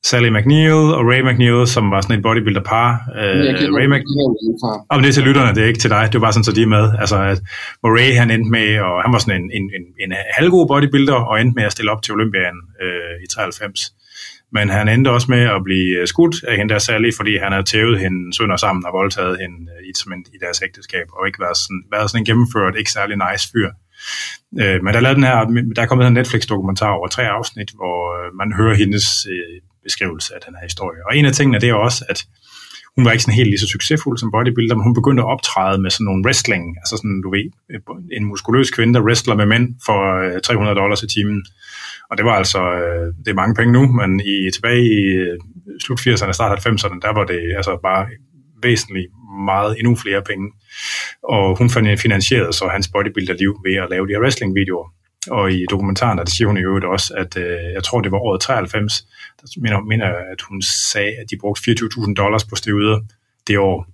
Sally 0.04 0.28
McNeil 0.28 0.72
og 0.98 1.02
Ray 1.10 1.20
McNeil, 1.20 1.66
som 1.66 1.90
var 1.90 2.00
sådan 2.00 2.18
et 2.18 2.22
bodybuilder-par. 2.22 2.88
Uh, 3.20 3.76
Ray 3.78 3.88
McNeil, 3.92 4.30
om 4.90 5.02
det 5.02 5.08
er 5.08 5.12
til 5.12 5.22
lytterne, 5.22 5.54
det 5.54 5.62
er 5.62 5.66
ikke 5.66 5.80
til 5.80 5.90
dig, 5.90 6.08
det 6.08 6.14
er 6.14 6.20
bare 6.20 6.32
sådan, 6.32 6.44
så 6.44 6.52
de 6.52 6.62
er 6.62 6.66
med. 6.76 6.84
Altså, 6.98 7.16
at, 7.22 7.38
hvor 7.80 7.90
Ray 7.98 8.10
han 8.20 8.30
endte 8.30 8.50
med, 8.50 8.80
og 8.80 9.02
han 9.04 9.12
var 9.12 9.18
sådan 9.18 9.40
en, 9.40 9.50
en, 9.58 9.66
en, 9.76 9.84
en 10.04 10.12
halvgod 10.38 10.66
bodybuilder, 10.68 11.18
og 11.28 11.40
endte 11.40 11.54
med 11.56 11.64
at 11.64 11.72
stille 11.72 11.90
op 11.90 12.02
til 12.02 12.14
Olympiaden 12.14 12.60
uh, 12.84 13.14
i 13.24 13.26
93 13.34 13.80
men 14.52 14.68
han 14.68 14.88
endte 14.88 15.10
også 15.10 15.26
med 15.30 15.42
at 15.56 15.64
blive 15.64 16.00
øh, 16.00 16.06
skudt 16.06 16.44
af 16.44 16.56
hende 16.56 16.74
der 16.74 16.78
Sally, 16.78 17.10
fordi 17.16 17.36
han 17.36 17.52
havde 17.52 17.66
tævet 17.72 18.00
hende 18.00 18.36
sønder 18.36 18.56
sammen 18.56 18.86
og 18.86 18.92
voldtaget 18.92 19.38
hende 19.40 19.58
øh, 19.72 19.86
i, 19.88 19.92
i 20.34 20.38
deres 20.40 20.62
ægteskab, 20.62 21.06
og 21.12 21.26
ikke 21.26 21.40
været 21.40 21.56
sådan, 21.56 21.82
været 21.90 22.10
sådan 22.10 22.22
en 22.22 22.26
gennemført, 22.26 22.76
ikke 22.78 22.90
særlig 22.90 23.16
nice 23.16 23.48
fyr. 23.52 23.70
Øh, 24.62 24.78
men 24.84 24.94
der, 24.94 25.00
lavede 25.00 25.18
den 25.20 25.24
her, 25.24 25.36
der 25.76 25.82
er 25.82 25.86
kommet 25.86 26.06
en 26.06 26.12
Netflix-dokumentar 26.12 26.90
over 26.90 27.08
tre 27.08 27.28
afsnit, 27.28 27.70
hvor 27.78 27.98
øh, 28.18 28.34
man 28.34 28.52
hører 28.52 28.74
hendes 28.74 29.06
øh, 29.30 29.60
beskrivelse 29.82 30.34
af 30.34 30.40
den 30.46 30.54
her 30.54 30.64
historie. 30.70 31.00
Og 31.06 31.16
en 31.16 31.24
af 31.24 31.32
tingene 31.32 31.60
det 31.60 31.68
er 31.68 31.74
også, 31.74 32.04
at 32.08 32.26
hun 32.98 33.04
var 33.04 33.12
ikke 33.12 33.24
sådan 33.24 33.40
helt 33.40 33.50
lige 33.50 33.58
så 33.58 33.66
succesfuld 33.66 34.18
som 34.18 34.30
bodybuilder, 34.30 34.74
men 34.74 34.82
hun 34.82 34.94
begyndte 34.94 35.22
at 35.22 35.28
optræde 35.34 35.78
med 35.82 35.90
sådan 35.90 36.04
nogle 36.04 36.24
wrestling, 36.24 36.64
altså 36.80 36.96
sådan, 36.96 37.20
du 37.24 37.30
ved, 37.30 37.46
en 38.12 38.24
muskuløs 38.24 38.70
kvinde, 38.70 38.94
der 38.94 39.06
wrestler 39.06 39.34
med 39.34 39.46
mænd 39.46 39.74
for 39.86 39.98
øh, 40.24 40.40
300 40.40 40.76
dollars 40.80 41.02
i 41.02 41.06
timen. 41.06 41.44
Og 42.10 42.16
det 42.18 42.24
var 42.24 42.32
altså, 42.32 42.60
øh, 42.72 43.06
det 43.24 43.30
er 43.30 43.34
mange 43.42 43.54
penge 43.54 43.72
nu, 43.72 43.92
men 43.92 44.20
i, 44.20 44.50
tilbage 44.54 44.82
i 44.82 45.00
øh, 45.24 45.38
slut 45.84 46.00
80'erne, 46.00 46.32
start 46.32 46.66
90'erne, 46.66 46.98
der 47.02 47.12
var 47.12 47.24
det 47.24 47.40
altså 47.56 47.78
bare 47.82 48.06
væsentligt 48.62 49.06
meget, 49.44 49.78
endnu 49.78 49.96
flere 49.96 50.22
penge. 50.22 50.52
Og 51.22 51.58
hun 51.58 51.70
finansierede 52.04 52.52
så 52.52 52.68
hans 52.72 52.88
bodybuilder-liv 52.88 53.52
ved 53.64 53.74
at 53.74 53.90
lave 53.90 54.06
de 54.06 54.12
her 54.12 54.20
wrestling-videoer. 54.20 54.88
Og 55.30 55.52
i 55.52 55.66
dokumentaren, 55.70 56.18
der 56.18 56.24
siger 56.26 56.48
hun 56.48 56.58
i 56.58 56.60
øvrigt 56.60 56.84
også, 56.84 57.14
at 57.16 57.36
øh, 57.36 57.72
jeg 57.74 57.84
tror, 57.84 58.00
det 58.00 58.12
var 58.12 58.18
året 58.18 58.40
93, 58.40 59.06
der 59.40 59.60
mener, 59.60 59.80
mener 59.80 60.06
at 60.06 60.40
hun 60.48 60.62
sagde, 60.62 61.12
at 61.20 61.30
de 61.30 61.36
brugte 61.40 61.70
24.000 61.70 62.14
dollars 62.14 62.44
på 62.44 62.56
steroider 62.56 63.00
det 63.46 63.58
år. 63.58 63.86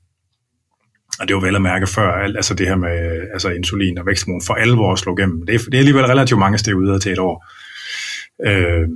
Og 1.20 1.28
det 1.28 1.36
var 1.36 1.40
vel 1.40 1.56
at 1.56 1.62
mærke 1.62 1.86
før, 1.86 2.12
altså 2.12 2.54
det 2.54 2.68
her 2.68 2.76
med 2.76 3.16
øh, 3.16 3.22
altså 3.32 3.48
insulin 3.48 3.98
og 3.98 4.06
væksthormon 4.06 4.42
for 4.46 4.54
alvor 4.54 4.94
slog 4.94 5.18
igennem. 5.18 5.46
Det 5.46 5.54
er, 5.54 5.58
det 5.58 5.74
er 5.74 5.78
alligevel 5.78 6.04
relativt 6.04 6.40
mange 6.40 6.58
steroider 6.58 6.98
til 6.98 7.12
et 7.12 7.18
år. 7.18 7.46
Øh, 8.46 8.88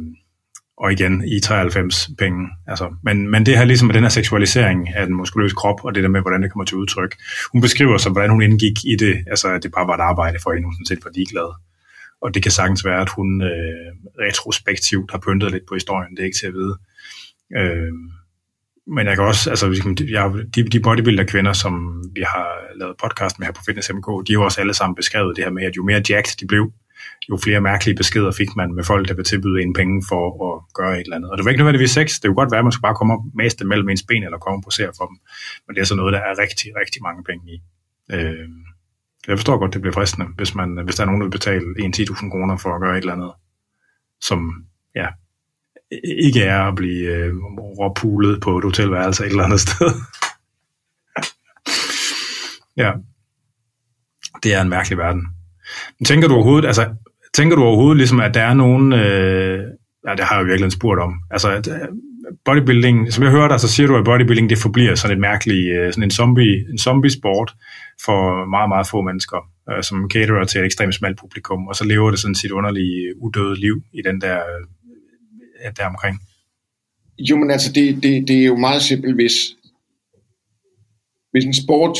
og 0.76 0.92
igen 0.92 1.24
i 1.24 1.40
93 1.40 2.10
penge. 2.18 2.48
Altså, 2.66 2.94
men, 3.02 3.30
men 3.30 3.46
det 3.46 3.58
her 3.58 3.64
ligesom 3.64 3.86
med 3.86 3.94
den 3.94 4.02
her 4.02 4.08
seksualisering 4.08 4.94
af 4.94 5.06
den 5.06 5.16
muskuløse 5.16 5.54
krop, 5.54 5.84
og 5.84 5.94
det 5.94 6.02
der 6.02 6.08
med, 6.08 6.20
hvordan 6.20 6.42
det 6.42 6.52
kommer 6.52 6.64
til 6.64 6.76
udtryk. 6.76 7.16
Hun 7.52 7.60
beskriver 7.60 7.98
så, 7.98 8.10
hvordan 8.10 8.30
hun 8.30 8.42
indgik 8.42 8.84
i 8.84 8.96
det, 8.96 9.24
altså 9.26 9.48
at 9.48 9.62
det 9.62 9.72
bare 9.72 9.86
var 9.86 9.94
et 9.94 10.00
arbejde 10.00 10.38
for 10.42 10.52
hende, 10.52 10.66
hun 10.66 10.74
sådan 10.74 10.86
set 10.86 11.04
var 11.04 11.10
ligeglad. 11.14 11.54
Og 12.22 12.34
det 12.34 12.42
kan 12.42 12.52
sagtens 12.52 12.84
være, 12.84 13.00
at 13.00 13.08
hun 13.16 13.42
øh, 13.42 13.90
retrospektivt 14.20 15.10
har 15.10 15.18
pyntet 15.18 15.52
lidt 15.52 15.66
på 15.68 15.74
historien, 15.74 16.10
det 16.10 16.20
er 16.20 16.24
ikke 16.24 16.38
til 16.38 16.46
at 16.46 16.54
vide. 16.54 16.76
Øh, 17.56 17.92
men 18.86 19.06
jeg 19.06 19.16
kan 19.16 19.24
også, 19.24 19.50
altså 19.50 19.66
jeg, 20.10 20.32
de, 20.54 20.68
de 20.68 20.80
bodybuilder 20.80 21.24
kvinder, 21.24 21.52
som 21.52 22.02
vi 22.14 22.20
har 22.20 22.48
lavet 22.80 22.96
podcast 23.02 23.38
med 23.38 23.46
her 23.46 23.52
på 23.52 23.62
Fitness 23.66 23.90
MK, 23.92 24.06
de 24.26 24.32
har 24.32 24.40
jo 24.40 24.44
også 24.44 24.60
alle 24.60 24.74
sammen 24.74 24.94
beskrevet 24.94 25.36
det 25.36 25.44
her 25.44 25.50
med, 25.50 25.62
at 25.62 25.76
jo 25.76 25.84
mere 25.84 26.02
jacked 26.08 26.36
de 26.40 26.46
blev, 26.46 26.72
jo 27.28 27.38
flere 27.44 27.60
mærkelige 27.60 27.96
beskeder 27.96 28.32
fik 28.32 28.56
man 28.56 28.74
med 28.74 28.84
folk, 28.84 29.08
der 29.08 29.14
vil 29.14 29.24
tilbyde 29.24 29.62
en 29.62 29.72
penge 29.72 30.02
for 30.08 30.22
at 30.48 30.74
gøre 30.74 30.94
et 31.00 31.04
eller 31.04 31.16
andet. 31.16 31.30
Og 31.30 31.38
det 31.38 31.44
var 31.44 31.50
ikke 31.50 31.62
nødvendigvis 31.62 31.90
sex, 31.90 32.08
det 32.20 32.28
kunne 32.28 32.34
godt 32.42 32.50
være, 32.50 32.58
at 32.58 32.64
man 32.64 32.72
skulle 32.72 32.88
bare 32.88 32.94
komme 32.94 33.14
og 33.14 33.24
mase 33.34 33.56
dem 33.56 33.68
mellem 33.68 33.88
ens 33.88 34.02
ben 34.02 34.24
eller 34.24 34.38
komme 34.38 34.58
og 34.58 34.62
posere 34.64 34.92
for 34.98 35.06
dem. 35.06 35.16
Men 35.66 35.74
det 35.74 35.80
er 35.80 35.86
så 35.86 35.94
noget, 35.94 36.12
der 36.12 36.18
er 36.18 36.38
rigtig, 36.38 36.68
rigtig 36.80 37.02
mange 37.02 37.24
penge 37.24 37.44
i. 37.54 37.56
Øh, 38.12 38.48
jeg 39.28 39.38
forstår 39.38 39.58
godt, 39.58 39.74
det 39.74 39.80
bliver 39.80 39.94
fristende, 39.94 40.26
hvis, 40.36 40.54
man, 40.54 40.78
hvis 40.84 40.94
der 40.94 41.02
er 41.02 41.06
nogen, 41.06 41.20
der 41.20 41.26
vil 41.26 41.38
betale 41.38 41.66
1-10.000 41.78 42.30
kroner 42.30 42.56
for 42.56 42.74
at 42.74 42.80
gøre 42.80 42.98
et 42.98 43.02
eller 43.02 43.12
andet, 43.12 43.32
som 44.20 44.66
ja, 44.94 45.06
ikke 46.04 46.42
er 46.42 46.62
at 46.62 46.74
blive 46.74 47.08
øh, 47.16 47.34
råpulet 47.80 48.40
på 48.40 48.58
et 48.58 48.64
hotelværelse 48.64 49.24
et 49.24 49.30
eller 49.30 49.44
andet 49.44 49.60
sted. 49.60 49.90
ja, 52.82 52.92
det 54.42 54.54
er 54.54 54.62
en 54.62 54.68
mærkelig 54.68 54.98
verden. 54.98 55.37
Tænker 56.06 56.28
du 56.28 56.34
overhovedet, 56.34 56.66
altså, 56.66 56.86
tænker 57.34 57.56
du 57.56 57.62
overhovedet 57.62 57.96
ligesom, 57.96 58.20
at 58.20 58.34
der 58.34 58.42
er 58.42 58.54
nogen, 58.54 58.92
øh, 58.92 59.58
ja, 60.06 60.14
det 60.14 60.24
har 60.24 60.34
jeg 60.34 60.42
jo 60.42 60.46
virkelig 60.46 60.72
spurgt 60.72 61.00
om, 61.00 61.14
altså, 61.30 61.48
at, 61.50 61.68
øh, 61.68 61.88
bodybuilding, 62.44 63.12
som 63.12 63.24
jeg 63.24 63.30
hører 63.30 63.48
dig, 63.48 63.60
så 63.60 63.68
siger 63.68 63.86
du, 63.86 63.96
at 63.96 64.04
bodybuilding 64.04 64.50
det 64.50 64.58
forbliver 64.58 64.94
sådan 64.94 65.16
et 65.16 65.20
mærkeligt, 65.20 65.76
øh, 65.76 65.92
sådan 65.92 66.02
en 66.02 66.10
zombie, 66.10 66.70
en 66.70 66.78
zombie 66.78 67.10
sport 67.10 67.54
for 68.04 68.50
meget, 68.50 68.68
meget 68.68 68.86
få 68.86 69.02
mennesker, 69.02 69.50
øh, 69.70 69.82
som 69.82 70.10
caterer 70.10 70.44
til 70.44 70.60
et 70.60 70.64
ekstremt 70.64 70.94
smalt 70.94 71.18
publikum, 71.18 71.68
og 71.68 71.76
så 71.76 71.84
lever 71.84 72.10
det 72.10 72.18
sådan 72.18 72.34
sit 72.34 72.50
underlige, 72.50 73.22
udøde 73.22 73.60
liv 73.60 73.82
i 73.92 74.02
den 74.02 74.20
der, 74.20 74.36
øh, 74.36 75.72
der 75.76 75.86
omkring. 75.86 76.20
Jo, 77.18 77.36
men 77.36 77.50
altså, 77.50 77.72
det, 77.72 78.02
det, 78.02 78.28
det 78.28 78.42
er 78.42 78.46
jo 78.46 78.56
meget 78.56 78.82
simpelt, 78.82 79.14
hvis, 79.14 79.36
hvis 81.30 81.44
en 81.44 81.54
sport 81.54 81.98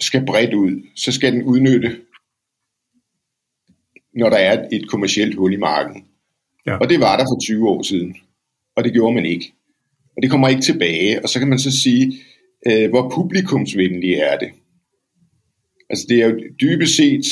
skal 0.00 0.26
bredt 0.26 0.54
ud, 0.54 0.82
så 0.96 1.12
skal 1.12 1.32
den 1.32 1.42
udnytte, 1.42 1.96
når 4.14 4.30
der 4.30 4.36
er 4.36 4.68
et 4.72 4.88
kommercielt 4.88 5.34
hul 5.34 5.52
i 5.52 5.56
marken. 5.56 6.04
Ja. 6.66 6.76
Og 6.76 6.90
det 6.90 7.00
var 7.00 7.16
der 7.16 7.24
for 7.24 7.40
20 7.42 7.68
år 7.68 7.82
siden, 7.82 8.16
og 8.76 8.84
det 8.84 8.92
gjorde 8.92 9.14
man 9.14 9.26
ikke. 9.26 9.52
Og 10.16 10.22
det 10.22 10.30
kommer 10.30 10.48
ikke 10.48 10.62
tilbage, 10.62 11.22
og 11.22 11.28
så 11.28 11.38
kan 11.38 11.48
man 11.48 11.58
så 11.58 11.80
sige, 11.82 12.12
øh, 12.66 12.90
hvor 12.90 13.10
publikumsvenlige 13.14 14.16
er 14.16 14.38
det? 14.38 14.50
Altså 15.90 16.06
det 16.08 16.22
er 16.22 16.26
jo 16.26 16.40
dybest 16.60 16.96
set 16.96 17.26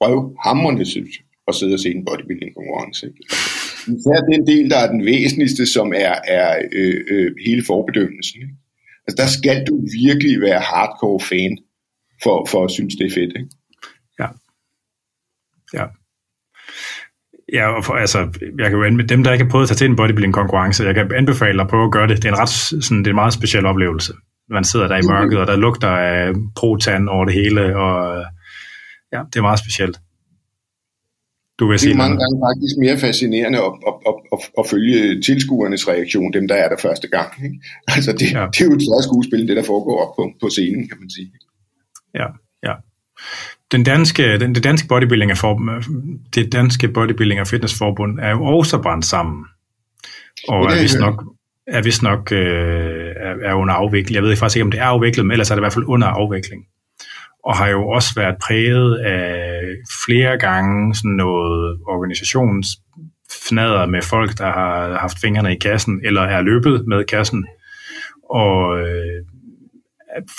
røvhamrende 0.00 0.84
at 1.48 1.54
sidde 1.54 1.74
og 1.74 1.80
se 1.80 1.90
en 1.90 2.04
bodybuilding 2.04 2.54
konkurrence. 2.54 3.06
Især 3.96 4.18
den 4.32 4.46
del, 4.46 4.70
der 4.70 4.78
er 4.78 4.90
den 4.90 5.04
væsentligste, 5.04 5.66
som 5.66 5.92
er, 5.96 6.14
er 6.24 6.62
øh, 6.72 7.00
øh, 7.10 7.34
hele 7.46 7.62
forbedømmelsen. 7.64 8.40
Ikke? 8.42 8.54
Altså 9.06 9.16
der 9.22 9.28
skal 9.38 9.58
du 9.68 9.74
virkelig 10.04 10.40
være 10.40 10.60
hardcore 10.60 11.20
fan 11.20 11.58
for, 12.22 12.46
for 12.50 12.64
at 12.64 12.70
synes, 12.70 12.96
det 12.96 13.06
er 13.06 13.14
fedt. 13.20 13.32
Ikke? 13.36 13.50
Ja. 15.74 15.84
Ja. 17.52 17.66
Og 17.76 17.84
for, 17.84 17.92
altså, 17.94 18.18
jeg 18.58 18.70
kan 18.70 18.78
jo 18.78 18.84
anbe- 18.84 19.06
dem, 19.06 19.24
der 19.24 19.32
ikke 19.32 19.44
har 19.44 19.50
prøvet 19.50 19.64
at 19.64 19.68
tage 19.68 19.76
til 19.76 19.90
en 19.90 19.96
bodybuilding-konkurrence, 19.96 20.84
jeg 20.84 20.94
kan 20.94 21.12
anbefale 21.14 21.52
dig 21.52 21.62
at 21.62 21.68
prøve 21.68 21.84
at 21.84 21.92
gøre 21.92 22.08
det. 22.08 22.16
Det 22.16 22.24
er 22.24 22.32
en 22.32 22.38
ret 22.38 22.48
sådan, 22.84 22.98
det 22.98 23.06
er 23.06 23.10
en 23.10 23.22
meget 23.22 23.32
speciel 23.32 23.66
oplevelse. 23.66 24.12
Man 24.50 24.64
sidder 24.64 24.88
der 24.88 24.96
i 24.96 25.08
mørket, 25.08 25.38
og 25.38 25.46
der 25.46 25.56
lugter 25.56 25.88
af 25.88 26.32
protan 26.56 27.08
over 27.08 27.24
det 27.24 27.34
hele, 27.34 27.76
og 27.76 28.24
ja, 29.12 29.20
det 29.32 29.36
er 29.36 29.42
meget 29.42 29.58
specielt. 29.58 30.00
Du 31.58 31.68
vil 31.68 31.80
det 31.80 31.90
er 31.90 31.96
mange 31.96 32.18
gange 32.22 32.36
faktisk 32.48 32.74
mere 32.84 32.98
fascinerende 32.98 33.58
at, 33.58 33.72
at, 33.88 33.94
at, 34.08 34.16
at, 34.32 34.38
at 34.58 34.64
følge 34.72 35.22
tilskuernes 35.28 35.88
reaktion, 35.88 36.32
dem 36.32 36.48
der 36.48 36.54
er 36.54 36.68
der 36.68 36.76
første 36.86 37.08
gang. 37.08 37.30
Ikke? 37.44 37.56
Altså 37.94 38.12
det, 38.12 38.32
ja. 38.32 38.46
det 38.52 38.60
er 38.60 38.66
jo 38.70 38.74
et 38.78 38.86
større 38.88 39.06
skuespil, 39.08 39.48
det 39.48 39.56
der 39.56 39.64
foregår 39.72 39.96
op 40.04 40.12
på, 40.16 40.22
på 40.42 40.48
scenen, 40.48 40.88
kan 40.88 40.98
man 41.00 41.10
sige. 41.10 41.32
Ja, 42.20 42.26
ja. 42.68 42.74
Den 43.72 43.84
danske, 43.84 44.38
den, 44.38 44.54
det 44.54 44.64
danske 44.64 44.88
bodybuilding 44.88 45.30
er 45.30 45.34
for, 45.34 45.80
det 46.34 46.52
danske 46.52 46.88
bodybuilding 46.88 47.40
og 47.40 47.46
fitnessforbund 47.46 48.20
er 48.20 48.30
jo 48.30 48.44
også 48.44 48.82
brændt 48.82 49.04
sammen. 49.04 49.44
Og 50.48 50.64
er 50.64 50.82
vist 50.82 50.98
nok, 50.98 51.24
er 51.66 51.82
vist 51.82 52.02
nok 52.02 52.32
øh, 52.32 53.12
er, 53.16 53.34
er 53.44 53.54
under 53.54 53.74
afvikling. 53.74 54.14
Jeg 54.14 54.22
ved 54.22 54.36
faktisk 54.36 54.56
ikke, 54.56 54.64
om 54.64 54.70
det 54.70 54.80
er 54.80 54.84
afviklet, 54.84 55.26
men 55.26 55.32
ellers 55.32 55.50
er 55.50 55.54
det 55.54 55.60
i 55.60 55.64
hvert 55.64 55.72
fald 55.72 55.84
under 55.88 56.06
afvikling. 56.06 56.64
Og 57.44 57.56
har 57.56 57.68
jo 57.68 57.88
også 57.88 58.14
været 58.16 58.36
præget 58.42 58.96
af 58.98 59.60
flere 60.06 60.38
gange 60.38 60.94
sådan 60.94 61.10
noget 61.10 61.78
organisationsfnader 61.88 63.86
med 63.86 64.02
folk, 64.02 64.38
der 64.38 64.52
har 64.52 64.98
haft 64.98 65.20
fingrene 65.20 65.56
i 65.56 65.58
kassen, 65.58 66.00
eller 66.04 66.22
er 66.22 66.42
løbet 66.42 66.84
med 66.86 67.04
kassen. 67.04 67.46
Og 68.30 68.80
øh, 68.80 69.24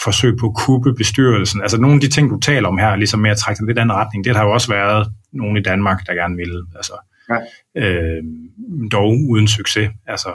forsøg 0.04 0.38
på 0.40 0.46
at 0.46 0.56
kuppe 0.56 0.94
bestyrelsen. 0.94 1.62
Altså 1.62 1.82
nogle 1.82 1.96
af 1.96 2.02
de 2.02 2.10
ting, 2.10 2.30
du 2.30 2.40
taler 2.40 2.68
om 2.68 2.78
her, 2.78 2.96
ligesom 2.96 3.20
med 3.20 3.32
at 3.32 3.38
trække 3.38 3.60
den 3.60 3.68
lidt 3.68 3.80
anden 3.80 3.96
retning, 3.96 4.26
det 4.26 4.36
har 4.36 4.44
jo 4.44 4.52
også 4.52 4.68
været 4.68 5.08
nogen 5.34 5.58
i 5.58 5.62
Danmark, 5.62 6.08
der 6.08 6.14
gerne 6.14 6.36
ville. 6.36 6.66
Altså, 6.76 6.94
ja. 7.30 7.40
øh, 7.76 8.24
dog 8.92 9.16
uden 9.30 9.48
succes. 9.48 9.90
Altså, 10.08 10.30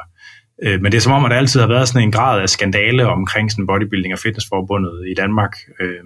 øh, 0.62 0.80
men 0.82 0.92
det 0.92 0.98
er 0.98 1.02
som 1.02 1.12
om, 1.12 1.24
at 1.24 1.30
der 1.30 1.36
altid 1.36 1.60
har 1.60 1.68
været 1.68 1.88
sådan 1.88 2.02
en 2.02 2.12
grad 2.12 2.40
af 2.40 2.48
skandale 2.48 3.06
omkring 3.06 3.50
sådan 3.50 3.66
bodybuilding 3.66 4.14
og 4.14 4.18
fitnessforbundet 4.18 5.04
i 5.10 5.14
Danmark. 5.14 5.56
Øh, 5.80 6.04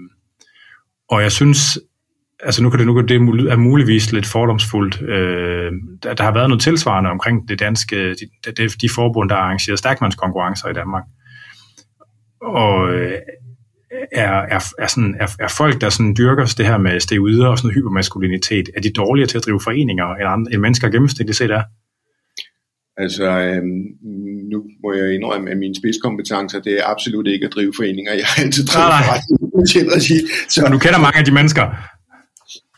og 1.11 1.23
jeg 1.23 1.33
synes, 1.33 1.79
altså 2.43 2.63
nu 2.63 2.71
kan 2.71 2.79
det, 2.79 2.87
nu 2.87 2.95
kan 2.95 3.09
det 3.09 3.17
er 3.53 3.57
muligvis 3.57 4.13
lidt 4.13 4.27
fordomsfuldt. 4.27 5.03
Øh, 5.03 5.73
der, 6.03 6.15
der 6.15 6.25
har 6.25 6.33
været 6.33 6.49
noget 6.49 6.63
tilsvarende 6.63 7.11
omkring 7.11 7.49
det 7.49 7.59
danske, 7.59 8.11
de, 8.11 8.53
de, 8.57 8.69
de 8.69 8.89
forbund, 8.95 9.29
der 9.31 9.37
arrangerer 9.37 9.77
stærkmandskonkurrencer 9.77 10.69
i 10.69 10.73
Danmark 10.73 11.03
og 12.43 12.95
øh, 12.95 13.19
er, 14.13 14.33
er, 14.33 14.61
er, 14.79 14.87
sådan, 14.87 15.15
er, 15.21 15.29
er 15.39 15.55
folk, 15.57 15.81
der 15.81 15.91
sådan 15.91 16.15
dyrker 16.19 16.55
det 16.59 16.67
her 16.67 16.79
med 16.79 17.01
steroider 17.01 17.47
og 17.47 17.59
sådan 17.59 17.75
hypermaskulinitet, 17.75 18.69
er 18.77 18.81
de 18.81 18.91
dårligere 18.91 19.29
til 19.29 19.39
at 19.39 19.45
drive 19.45 19.61
foreninger 19.61 20.15
end, 20.15 20.29
andre, 20.29 20.53
end 20.53 20.61
mennesker 20.61 20.89
gennemsnitligt 20.89 21.39
set 21.39 21.51
er? 21.51 21.63
Altså, 22.97 23.25
øhm, 23.25 23.83
nu 24.53 24.59
må 24.83 24.93
jeg 24.93 25.15
indrømme, 25.15 25.51
at 25.51 25.59
mine 25.59 25.75
spidskompetencer, 25.75 26.61
det 26.61 26.73
er 26.81 26.85
absolut 26.87 27.27
ikke 27.27 27.47
at 27.47 27.53
drive 27.53 27.73
foreninger. 27.77 28.13
Jeg 28.13 28.27
har 28.27 28.43
altid 28.45 28.65
drevet 28.67 30.03
sige. 30.03 30.21
Så, 30.53 30.69
du 30.73 30.79
kender 30.79 30.99
mange 30.99 31.19
af 31.19 31.25
de 31.25 31.35
mennesker? 31.39 31.65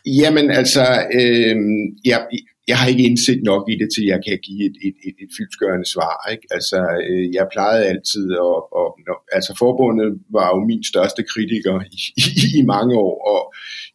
Jamen, 0.05 0.51
altså, 0.51 0.83
øhm, 1.19 1.83
jeg, 2.05 2.19
jeg 2.67 2.77
har 2.77 2.87
ikke 2.87 3.07
indsigt 3.09 3.43
nok 3.43 3.63
i 3.69 3.75
det, 3.81 3.89
til 3.93 4.03
jeg 4.13 4.19
kan 4.27 4.39
give 4.47 4.65
et, 4.69 4.77
et, 4.87 4.97
et, 5.07 5.17
et 5.23 5.31
fyldskørende 5.37 5.87
svar. 5.93 6.15
Ikke? 6.31 6.45
Altså, 6.51 6.77
øh, 7.09 7.25
jeg 7.37 7.47
plejede 7.53 7.85
altid, 7.85 8.27
og, 8.31 8.57
og, 8.79 8.87
altså 9.31 9.51
forbundet 9.63 10.09
var 10.37 10.47
jo 10.53 10.59
min 10.71 10.83
største 10.91 11.23
kritiker 11.31 11.75
i, 11.97 12.01
i, 12.25 12.27
i 12.59 12.61
mange 12.73 12.93
år, 13.07 13.15
og 13.33 13.41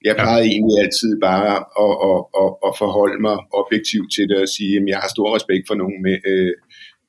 jeg 0.04 0.14
plejede 0.22 0.46
ja. 0.46 0.52
egentlig 0.54 0.76
altid 0.84 1.12
bare 1.28 1.52
at, 1.84 1.94
at, 2.10 2.20
at, 2.42 2.50
at 2.68 2.72
forholde 2.82 3.20
mig 3.26 3.36
objektivt 3.60 4.08
til 4.14 4.28
det 4.30 4.38
og 4.44 4.48
sige, 4.56 4.76
at 4.76 4.84
jeg 4.92 4.98
har 5.02 5.10
stor 5.16 5.28
respekt 5.36 5.64
for 5.68 5.76
nogle, 5.82 5.96
med, 6.06 6.16
øh, 6.30 6.54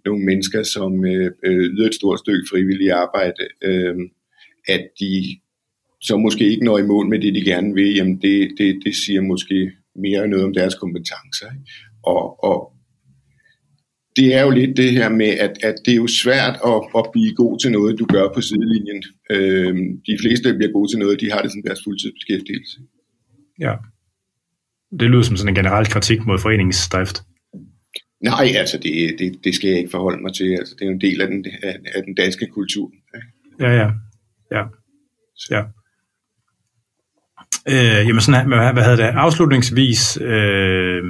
nogle 0.06 0.22
mennesker, 0.30 0.64
som 0.64 0.92
øh, 1.06 1.32
øh, 1.48 1.66
yder 1.74 1.88
et 1.88 2.00
stort 2.00 2.20
stykke 2.20 2.46
frivillig 2.52 2.92
arbejde, 2.92 3.44
øh, 3.68 3.96
at 4.68 4.84
de 5.00 5.12
så 6.02 6.18
måske 6.18 6.44
ikke 6.52 6.66
når 6.66 6.78
i 6.78 6.90
mål 6.94 7.08
med 7.10 7.20
det, 7.20 7.36
de 7.36 7.44
gerne 7.52 7.74
vil, 7.74 7.96
jamen 7.96 8.18
det, 8.22 8.52
det, 8.58 8.80
det 8.86 8.96
siger 8.96 9.22
måske 9.22 9.72
mere 9.96 10.28
noget 10.28 10.46
om 10.46 10.54
deres 10.54 10.76
kompetencer. 10.76 11.48
Ikke? 11.56 11.72
Og, 12.04 12.44
og 12.44 12.74
det 14.16 14.36
er 14.36 14.42
jo 14.42 14.50
lidt 14.50 14.78
det 14.78 14.92
her 14.92 15.10
med, 15.10 15.32
at, 15.46 15.54
at 15.64 15.76
det 15.86 15.92
er 15.92 16.02
jo 16.06 16.08
svært 16.08 16.56
at, 16.72 16.80
at 17.00 17.06
blive 17.14 17.36
god 17.36 17.60
til 17.60 17.72
noget, 17.72 18.00
du 18.00 18.06
gør 18.06 18.28
på 18.36 18.42
sidelinjen. 18.42 19.04
Øh, 19.30 19.76
de 20.10 20.18
fleste, 20.22 20.50
der 20.50 20.58
bliver 20.58 20.72
gode 20.72 20.92
til 20.92 21.00
noget, 21.00 21.22
de 21.22 21.32
har 21.32 21.42
det 21.42 21.52
som 21.52 21.62
deres 21.68 21.80
fuldtidsbeskæftigelse. 21.84 22.78
Ja. 23.60 23.76
Det 25.00 25.10
lyder 25.10 25.22
som 25.22 25.38
sådan 25.38 25.52
en 25.52 25.56
generel 25.56 25.86
kritik 25.86 26.26
mod 26.26 26.40
foreningsdrift. 26.40 27.18
Nej, 28.24 28.48
altså 28.56 28.78
det, 28.78 29.16
det, 29.20 29.44
det 29.44 29.56
skal 29.56 29.70
jeg 29.70 29.78
ikke 29.78 29.92
forholde 29.92 30.22
mig 30.22 30.34
til. 30.34 30.50
Altså, 30.60 30.76
det 30.76 30.82
er 30.82 30.90
jo 30.90 30.94
en 30.94 31.02
del 31.02 31.22
af 31.22 31.28
den, 31.28 31.46
af, 31.64 31.76
af 31.96 32.04
den 32.04 32.16
danske 32.16 32.46
kultur. 32.48 32.92
Ja, 33.60 33.72
ja. 33.82 33.90
Ja. 34.52 34.64
ja. 35.52 35.64
Øh, 37.68 38.08
jamen 38.08 38.22
sådan, 38.22 38.48
hvad, 38.48 38.74
hvad 38.74 38.84
hedder 38.84 39.06
det, 39.06 39.14
afslutningsvis, 39.18 40.18
øh, 40.22 41.04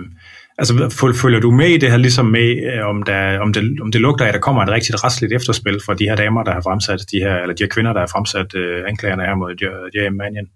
altså 0.57 0.73
følger 1.21 1.39
du 1.39 1.51
med 1.51 1.69
i 1.69 1.77
det 1.77 1.91
her 1.91 1.97
ligesom 1.97 2.25
med, 2.25 2.49
øh, 2.73 2.87
om, 2.87 3.03
der, 3.03 3.39
om, 3.39 3.53
det, 3.53 3.81
om 3.81 3.91
det 3.91 4.01
lugter 4.01 4.25
af, 4.25 4.29
at 4.29 4.33
der 4.33 4.39
kommer 4.39 4.61
et 4.63 4.69
rigtigt 4.69 5.03
retsligt 5.03 5.33
efterspil 5.33 5.79
for 5.85 5.93
de 5.93 6.03
her 6.09 6.15
damer, 6.15 6.43
der 6.43 6.53
har 6.53 6.61
fremsat 6.61 6.99
de 7.11 7.19
her, 7.19 7.35
eller 7.35 7.55
de 7.55 7.63
her 7.63 7.69
kvinder, 7.69 7.93
der 7.93 7.99
har 7.99 8.07
fremsat 8.07 8.55
øh, 8.55 8.83
anklagerne 8.87 9.23
her 9.23 9.35
mod 9.35 9.51
J.M. 9.95 10.13
Mannion? 10.13 10.47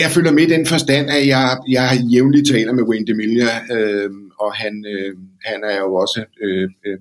Jeg 0.00 0.10
følger 0.14 0.32
med 0.32 0.42
i 0.42 0.54
den 0.56 0.66
forstand, 0.66 1.06
at 1.10 1.26
jeg, 1.26 1.56
jeg 1.68 1.88
jævnligt 2.12 2.48
taler 2.48 2.72
med 2.72 2.84
Wayne 2.88 3.06
DeMilia, 3.06 3.52
øh, 3.76 4.10
og 4.40 4.54
han, 4.54 4.84
øh, 4.92 5.12
han 5.44 5.60
er 5.70 5.78
jo 5.84 5.94
også 5.94 6.24
øh, 6.44 6.68
øh, 6.86 6.98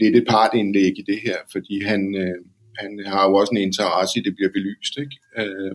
lidt 0.00 0.16
et 0.16 0.26
partindlæg 0.28 0.92
i 0.98 1.04
det 1.10 1.18
her, 1.26 1.36
fordi 1.52 1.84
han, 1.90 2.00
øh, 2.22 2.38
han 2.80 2.90
har 3.06 3.22
jo 3.28 3.34
også 3.34 3.50
en 3.54 3.66
interesse 3.68 4.12
i, 4.16 4.20
at 4.20 4.24
det 4.24 4.34
bliver 4.36 4.52
belyst. 4.56 4.94
Ikke? 5.04 5.16
Øh, 5.40 5.74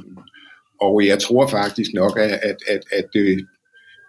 og 0.83 1.05
jeg 1.05 1.19
tror 1.19 1.47
faktisk 1.47 1.93
nok, 1.93 2.19
at, 2.19 2.31
at, 2.49 2.57
at, 2.67 2.81
at 2.91 3.05
det, 3.13 3.47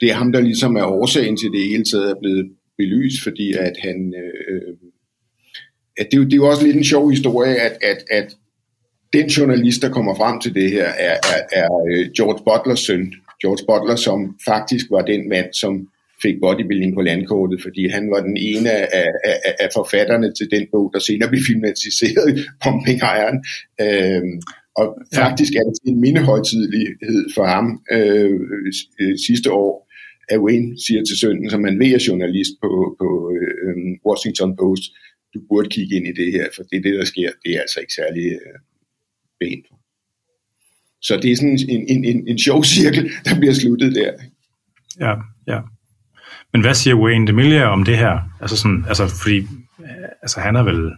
det 0.00 0.10
er 0.10 0.14
ham, 0.14 0.32
der 0.32 0.40
ligesom 0.40 0.76
er 0.76 0.84
årsagen 0.84 1.36
til 1.36 1.50
det 1.50 1.68
hele 1.68 1.84
taget 1.84 2.10
er 2.10 2.20
blevet 2.22 2.50
belyst, 2.78 3.22
fordi 3.22 3.52
at 3.52 3.76
han... 3.78 4.14
Øh, 4.22 4.76
at 5.96 6.06
det, 6.10 6.20
det 6.20 6.32
er 6.32 6.36
jo 6.36 6.48
også 6.50 6.66
lidt 6.66 6.76
en 6.76 6.84
sjov 6.84 7.10
historie, 7.10 7.56
at, 7.56 7.78
at, 7.82 8.04
at 8.10 8.36
den 9.12 9.26
journalist, 9.26 9.82
der 9.82 9.88
kommer 9.88 10.14
frem 10.14 10.40
til 10.40 10.54
det 10.54 10.70
her, 10.70 10.84
er, 10.84 11.16
er, 11.34 11.42
er 11.62 11.68
øh, 11.90 12.08
George 12.16 12.42
Butlers 12.44 12.80
søn. 12.80 13.12
George 13.42 13.64
Butler, 13.68 13.96
som 13.96 14.18
faktisk 14.44 14.86
var 14.90 15.02
den 15.02 15.28
mand, 15.28 15.52
som 15.52 15.88
fik 16.22 16.36
bodybuilding 16.42 16.94
på 16.94 17.02
landkortet, 17.02 17.62
fordi 17.62 17.88
han 17.88 18.10
var 18.10 18.20
den 18.20 18.36
ene 18.36 18.70
af, 18.70 18.88
af, 19.24 19.54
af 19.60 19.68
forfatterne 19.74 20.32
til 20.38 20.50
den 20.50 20.66
bog, 20.72 20.90
der 20.94 20.98
senere 20.98 21.28
blev 21.28 21.42
filmatiseret, 21.48 22.28
Pumping 22.62 23.00
Iron. 23.18 23.38
Øh, 23.84 24.22
og 24.76 24.86
faktisk 25.14 25.52
er 25.54 25.64
det 25.68 25.78
en 25.92 26.00
mindehøjtidlighed 26.00 27.24
for 27.34 27.46
ham 27.46 27.66
øh, 27.92 28.40
øh, 29.00 29.18
sidste 29.26 29.52
år, 29.52 29.90
at 30.28 30.38
Wayne 30.38 30.78
siger 30.86 31.02
til 31.04 31.18
sønnen, 31.18 31.50
som 31.50 31.60
man 31.60 31.78
ved 31.78 31.90
er 31.94 32.04
journalist 32.08 32.52
på, 32.62 32.96
på 33.00 33.08
øh, 33.34 33.74
Washington 34.06 34.56
Post, 34.56 34.82
du 35.34 35.40
burde 35.48 35.68
kigge 35.68 35.96
ind 35.96 36.06
i 36.06 36.12
det 36.20 36.32
her, 36.32 36.46
for 36.54 36.62
det 36.62 36.76
er 36.76 36.82
det, 36.82 36.94
der 36.94 37.04
sker. 37.04 37.30
Det 37.44 37.50
er 37.56 37.60
altså 37.60 37.80
ikke 37.80 37.94
særlig 37.94 38.24
øh, 38.24 38.58
pænt. 39.40 39.66
Så 41.02 41.16
det 41.22 41.32
er 41.32 41.36
sådan 41.36 41.58
en, 41.68 41.84
en, 41.88 42.04
en, 42.04 42.28
en 42.28 42.38
sjov 42.38 42.64
cirkel, 42.64 43.10
der 43.24 43.38
bliver 43.38 43.54
sluttet 43.54 43.94
der. 43.94 44.12
Ja, 45.00 45.14
ja. 45.46 45.60
Men 46.52 46.60
hvad 46.60 46.74
siger 46.74 46.96
Wayne 46.96 47.26
DeMille 47.26 47.64
om 47.64 47.84
det 47.84 47.98
her? 47.98 48.18
Altså, 48.40 48.56
sådan, 48.56 48.84
altså 48.88 49.08
fordi 49.22 49.46
altså, 50.22 50.40
han 50.40 50.56
er 50.56 50.62
vel... 50.62 50.92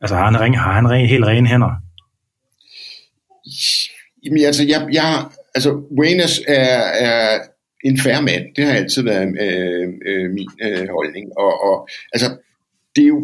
Altså, 0.00 0.16
har 0.16 0.24
han, 0.30 0.40
ring, 0.40 0.58
har 0.58 0.72
han 0.72 0.90
ren, 0.90 1.06
helt 1.06 1.24
rene 1.24 1.48
hænder? 1.48 1.70
Jamen, 4.24 4.44
altså, 4.44 4.64
jeg, 4.64 4.88
jeg, 4.92 5.24
altså 5.54 5.70
Wayne 5.98 6.22
er, 6.48 6.78
er 7.06 7.38
en 7.84 7.98
færre 7.98 8.22
mand. 8.22 8.44
Det 8.56 8.64
har 8.64 8.72
altid 8.72 9.02
været 9.02 9.28
øh, 9.40 9.88
øh, 10.06 10.30
min 10.30 10.48
øh, 10.62 10.88
holdning. 10.88 11.26
Og, 11.38 11.52
og 11.68 11.88
altså, 12.12 12.28
det 12.96 13.02
er 13.04 13.08
jo, 13.08 13.20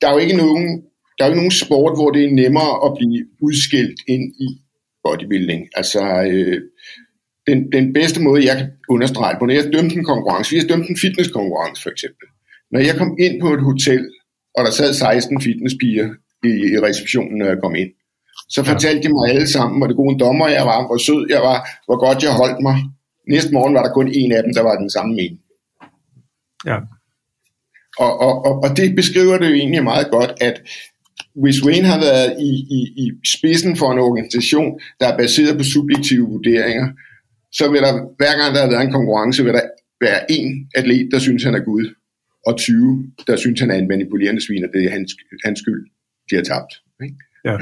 der 0.00 0.08
er 0.08 0.12
jo 0.12 0.18
ikke 0.18 0.36
nogen, 0.36 0.82
der 1.18 1.24
er 1.24 1.28
jo 1.28 1.32
ikke 1.32 1.42
nogen 1.42 1.60
sport, 1.64 1.98
hvor 1.98 2.10
det 2.10 2.24
er 2.24 2.30
nemmere 2.42 2.72
at 2.86 2.94
blive 2.98 3.26
udskilt 3.40 4.00
ind 4.08 4.34
i 4.46 4.48
bodybuilding. 5.04 5.68
Altså, 5.74 6.02
øh, 6.30 6.60
den, 7.46 7.72
den 7.72 7.92
bedste 7.92 8.22
måde, 8.22 8.46
jeg 8.46 8.56
kan 8.56 8.70
understrege 8.88 9.36
på, 9.38 9.46
når 9.46 9.54
jeg 9.54 9.72
dømte 9.72 9.96
en 9.96 10.04
konkurrence, 10.04 10.50
vi 10.50 10.58
har 10.58 10.66
dømt 10.66 10.88
en 10.88 10.98
fitnesskonkurrence 10.98 11.82
for 11.82 11.90
eksempel. 11.90 12.26
Når 12.72 12.80
jeg 12.80 12.94
kom 12.96 13.16
ind 13.20 13.40
på 13.40 13.54
et 13.54 13.62
hotel, 13.62 14.02
og 14.56 14.64
der 14.64 14.70
sad 14.70 14.94
16 14.94 15.40
fitnesspiger 15.40 16.08
i, 16.44 16.50
i 16.72 16.78
receptionen, 16.86 17.38
når 17.38 17.46
jeg 17.46 17.58
kom 17.62 17.74
ind, 17.74 17.90
så 18.48 18.64
fortalte 18.64 19.08
de 19.08 19.14
mig 19.14 19.28
alle 19.28 19.48
sammen, 19.48 19.78
hvor 19.78 19.86
det 19.86 19.96
gode 19.96 20.18
dommer 20.18 20.48
jeg 20.48 20.66
var, 20.66 20.86
hvor 20.86 20.96
sød 20.96 21.26
jeg 21.30 21.40
var, 21.40 21.68
hvor 21.86 21.98
godt 22.06 22.22
jeg 22.22 22.32
holdt 22.32 22.62
mig. 22.62 22.76
Næste 23.28 23.52
morgen 23.52 23.74
var 23.74 23.82
der 23.82 23.92
kun 23.92 24.08
en 24.12 24.32
af 24.32 24.42
dem, 24.42 24.54
der 24.54 24.62
var 24.62 24.78
den 24.78 24.90
samme 24.90 25.14
mening. 25.14 25.40
Ja. 26.66 26.78
Og, 27.98 28.20
og, 28.20 28.44
og, 28.46 28.54
og 28.64 28.76
det 28.76 28.96
beskriver 28.96 29.38
det 29.38 29.48
jo 29.50 29.54
egentlig 29.54 29.84
meget 29.84 30.10
godt, 30.10 30.32
at 30.40 30.62
hvis 31.34 31.64
Wayne 31.64 31.86
har 31.86 32.00
været 32.00 32.36
i, 32.40 32.50
i, 32.78 32.80
i 33.02 33.10
spidsen 33.36 33.76
for 33.76 33.92
en 33.92 33.98
organisation, 33.98 34.80
der 35.00 35.06
er 35.08 35.16
baseret 35.16 35.58
på 35.58 35.64
subjektive 35.64 36.26
vurderinger, 36.28 36.88
så 37.52 37.70
vil 37.70 37.80
der, 37.80 37.92
hver 38.16 38.34
gang 38.40 38.54
der 38.54 38.60
har 38.60 38.70
været 38.70 38.84
en 38.84 38.92
konkurrence, 38.92 39.44
vil 39.44 39.54
der 39.54 39.66
være 40.00 40.30
en 40.30 40.70
atlet, 40.74 41.08
der 41.12 41.18
synes, 41.18 41.44
han 41.44 41.54
er 41.54 41.64
Gud, 41.64 41.94
og 42.46 42.58
20, 42.58 43.12
der 43.26 43.36
synes, 43.36 43.60
han 43.60 43.70
er 43.70 43.74
en 43.74 43.88
manipulerende 43.88 44.46
svin, 44.46 44.64
og 44.64 44.70
det 44.74 44.84
er 44.84 44.90
hans, 44.90 45.12
hans 45.44 45.58
skyld, 45.58 45.82
de 46.30 46.36
har 46.36 46.42
tabt. 46.42 46.72
Ikke? 47.02 47.16
Ja. 47.44 47.56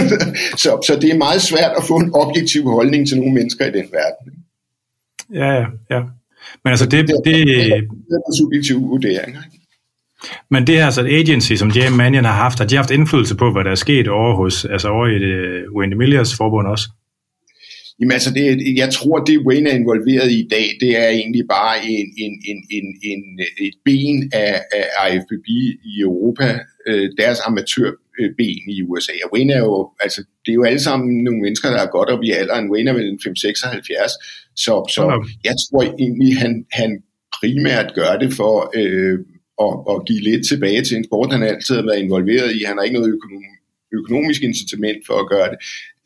så, 0.62 0.70
så 0.86 0.98
det 1.02 1.10
er 1.10 1.18
meget 1.18 1.42
svært 1.42 1.72
at 1.76 1.84
få 1.88 1.96
en 1.96 2.10
objektiv 2.14 2.62
holdning 2.62 3.08
til 3.08 3.18
nogle 3.18 3.34
mennesker 3.34 3.66
i 3.66 3.70
den 3.70 3.86
verden. 3.92 4.44
Ja, 5.34 5.52
ja, 5.52 5.66
ja. 5.90 6.00
Men 6.64 6.70
altså 6.70 6.86
det... 6.86 7.08
Det, 7.08 7.16
det, 7.24 7.46
det 7.46 7.72
er 8.12 8.36
subjektive 8.38 8.80
vurderinger. 8.80 9.40
Ikke? 9.44 9.58
men 10.50 10.66
det 10.66 10.76
her 10.76 10.84
altså 10.84 11.00
et 11.00 11.20
agency, 11.20 11.52
som 11.52 11.70
Jam 11.70 11.92
Manion 11.92 12.24
har 12.24 12.32
haft, 12.32 12.58
har 12.58 12.66
de 12.66 12.76
haft 12.76 12.90
indflydelse 12.90 13.36
på, 13.36 13.52
hvad 13.52 13.64
der 13.64 13.70
er 13.70 13.74
sket 13.74 14.08
over 14.08 14.34
hos, 14.34 14.64
altså 14.64 14.88
over 14.88 15.06
i 15.06 15.18
det 15.18 15.64
Wayne 15.76 15.96
Milliers 15.96 16.36
forbund 16.36 16.66
også? 16.66 16.88
Jamen 18.00 18.12
altså, 18.12 18.30
det, 18.34 18.44
jeg 18.76 18.90
tror, 18.92 19.18
det 19.18 19.46
Wayne 19.46 19.70
er 19.70 19.74
involveret 19.74 20.30
i 20.30 20.40
i 20.40 20.48
dag, 20.50 20.66
det 20.80 20.90
er 21.02 21.08
egentlig 21.08 21.44
bare 21.48 21.74
en, 21.84 22.06
en, 22.24 22.34
en, 22.50 22.58
en, 22.70 22.86
en, 23.10 23.22
et 23.60 23.76
ben 23.84 24.30
af, 24.32 24.62
af 24.72 25.14
IFBB 25.14 25.48
i 25.92 26.00
Europa, 26.00 26.58
øh, 26.88 27.10
deres 27.18 27.38
amatørben 27.46 28.68
i 28.76 28.82
USA. 28.82 29.12
Og 29.24 29.32
Wayne 29.32 29.52
er 29.52 29.58
jo, 29.58 29.90
altså, 30.00 30.20
det 30.44 30.50
er 30.50 30.54
jo 30.60 30.64
alle 30.64 30.80
sammen 30.80 31.24
nogle 31.24 31.40
mennesker, 31.40 31.70
der 31.70 31.80
er 31.82 31.90
godt 31.96 32.08
op 32.08 32.22
i 32.22 32.30
alderen. 32.30 32.70
Wayne 32.70 32.90
er 32.90 32.94
vel 32.94 33.18
5-76, 33.26 34.54
så, 34.56 34.74
så 34.94 35.02
jeg 35.44 35.54
tror 35.64 35.82
egentlig, 35.82 36.38
han, 36.38 36.64
han 36.72 37.02
primært 37.40 37.94
gør 37.94 38.12
det 38.22 38.32
for 38.32 38.54
øh, 38.80 39.18
at, 39.66 39.74
at 39.92 40.06
give 40.08 40.22
lidt 40.30 40.48
tilbage 40.48 40.82
til 40.84 40.96
en 40.96 41.04
sport, 41.04 41.32
han 41.32 41.42
altid 41.42 41.74
har 41.74 41.86
været 41.88 42.04
involveret 42.06 42.50
i. 42.56 42.60
Han 42.66 42.76
har 42.76 42.84
ikke 42.84 42.98
noget 42.98 43.14
økonom, 43.14 43.42
økonomisk 43.92 44.42
incitament 44.42 45.00
for 45.06 45.14
at 45.14 45.28
gøre 45.28 45.48
det. 45.52 45.58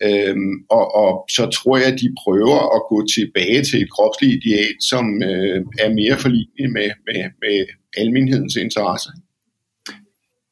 Øhm, 0.07 0.55
og, 0.71 0.95
og 0.95 1.27
så 1.31 1.51
tror 1.57 1.77
jeg, 1.77 1.87
at 1.87 2.01
de 2.01 2.15
prøver 2.25 2.59
at 2.77 2.81
gå 2.89 3.07
tilbage 3.17 3.65
til 3.65 3.83
et 3.83 3.91
kropsligt 3.91 4.45
ideal, 4.45 4.75
som 4.81 5.23
øh, 5.23 5.59
er 5.85 5.91
mere 6.01 6.17
forlignet 6.19 6.73
med, 6.73 6.91
med, 7.07 7.23
med 7.43 7.67
almenhedens 7.97 8.57
interesse. 8.57 9.11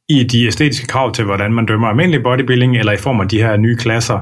I 0.08 0.24
de 0.24 0.46
æstetiske 0.46 0.86
krav 0.86 1.12
til, 1.14 1.24
hvordan 1.24 1.52
man 1.52 1.66
dømmer 1.66 1.88
almindelig 1.88 2.22
bodybuilding, 2.22 2.78
eller 2.78 2.92
i 2.92 2.96
form 2.96 3.20
af 3.20 3.28
de 3.28 3.38
her 3.38 3.56
nye 3.56 3.76
klasser? 3.76 4.20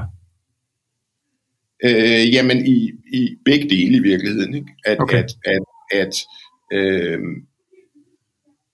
Øh, 1.83 2.33
jamen, 2.33 2.65
i, 2.65 2.91
i 3.13 3.35
begge 3.45 3.69
dele 3.69 3.97
i 3.97 3.99
virkeligheden. 3.99 4.55
Ikke? 4.55 4.67
At, 4.85 4.99
Okay. 4.99 5.17
at, 5.17 5.31
at, 5.45 5.61
at 5.91 6.15
øh, 6.73 7.19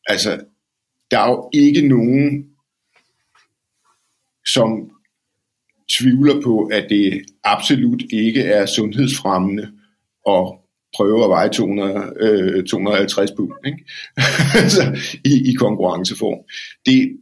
altså, 0.08 0.40
der 1.12 1.20
er 1.20 1.30
jo 1.30 1.50
ikke 1.54 1.88
nogen, 1.88 2.46
som 4.48 4.92
tvivler 5.90 6.42
på, 6.42 6.70
at 6.72 6.86
det 6.90 7.22
absolut 7.44 8.04
ikke 8.12 8.42
er 8.44 8.66
sundhedsfremmende 8.66 9.72
at 10.30 10.54
prøve 10.96 11.24
at 11.24 11.30
veje 11.30 11.50
200, 11.50 12.14
øh, 12.20 12.64
250 12.64 13.32
pund 13.32 13.52
ikke? 13.66 13.86
altså, 14.64 14.82
i, 15.26 15.52
i 15.52 15.54
konkurrenceform. 15.54 16.40
Det, 16.86 17.18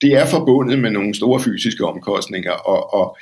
det 0.00 0.12
er 0.12 0.26
forbundet 0.26 0.78
med 0.78 0.90
nogle 0.90 1.14
store 1.14 1.40
fysiske 1.40 1.84
omkostninger, 1.84 2.52
og, 2.52 2.94
og 2.94 3.16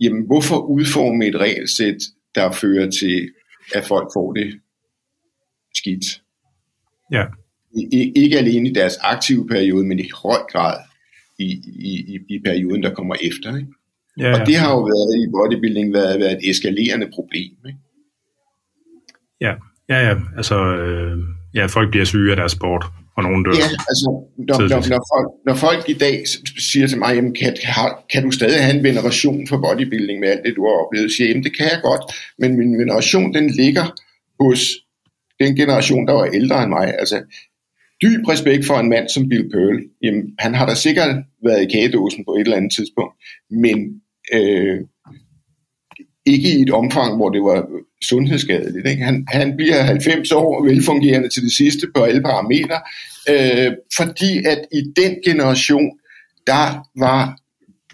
jamen, 0.00 0.26
hvorfor 0.26 0.58
udforme 0.58 1.26
et 1.26 1.36
regelsæt, 1.36 1.98
der 2.34 2.52
fører 2.52 2.90
til, 2.90 3.30
at 3.74 3.84
folk 3.84 4.08
får 4.14 4.32
det 4.32 4.60
skidt? 5.74 6.22
Ja. 7.12 7.24
I, 7.92 8.12
ikke 8.16 8.38
alene 8.38 8.68
i 8.68 8.72
deres 8.72 8.96
aktive 8.96 9.46
periode, 9.46 9.84
men 9.86 9.98
i 9.98 10.10
høj 10.22 10.38
grad 10.50 10.78
i, 11.42 11.50
i, 12.12 12.18
i 12.34 12.38
perioden, 12.44 12.82
der 12.82 12.94
kommer 12.94 13.14
efter. 13.14 13.56
Ikke? 13.56 13.68
Ja, 14.18 14.28
ja. 14.28 14.40
Og 14.40 14.46
det 14.46 14.56
har 14.56 14.70
jo 14.76 14.80
været 14.92 15.12
i 15.22 15.30
bodybuilding 15.34 15.92
været, 15.92 16.20
været 16.20 16.32
et 16.32 16.50
eskalerende 16.50 17.08
problem. 17.14 17.52
Ikke? 17.66 17.78
Ja, 19.40 19.52
ja, 19.88 20.08
ja. 20.08 20.14
Altså, 20.36 20.56
øh, 20.56 21.18
ja, 21.54 21.66
folk 21.66 21.90
bliver 21.90 22.04
syge 22.04 22.30
af 22.30 22.36
deres 22.36 22.52
sport, 22.52 22.84
og 23.16 23.22
nogen 23.22 23.44
dør. 23.44 23.52
Ja, 23.52 23.68
altså, 23.90 24.08
når, 24.48 24.58
når, 24.72 24.88
når, 24.94 25.02
folk, 25.12 25.28
når 25.46 25.54
folk 25.54 25.88
i 25.88 25.98
dag 26.04 26.16
siger 26.70 26.86
til 26.86 26.98
mig, 26.98 27.14
jamen, 27.16 27.34
kan, 27.34 27.56
kan, 28.12 28.22
du 28.22 28.30
stadig 28.30 28.64
have 28.64 28.76
en 28.78 28.84
veneration 28.84 29.46
for 29.48 29.56
bodybuilding 29.56 30.20
med 30.20 30.28
alt 30.28 30.44
det, 30.44 30.56
du 30.56 30.62
har 30.66 30.76
oplevet? 30.84 31.10
Så 31.10 31.16
siger 31.16 31.28
jamen, 31.28 31.44
det 31.44 31.56
kan 31.56 31.66
jeg 31.72 31.80
godt, 31.82 32.02
men 32.38 32.58
min 32.58 32.78
veneration, 32.78 33.34
den 33.34 33.50
ligger 33.50 33.86
hos 34.40 34.60
den 35.40 35.56
generation, 35.56 36.06
der 36.06 36.12
var 36.12 36.24
ældre 36.24 36.62
end 36.62 36.70
mig. 36.70 36.94
Altså, 36.98 37.16
dyb 38.02 38.28
respekt 38.28 38.66
for 38.66 38.78
en 38.78 38.88
mand 38.88 39.08
som 39.08 39.28
Bill 39.28 39.50
Pearl. 39.50 39.82
Jamen, 40.02 40.34
han 40.38 40.54
har 40.54 40.66
da 40.66 40.74
sikkert 40.74 41.16
været 41.44 41.62
i 41.62 41.72
kagedåsen 41.72 42.24
på 42.24 42.34
et 42.34 42.40
eller 42.40 42.56
andet 42.56 42.72
tidspunkt, 42.72 43.14
men 43.50 43.78
øh, 44.34 44.78
ikke 46.26 46.48
i 46.58 46.62
et 46.62 46.70
omfang, 46.70 47.16
hvor 47.16 47.30
det 47.30 47.42
var 47.42 47.68
sundhedsskadeligt. 48.04 48.86
Ikke? 48.86 49.04
Han, 49.04 49.26
han 49.28 49.56
bliver 49.56 49.82
90 49.82 50.32
år 50.32 50.64
velfungerende 50.68 51.28
til 51.28 51.42
det 51.42 51.52
sidste 51.52 51.86
på 51.94 52.02
alle 52.02 52.22
parametre, 52.22 52.80
øh, 53.30 53.72
fordi 53.96 54.38
at 54.46 54.60
i 54.72 54.82
den 54.96 55.16
generation, 55.24 55.90
der 56.46 56.88
var 56.98 57.38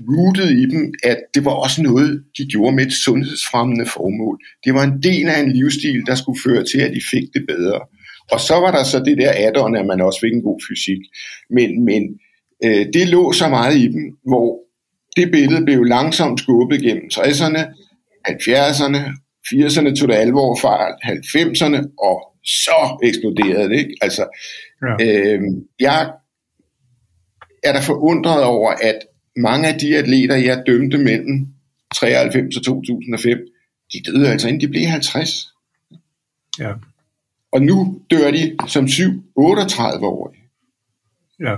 rootet 0.00 0.50
i 0.50 0.66
dem, 0.74 0.94
at 1.04 1.18
det 1.34 1.44
var 1.44 1.50
også 1.50 1.82
noget, 1.82 2.24
de 2.38 2.46
gjorde 2.46 2.76
med 2.76 2.86
et 2.86 2.92
sundhedsfremmende 2.92 3.86
formål. 3.86 4.38
Det 4.64 4.74
var 4.74 4.84
en 4.84 5.02
del 5.02 5.28
af 5.28 5.40
en 5.40 5.52
livsstil, 5.52 6.02
der 6.06 6.14
skulle 6.14 6.40
føre 6.44 6.64
til, 6.64 6.78
at 6.78 6.92
de 6.94 7.00
fik 7.10 7.24
det 7.34 7.44
bedre. 7.48 7.80
Og 8.32 8.40
så 8.40 8.54
var 8.54 8.70
der 8.70 8.84
så 8.84 8.98
det 9.04 9.18
der 9.18 9.32
add 9.36 9.78
at 9.78 9.86
man 9.86 10.00
også 10.00 10.20
fik 10.20 10.32
en 10.32 10.42
god 10.42 10.60
fysik. 10.68 10.98
Men, 11.50 11.84
men 11.84 12.02
øh, 12.64 12.86
det 12.92 13.08
lå 13.08 13.32
så 13.32 13.48
meget 13.48 13.76
i 13.76 13.86
dem, 13.88 14.18
hvor 14.26 14.60
det 15.16 15.30
billede 15.30 15.64
blev 15.64 15.84
langsomt 15.84 16.40
skubbet 16.40 16.82
gennem 16.82 17.10
60'erne, 17.12 17.62
70'erne, 18.28 19.00
80'erne 19.48 19.94
tog 19.94 20.08
det 20.08 20.14
alvor 20.14 20.58
fra 20.60 20.74
90'erne, 20.88 21.94
og 21.98 22.16
så 22.44 22.98
eksploderede 23.02 23.68
det. 23.68 23.78
Ikke? 23.78 23.94
Altså, 24.00 24.24
Ja. 24.82 25.06
øh, 25.06 25.40
jeg 25.80 26.12
er 27.64 27.72
da 27.72 27.80
forundret 27.80 28.44
over, 28.44 28.70
at 28.70 28.98
mange 29.36 29.68
af 29.68 29.78
de 29.78 29.98
atleter, 29.98 30.36
jeg 30.36 30.62
dømte 30.66 30.98
mellem 30.98 31.46
93 31.94 32.56
og 32.56 32.64
2005, 32.64 33.38
de 33.92 34.02
døde 34.10 34.28
altså 34.28 34.48
inden 34.48 34.60
de 34.60 34.68
blev 34.68 34.86
50. 34.86 35.46
Ja, 36.58 36.72
Og 37.52 37.62
nu 37.62 38.00
dør 38.10 38.30
de 38.30 38.56
som 38.66 38.84
7-38-årige. 38.84 40.42
ja, 41.40 41.54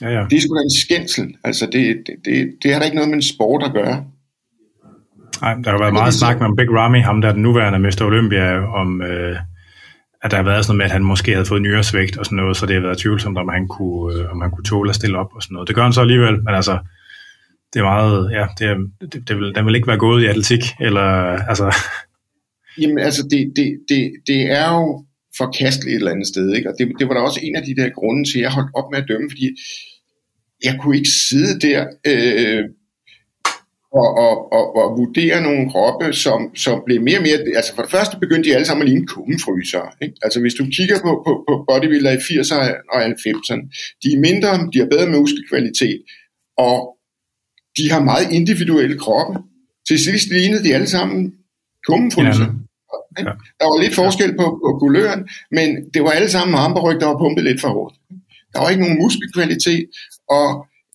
ja, 0.00 0.08
ja. 0.18 0.26
Det 0.30 0.36
er 0.36 0.40
sgu 0.40 0.56
da 0.56 0.62
en 0.62 0.80
skændsel. 0.84 1.36
Altså, 1.44 1.66
det, 1.72 2.02
det, 2.06 2.14
det, 2.24 2.54
det 2.62 2.72
har 2.72 2.78
da 2.78 2.84
ikke 2.84 2.96
noget 2.96 3.10
med 3.10 3.16
en 3.16 3.22
sport 3.22 3.62
at 3.62 3.72
gøre. 3.72 4.04
Nej, 5.40 5.54
der 5.54 5.70
har 5.70 5.78
været 5.78 5.92
meget 5.92 6.14
snak 6.14 6.40
med 6.40 6.56
Big 6.56 6.70
Ramy, 6.70 7.02
ham 7.02 7.20
der 7.20 7.28
er 7.28 7.32
den 7.32 7.42
nuværende 7.42 7.78
Mr. 7.78 8.02
Olympia, 8.02 8.66
om 8.80 9.02
øh, 9.02 9.36
at 10.22 10.30
der 10.30 10.36
har 10.36 10.44
været 10.44 10.64
sådan 10.64 10.76
noget 10.76 10.78
med, 10.78 10.84
at 10.84 10.90
han 10.90 11.04
måske 11.04 11.32
havde 11.32 11.46
fået 11.46 11.62
nyresvægt 11.62 12.16
og 12.16 12.24
sådan 12.24 12.36
noget, 12.36 12.56
så 12.56 12.66
det 12.66 12.74
har 12.74 12.82
været 12.82 12.98
tvivlsomt, 12.98 13.38
om 13.38 13.48
han 13.48 13.68
kunne, 13.68 14.14
øh, 14.14 14.32
om 14.32 14.40
han 14.40 14.50
kunne 14.50 14.64
tåle 14.64 14.90
at 14.90 14.94
stille 14.94 15.18
op 15.18 15.30
og 15.34 15.42
sådan 15.42 15.54
noget. 15.54 15.68
Det 15.68 15.76
gør 15.76 15.82
han 15.82 15.92
så 15.92 16.00
alligevel, 16.00 16.42
men 16.44 16.54
altså, 16.54 16.78
det 17.72 17.80
er 17.80 17.84
meget, 17.84 18.30
ja, 18.32 18.46
det, 18.58 18.66
er, 18.66 18.76
det, 19.00 19.28
det, 19.28 19.36
vil, 19.38 19.54
den 19.54 19.66
vil 19.66 19.74
ikke 19.74 19.88
være 19.88 19.98
gået 19.98 20.22
i 20.22 20.26
atletik, 20.26 20.62
eller, 20.80 21.02
altså... 21.50 21.76
Jamen, 22.80 22.98
altså, 22.98 23.22
det, 23.30 23.52
det, 23.56 23.78
det, 23.88 24.12
det 24.26 24.40
er 24.52 24.74
jo 24.74 25.04
forkasteligt 25.36 25.94
et 25.94 25.98
eller 25.98 26.10
andet 26.10 26.26
sted, 26.26 26.54
ikke? 26.54 26.68
Og 26.70 26.74
det, 26.78 26.92
det 26.98 27.08
var 27.08 27.14
da 27.14 27.20
også 27.20 27.40
en 27.42 27.56
af 27.56 27.62
de 27.62 27.76
der 27.76 27.88
grunde 27.88 28.24
til, 28.30 28.38
at 28.38 28.42
jeg 28.42 28.50
holdt 28.50 28.70
op 28.74 28.90
med 28.90 28.98
at 28.98 29.08
dømme, 29.08 29.30
fordi 29.30 29.48
jeg 30.64 30.78
kunne 30.80 30.96
ikke 30.96 31.10
sidde 31.10 31.60
der 31.60 31.86
øh, 32.06 32.64
og, 34.02 34.08
og, 34.26 34.52
og, 34.52 34.64
og 34.76 34.98
vurdere 34.98 35.42
nogle 35.42 35.70
kroppe, 35.70 36.12
som, 36.12 36.56
som 36.56 36.82
blev 36.86 37.02
mere 37.02 37.18
og 37.18 37.22
mere... 37.22 37.38
Altså 37.58 37.74
for 37.74 37.82
det 37.82 37.90
første 37.90 38.16
begyndte 38.20 38.48
de 38.48 38.54
alle 38.54 38.66
sammen 38.66 38.82
at 38.82 38.88
ligne 38.90 39.06
kummefryser. 39.06 39.84
Ikke? 40.02 40.14
Altså 40.22 40.40
hvis 40.40 40.54
du 40.54 40.64
kigger 40.76 40.98
på, 41.06 41.12
på, 41.26 41.32
på 41.48 41.54
bodybuilder 41.68 42.12
i 42.12 42.16
80'erne 42.16 42.68
og 42.92 42.98
90'erne, 43.06 43.64
de 44.02 44.08
er 44.14 44.20
mindre, 44.28 44.50
de 44.72 44.78
har 44.78 44.88
bedre 44.94 45.10
muskelkvalitet, 45.10 46.00
og 46.56 46.96
de 47.78 47.90
har 47.90 48.02
meget 48.04 48.32
individuelle 48.32 48.98
kroppe. 48.98 49.38
Til 49.88 49.98
sidst 49.98 50.28
lignede 50.28 50.64
de 50.64 50.74
alle 50.74 50.86
sammen 50.86 51.32
kummefryser. 51.86 52.44
Ja. 52.44 52.63
Ja. 53.18 53.24
Der 53.60 53.66
var 53.70 53.82
lidt 53.82 53.94
forskel 53.94 54.36
på, 54.40 54.46
på 54.64 54.70
kuløren, 54.80 55.28
men 55.50 55.68
det 55.94 56.02
var 56.02 56.10
alle 56.10 56.30
sammen 56.30 56.54
armberyg, 56.54 57.00
der 57.00 57.06
var 57.06 57.18
pumpet 57.18 57.44
lidt 57.44 57.60
for 57.60 57.68
hårdt. 57.68 57.94
Der 58.52 58.60
var 58.60 58.68
ikke 58.70 58.82
nogen 58.82 58.98
muskelkvalitet, 59.02 59.84
og 60.38 60.48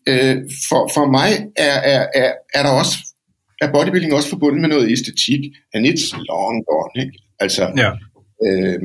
øh, 0.10 0.36
for, 0.70 0.82
for 0.96 1.06
mig 1.18 1.32
er, 1.56 1.78
er, 1.94 2.08
er, 2.22 2.32
er 2.54 2.64
der 2.64 2.70
også 2.82 2.96
er 3.62 3.72
bodybuilding 3.72 4.14
også 4.14 4.30
forbundet 4.30 4.62
med 4.62 4.70
noget 4.70 4.92
æstetik, 4.92 5.42
and 5.74 5.86
it's 5.86 6.08
long 6.30 6.66
gone, 6.70 6.96
ikke? 7.04 7.18
Altså, 7.40 7.64
ja. 7.84 7.92
øh, 8.46 8.80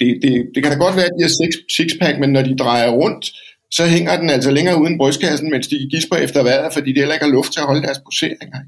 det, 0.00 0.08
det, 0.22 0.32
det 0.54 0.62
kan 0.62 0.72
da 0.72 0.78
godt 0.84 0.96
være, 0.96 1.04
at 1.04 1.16
de 1.18 1.22
har 1.22 1.34
six, 1.42 1.52
six-pack, 1.76 2.20
men 2.20 2.30
når 2.30 2.42
de 2.42 2.56
drejer 2.56 2.90
rundt, 2.90 3.24
så 3.70 3.86
hænger 3.86 4.20
den 4.20 4.30
altså 4.30 4.50
længere 4.50 4.80
uden 4.82 4.98
brystkassen, 4.98 5.50
mens 5.50 5.66
de 5.68 5.88
gisper 5.90 6.16
efter 6.16 6.42
vejret, 6.42 6.72
fordi 6.72 6.92
de 6.92 6.98
heller 6.98 7.14
ikke 7.14 7.26
har 7.26 7.32
luft 7.32 7.52
til 7.52 7.60
at 7.60 7.66
holde 7.66 7.82
deres 7.82 8.00
poseringer. 8.06 8.58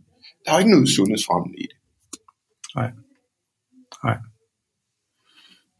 Der 0.45 0.51
er 0.51 0.55
jo 0.55 0.59
ikke 0.59 0.71
noget 0.71 0.89
sundhedsfremmende 0.89 1.59
i 1.59 1.67
det. 1.71 1.79
Nej. 2.77 2.91
Nej. 4.05 4.17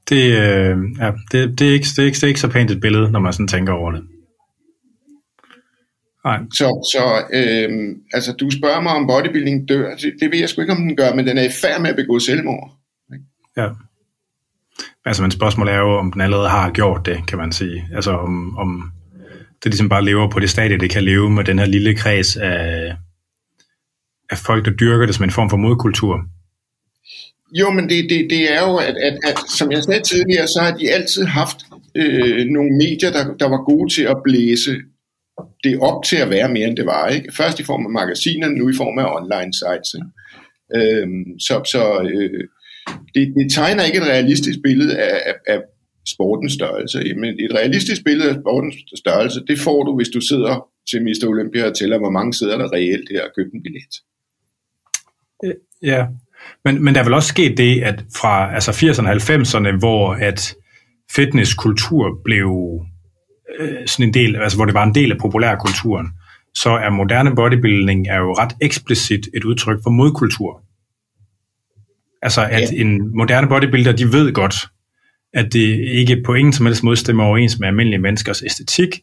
Det, 0.09 0.25
øh, 0.43 0.77
ja, 1.01 1.13
det, 1.33 1.59
det, 1.59 1.69
er 1.69 1.73
ikke, 1.73 1.87
det, 1.97 1.99
er 1.99 2.05
ikke, 2.05 2.17
det 2.17 2.23
er 2.23 2.29
ikke 2.29 2.41
så 2.41 2.51
pænt 2.51 2.71
et 2.71 2.81
billede, 2.81 3.11
når 3.11 3.21
man 3.21 3.33
sådan 3.33 3.49
tænker 3.49 3.73
over 3.73 3.91
det. 3.93 4.03
Nej. 6.25 6.39
Så, 6.53 6.67
så 6.93 7.05
øh, 7.33 7.97
altså, 8.13 8.33
du 8.33 8.51
spørger 8.51 8.81
mig, 8.81 8.93
om 8.93 9.07
bodybuilding 9.07 9.69
dør. 9.69 9.97
Det, 9.97 10.15
det 10.21 10.31
ved 10.31 10.39
jeg 10.39 10.49
sgu 10.49 10.61
ikke, 10.61 10.73
om 10.73 10.83
den 10.83 10.97
gør, 10.97 11.15
men 11.15 11.27
den 11.27 11.39
er 11.39 11.43
i 11.43 11.57
færd 11.63 11.81
med 11.81 11.91
at 11.91 11.97
begå 11.97 12.19
selvmord. 12.19 12.71
Ja. 13.57 13.69
Altså, 15.05 15.23
men 15.23 15.31
spørgsmålet 15.31 15.75
er 15.75 15.79
jo, 15.79 15.99
om 15.99 16.13
den 16.13 16.21
allerede 16.21 16.49
har 16.49 16.71
gjort 16.71 17.07
det, 17.07 17.27
kan 17.29 17.39
man 17.39 17.53
sige. 17.53 17.89
Altså, 17.95 18.11
om, 18.11 18.57
om 18.57 18.93
det 19.63 19.73
ligesom 19.73 19.89
bare 19.89 20.05
lever 20.05 20.31
på 20.31 20.41
det 20.41 20.51
stadie, 20.51 20.79
det 20.79 20.91
kan 20.91 21.05
leve 21.05 21.31
med 21.31 21.45
den 21.45 21.59
her 21.59 21.67
lille 21.67 21.95
kreds 21.95 22.37
af, 22.37 22.97
af 24.31 24.39
folk, 24.39 24.65
der 24.65 24.71
dyrker 24.71 25.07
det 25.07 25.15
som 25.15 25.25
en 25.25 25.31
form 25.31 25.51
for 25.51 25.57
modkultur. 25.57 26.25
Jo, 27.53 27.71
men 27.71 27.89
det, 27.89 28.11
det, 28.11 28.27
det 28.31 28.53
er 28.53 28.61
jo, 28.69 28.77
at, 28.77 28.97
at, 28.97 29.19
at 29.25 29.39
som 29.59 29.73
jeg 29.73 29.85
sagde 29.85 30.03
tidligere, 30.03 30.47
så 30.47 30.61
har 30.63 30.77
de 30.77 30.91
altid 30.91 31.25
haft 31.25 31.57
øh, 31.95 32.47
nogle 32.47 32.71
medier, 32.77 33.11
der, 33.13 33.35
der 33.37 33.49
var 33.49 33.65
gode 33.65 33.95
til 33.95 34.03
at 34.03 34.17
blæse 34.25 34.75
det 35.65 35.79
op 35.81 36.05
til 36.05 36.17
at 36.17 36.31
være 36.31 36.49
mere, 36.49 36.69
end 36.69 36.77
det 36.77 36.87
var. 36.87 37.09
Ikke? 37.09 37.33
Først 37.33 37.61
i 37.61 37.65
form 37.65 37.87
af 37.87 37.93
magasiner, 37.93 38.49
nu 38.49 38.69
i 38.69 38.77
form 38.77 38.99
af 38.99 39.17
online 39.19 39.53
sites. 39.61 39.95
Ikke? 39.99 40.11
Øhm, 40.79 41.39
så 41.39 41.55
så 41.73 41.83
øh, 42.13 42.45
det, 43.15 43.35
det 43.37 43.53
tegner 43.53 43.85
ikke 43.85 43.99
et 43.99 44.07
realistisk 44.15 44.59
billede 44.63 44.99
af, 44.99 45.17
af, 45.27 45.35
af 45.47 45.61
sportens 46.09 46.53
størrelse. 46.53 46.99
Men 47.15 47.31
et 47.45 47.55
realistisk 47.55 48.05
billede 48.05 48.29
af 48.29 48.37
sportens 48.43 48.75
størrelse, 48.99 49.41
det 49.49 49.59
får 49.59 49.83
du, 49.83 49.97
hvis 49.97 50.09
du 50.09 50.21
sidder 50.21 50.69
til 50.91 51.03
Mr. 51.03 51.29
Olympia 51.29 51.69
og 51.69 51.77
tæller, 51.77 51.99
hvor 51.99 52.11
mange 52.11 52.35
sidder 52.35 52.59
der 52.59 52.73
reelt 52.73 53.09
her 53.11 53.23
og 53.23 53.31
køber 53.37 53.51
en 53.55 53.63
billet. 53.63 53.95
Ja, 55.83 56.07
men, 56.65 56.85
men 56.85 56.95
der 56.95 57.01
er 57.01 57.05
vel 57.05 57.15
også 57.15 57.29
sket 57.29 57.59
det, 57.59 57.83
at 57.83 58.05
fra 58.17 58.55
altså 58.55 58.71
80'erne 58.71 59.09
og 59.09 59.13
90'erne, 59.13 59.79
hvor 59.79 60.13
at 60.15 60.55
fitnesskultur 61.15 62.19
blev 62.25 62.81
øh, 63.61 63.87
sådan 63.87 64.09
en 64.09 64.15
del, 64.15 64.37
altså 64.37 64.59
hvor 64.59 64.65
det 64.65 64.75
var 64.75 64.85
en 64.85 64.95
del 64.95 65.13
af 65.13 65.19
populærkulturen, 65.19 66.07
så 66.55 66.71
er 66.71 66.91
moderne 66.91 67.35
bodybuilding 67.35 68.09
er 68.09 68.19
jo 68.19 68.33
ret 68.33 68.53
eksplicit 68.61 69.29
et 69.35 69.45
udtryk 69.45 69.79
for 69.83 69.91
modkultur. 69.91 70.63
Altså 72.23 72.49
at 72.51 72.73
ja. 72.73 72.81
en 72.81 73.17
moderne 73.17 73.49
bodybuilder, 73.49 73.93
de 73.93 74.13
ved 74.13 74.33
godt, 74.33 74.55
at 75.35 75.53
det 75.53 75.89
ikke 75.89 76.23
på 76.27 76.35
ingen 76.35 76.53
som 76.53 76.67
helst 76.67 76.85
måde 76.85 76.97
stemmer 76.97 77.25
overens 77.25 77.59
med 77.59 77.69
almindelige 77.69 78.01
menneskers 78.01 78.43
æstetik, 78.43 79.01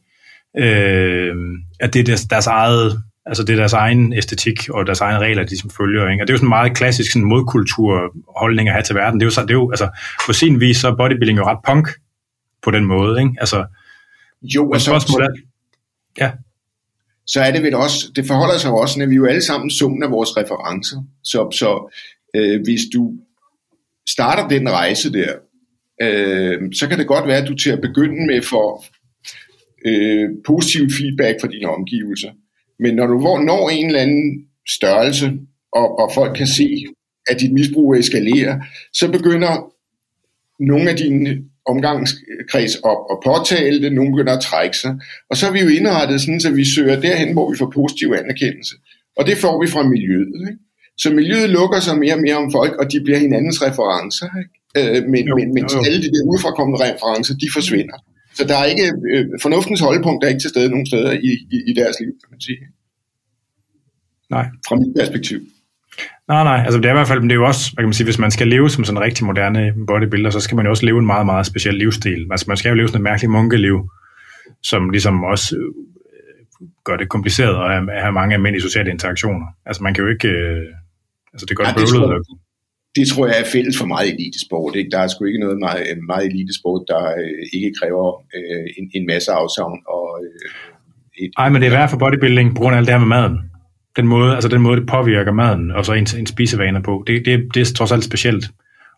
øh, 0.57 1.35
at 1.79 1.93
det 1.93 1.99
er 1.99 2.03
deres, 2.03 2.21
deres 2.21 2.47
eget 2.47 3.03
Altså 3.25 3.43
det 3.43 3.53
er 3.53 3.57
deres 3.57 3.73
egen 3.73 4.13
æstetik 4.13 4.69
og 4.69 4.85
deres 4.85 5.01
egne 5.01 5.19
regler, 5.19 5.43
de 5.43 5.59
som 5.59 5.69
følger. 5.69 6.09
Ikke? 6.09 6.23
Og 6.23 6.27
det 6.27 6.31
er 6.31 6.33
jo 6.33 6.37
sådan 6.37 6.47
en 6.47 6.49
meget 6.49 6.77
klassisk 6.77 7.11
sådan 7.11 7.27
modkulturholdning 7.27 8.69
at 8.69 8.73
have 8.73 8.83
til 8.83 8.95
verden. 8.95 9.19
Det 9.19 9.25
er 9.25 9.27
jo, 9.27 9.31
så, 9.31 9.41
det 9.41 9.49
er 9.49 9.53
jo 9.53 9.71
altså, 9.71 9.89
på 10.25 10.33
sin 10.33 10.59
vis, 10.59 10.77
så 10.77 10.87
er 10.87 10.95
bodybuilding 10.95 11.37
jo 11.39 11.45
ret 11.45 11.59
punk 11.65 11.87
på 12.63 12.71
den 12.71 12.85
måde. 12.85 13.21
Ikke? 13.21 13.33
Altså, 13.39 13.65
jo, 14.43 14.69
og 14.69 14.81
så, 14.81 14.99
så, 14.99 15.41
ja. 16.19 16.31
så 17.25 17.41
er 17.41 17.51
det 17.51 17.63
vel 17.63 17.75
også, 17.75 18.11
det 18.15 18.25
forholder 18.27 18.57
sig 18.57 18.69
jo 18.69 18.77
også, 18.77 19.01
at 19.01 19.09
vi 19.09 19.15
jo 19.15 19.25
alle 19.25 19.41
sammen 19.41 19.69
summen 19.69 20.03
af 20.03 20.11
vores 20.11 20.37
referencer. 20.37 20.97
Så, 21.23 21.51
så 21.51 21.97
øh, 22.35 22.61
hvis 22.63 22.81
du 22.93 23.13
starter 24.09 24.47
den 24.47 24.69
rejse 24.69 25.13
der, 25.13 25.33
øh, 26.01 26.59
så 26.79 26.87
kan 26.87 26.99
det 26.99 27.07
godt 27.07 27.27
være, 27.27 27.37
at 27.37 27.47
du 27.47 27.55
til 27.55 27.69
at 27.69 27.81
begynde 27.81 28.27
med 28.27 28.41
får 28.41 28.85
øh, 29.85 30.29
positiv 30.45 30.89
feedback 30.89 31.41
fra 31.41 31.47
dine 31.47 31.69
omgivelser. 31.69 32.31
Men 32.81 32.95
når 32.95 33.07
du 33.07 33.17
når 33.19 33.69
en 33.69 33.85
eller 33.85 33.99
anden 33.99 34.45
størrelse, 34.69 35.31
og, 35.73 35.99
og 35.99 36.11
folk 36.13 36.37
kan 36.37 36.47
se, 36.47 36.85
at 37.27 37.39
dit 37.39 37.53
misbrug 37.53 37.95
eskalerer, 37.95 38.55
så 38.93 39.11
begynder 39.11 39.73
nogle 40.59 40.89
af 40.89 40.97
dine 40.97 41.43
omgangskreds 41.65 42.75
op 42.75 43.01
og 43.11 43.21
påtale 43.25 43.81
det, 43.81 43.93
nogle 43.93 44.11
begynder 44.11 44.33
at 44.33 44.43
trække 44.43 44.77
sig. 44.77 44.93
Og 45.29 45.37
så 45.37 45.47
er 45.47 45.51
vi 45.51 45.59
jo 45.59 45.67
indrettet 45.67 46.21
sådan, 46.21 46.41
så 46.41 46.51
vi 46.51 46.65
søger 46.65 47.01
derhen, 47.01 47.33
hvor 47.33 47.51
vi 47.51 47.57
får 47.57 47.71
positiv 47.79 48.07
anerkendelse. 48.23 48.75
Og 49.17 49.27
det 49.27 49.37
får 49.37 49.61
vi 49.61 49.67
fra 49.67 49.83
miljøet. 49.87 50.41
Ikke? 50.49 50.61
Så 50.97 51.13
miljøet 51.13 51.49
lukker 51.49 51.79
sig 51.79 51.97
mere 51.97 52.13
og 52.13 52.21
mere 52.21 52.37
om 52.43 52.51
folk, 52.51 52.73
og 52.81 52.91
de 52.91 53.01
bliver 53.05 53.19
hinandens 53.19 53.61
referencer. 53.61 54.27
Ikke? 54.41 54.97
Øh, 54.97 55.09
men, 55.13 55.27
jo, 55.27 55.35
men, 55.35 55.53
mens 55.53 55.73
jo. 55.73 55.79
alle 55.85 55.99
de 56.05 56.09
der 56.13 56.23
udefrakommende 56.31 56.79
referencer, 56.85 57.33
de 57.43 57.47
forsvinder. 57.53 57.97
Så 58.33 58.43
der 58.47 58.57
er 58.57 58.65
ikke, 58.65 58.93
øh, 59.13 59.25
fornuftens 59.41 59.79
holdpunkt 59.79 60.23
er 60.23 60.27
ikke 60.27 60.39
til 60.39 60.49
stede 60.49 60.69
nogen 60.69 60.85
steder 60.85 61.11
i, 61.11 61.31
i, 61.55 61.57
i 61.71 61.73
deres 61.73 61.95
liv, 61.99 62.11
kan 62.21 62.29
man 62.31 62.41
sige. 62.41 62.57
Nej. 64.29 64.45
Fra 64.67 64.75
mit 64.75 64.93
perspektiv. 64.99 65.39
Nej, 66.27 66.43
nej, 66.43 66.59
altså 66.65 66.77
det 66.77 66.85
er 66.85 66.89
i 66.89 66.93
hvert 66.93 67.07
fald, 67.07 67.19
men 67.19 67.29
det 67.29 67.35
er 67.35 67.39
jo 67.39 67.47
også, 67.47 67.71
hvad 67.73 67.81
kan 67.83 67.87
man 67.87 67.93
sige, 67.93 68.05
hvis 68.05 68.19
man 68.19 68.31
skal 68.31 68.47
leve 68.47 68.69
som 68.69 68.83
sådan 68.83 68.97
en 68.97 69.03
rigtig 69.03 69.25
moderne 69.25 69.73
bodybuilder, 69.87 70.29
så 70.29 70.39
skal 70.39 70.55
man 70.55 70.65
jo 70.65 70.69
også 70.69 70.85
leve 70.85 70.99
en 70.99 71.05
meget, 71.05 71.25
meget 71.25 71.45
speciel 71.45 71.75
livsstil. 71.75 72.27
Altså 72.31 72.45
man 72.47 72.57
skal 72.57 72.69
jo 72.69 72.75
leve 72.75 72.87
sådan 72.87 72.99
et 73.01 73.03
mærkeligt 73.03 73.31
munkeliv, 73.31 73.89
som 74.63 74.89
ligesom 74.89 75.23
også 75.23 75.55
øh, 75.55 76.67
gør 76.83 76.97
det 76.97 77.09
kompliceret 77.09 77.55
at 77.65 78.01
have, 78.01 78.11
mange 78.11 78.35
almindelige 78.35 78.61
sociale 78.61 78.91
interaktioner. 78.91 79.47
Altså 79.65 79.83
man 79.83 79.93
kan 79.93 80.03
jo 80.03 80.09
ikke, 80.09 80.27
øh, 80.27 80.65
altså 81.33 81.45
det 81.45 81.51
er 81.51 81.55
godt 81.55 81.67
ja, 81.67 81.73
bøvlet. 81.73 82.25
Det 82.95 83.07
tror 83.07 83.27
jeg 83.27 83.39
er 83.39 83.45
fælles 83.45 83.77
for 83.77 83.85
meget 83.85 84.09
elitesport. 84.13 84.75
Ikke? 84.75 84.89
Der 84.91 84.99
er 84.99 85.07
sgu 85.07 85.25
ikke 85.25 85.39
noget 85.39 85.59
meget, 85.59 85.97
meget 86.11 86.25
elitesport, 86.25 86.83
der 86.87 87.01
øh, 87.23 87.43
ikke 87.53 87.71
kræver 87.79 88.23
øh, 88.35 88.67
en, 88.77 88.91
en 88.93 89.05
masse 89.07 89.31
afsavn. 89.31 89.79
Og, 89.87 90.07
øh, 90.23 91.25
et, 91.25 91.31
Ej, 91.37 91.49
men 91.49 91.61
det 91.61 91.67
er 91.67 91.77
værd 91.77 91.89
for 91.89 91.97
bodybuilding 91.97 92.55
på 92.55 92.61
grund 92.61 92.75
af 92.75 92.79
alt 92.79 92.87
det 92.87 92.93
her 92.93 93.05
med 93.05 93.07
maden 93.17 93.37
den 93.95 94.07
måde, 94.07 94.33
altså 94.33 94.49
den 94.49 94.61
måde, 94.61 94.79
det 94.79 94.87
påvirker 94.87 95.31
maden, 95.31 95.71
og 95.71 95.85
så 95.85 95.93
en, 95.93 96.07
en 96.17 96.25
spisevaner 96.25 96.81
på, 96.81 97.03
det, 97.07 97.25
det, 97.25 97.47
det 97.53 97.61
er 97.61 97.73
trods 97.73 97.91
alt 97.91 98.03
specielt. 98.03 98.51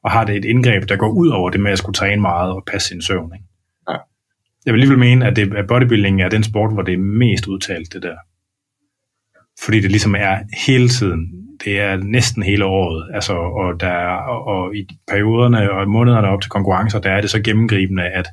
Og 0.04 0.12
har 0.12 0.24
det 0.26 0.36
et 0.36 0.46
indgreb, 0.46 0.90
der 0.90 0.96
går 0.96 1.10
ud 1.10 1.28
over 1.28 1.50
det 1.50 1.60
med 1.60 1.72
at 1.72 1.78
skulle 1.78 1.94
træne 1.94 2.22
meget 2.22 2.52
og 2.52 2.64
passe 2.72 2.88
sin 2.88 3.02
søvn. 3.02 3.32
Ikke? 3.36 3.46
Ja. 3.90 3.98
Jeg 4.66 4.74
vil 4.74 4.80
alligevel 4.80 5.00
mene, 5.00 5.28
at, 5.28 5.36
det, 5.36 5.54
at 5.54 5.68
bodybuilding 5.68 6.22
er 6.22 6.30
den 6.30 6.44
sport, 6.44 6.74
hvor 6.74 6.82
det 6.82 6.94
er 6.94 6.98
mest 6.98 7.48
udtalt, 7.48 7.94
det 7.94 8.04
der. 8.04 8.16
Fordi 9.64 9.80
det 9.80 9.92
ligesom 9.92 10.16
er 10.16 10.38
hele 10.68 10.90
tiden. 10.90 11.43
Det 11.64 11.80
er 11.80 11.98
næsten 11.98 12.44
hele 12.44 12.66
året. 12.66 13.16
Altså, 13.16 13.34
og, 13.34 13.80
der 13.80 13.96
og, 14.34 14.46
og 14.46 14.76
i 14.76 14.88
perioderne 15.08 15.72
og 15.72 15.88
månederne 15.88 16.28
op 16.28 16.42
til 16.42 16.52
konkurrencer, 16.52 17.00
der 17.00 17.12
er 17.12 17.22
det 17.22 17.30
så 17.30 17.42
gennemgribende, 17.42 18.04
at 18.04 18.28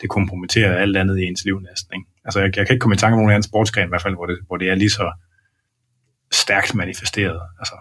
det 0.00 0.10
kompromitterer 0.10 0.76
alt 0.76 0.96
andet 0.96 1.18
i 1.18 1.22
ens 1.22 1.44
liv 1.44 1.60
næsten. 1.60 1.94
Ikke? 1.94 2.08
Altså, 2.24 2.40
jeg, 2.40 2.56
jeg 2.56 2.66
kan 2.66 2.74
ikke 2.74 2.82
komme 2.82 2.94
i 2.94 2.98
tanke 2.98 3.14
om 3.14 3.18
nogen 3.18 3.32
anden 3.32 3.48
sportsgren, 3.48 3.88
i 3.88 3.88
hvert 3.88 4.02
fald, 4.02 4.14
hvor 4.14 4.26
det, 4.26 4.38
hvor 4.46 4.56
det 4.56 4.68
er 4.68 4.74
lige 4.74 4.90
så 4.90 5.12
stærkt 6.32 6.74
manifesteret. 6.74 7.40
Altså. 7.58 7.74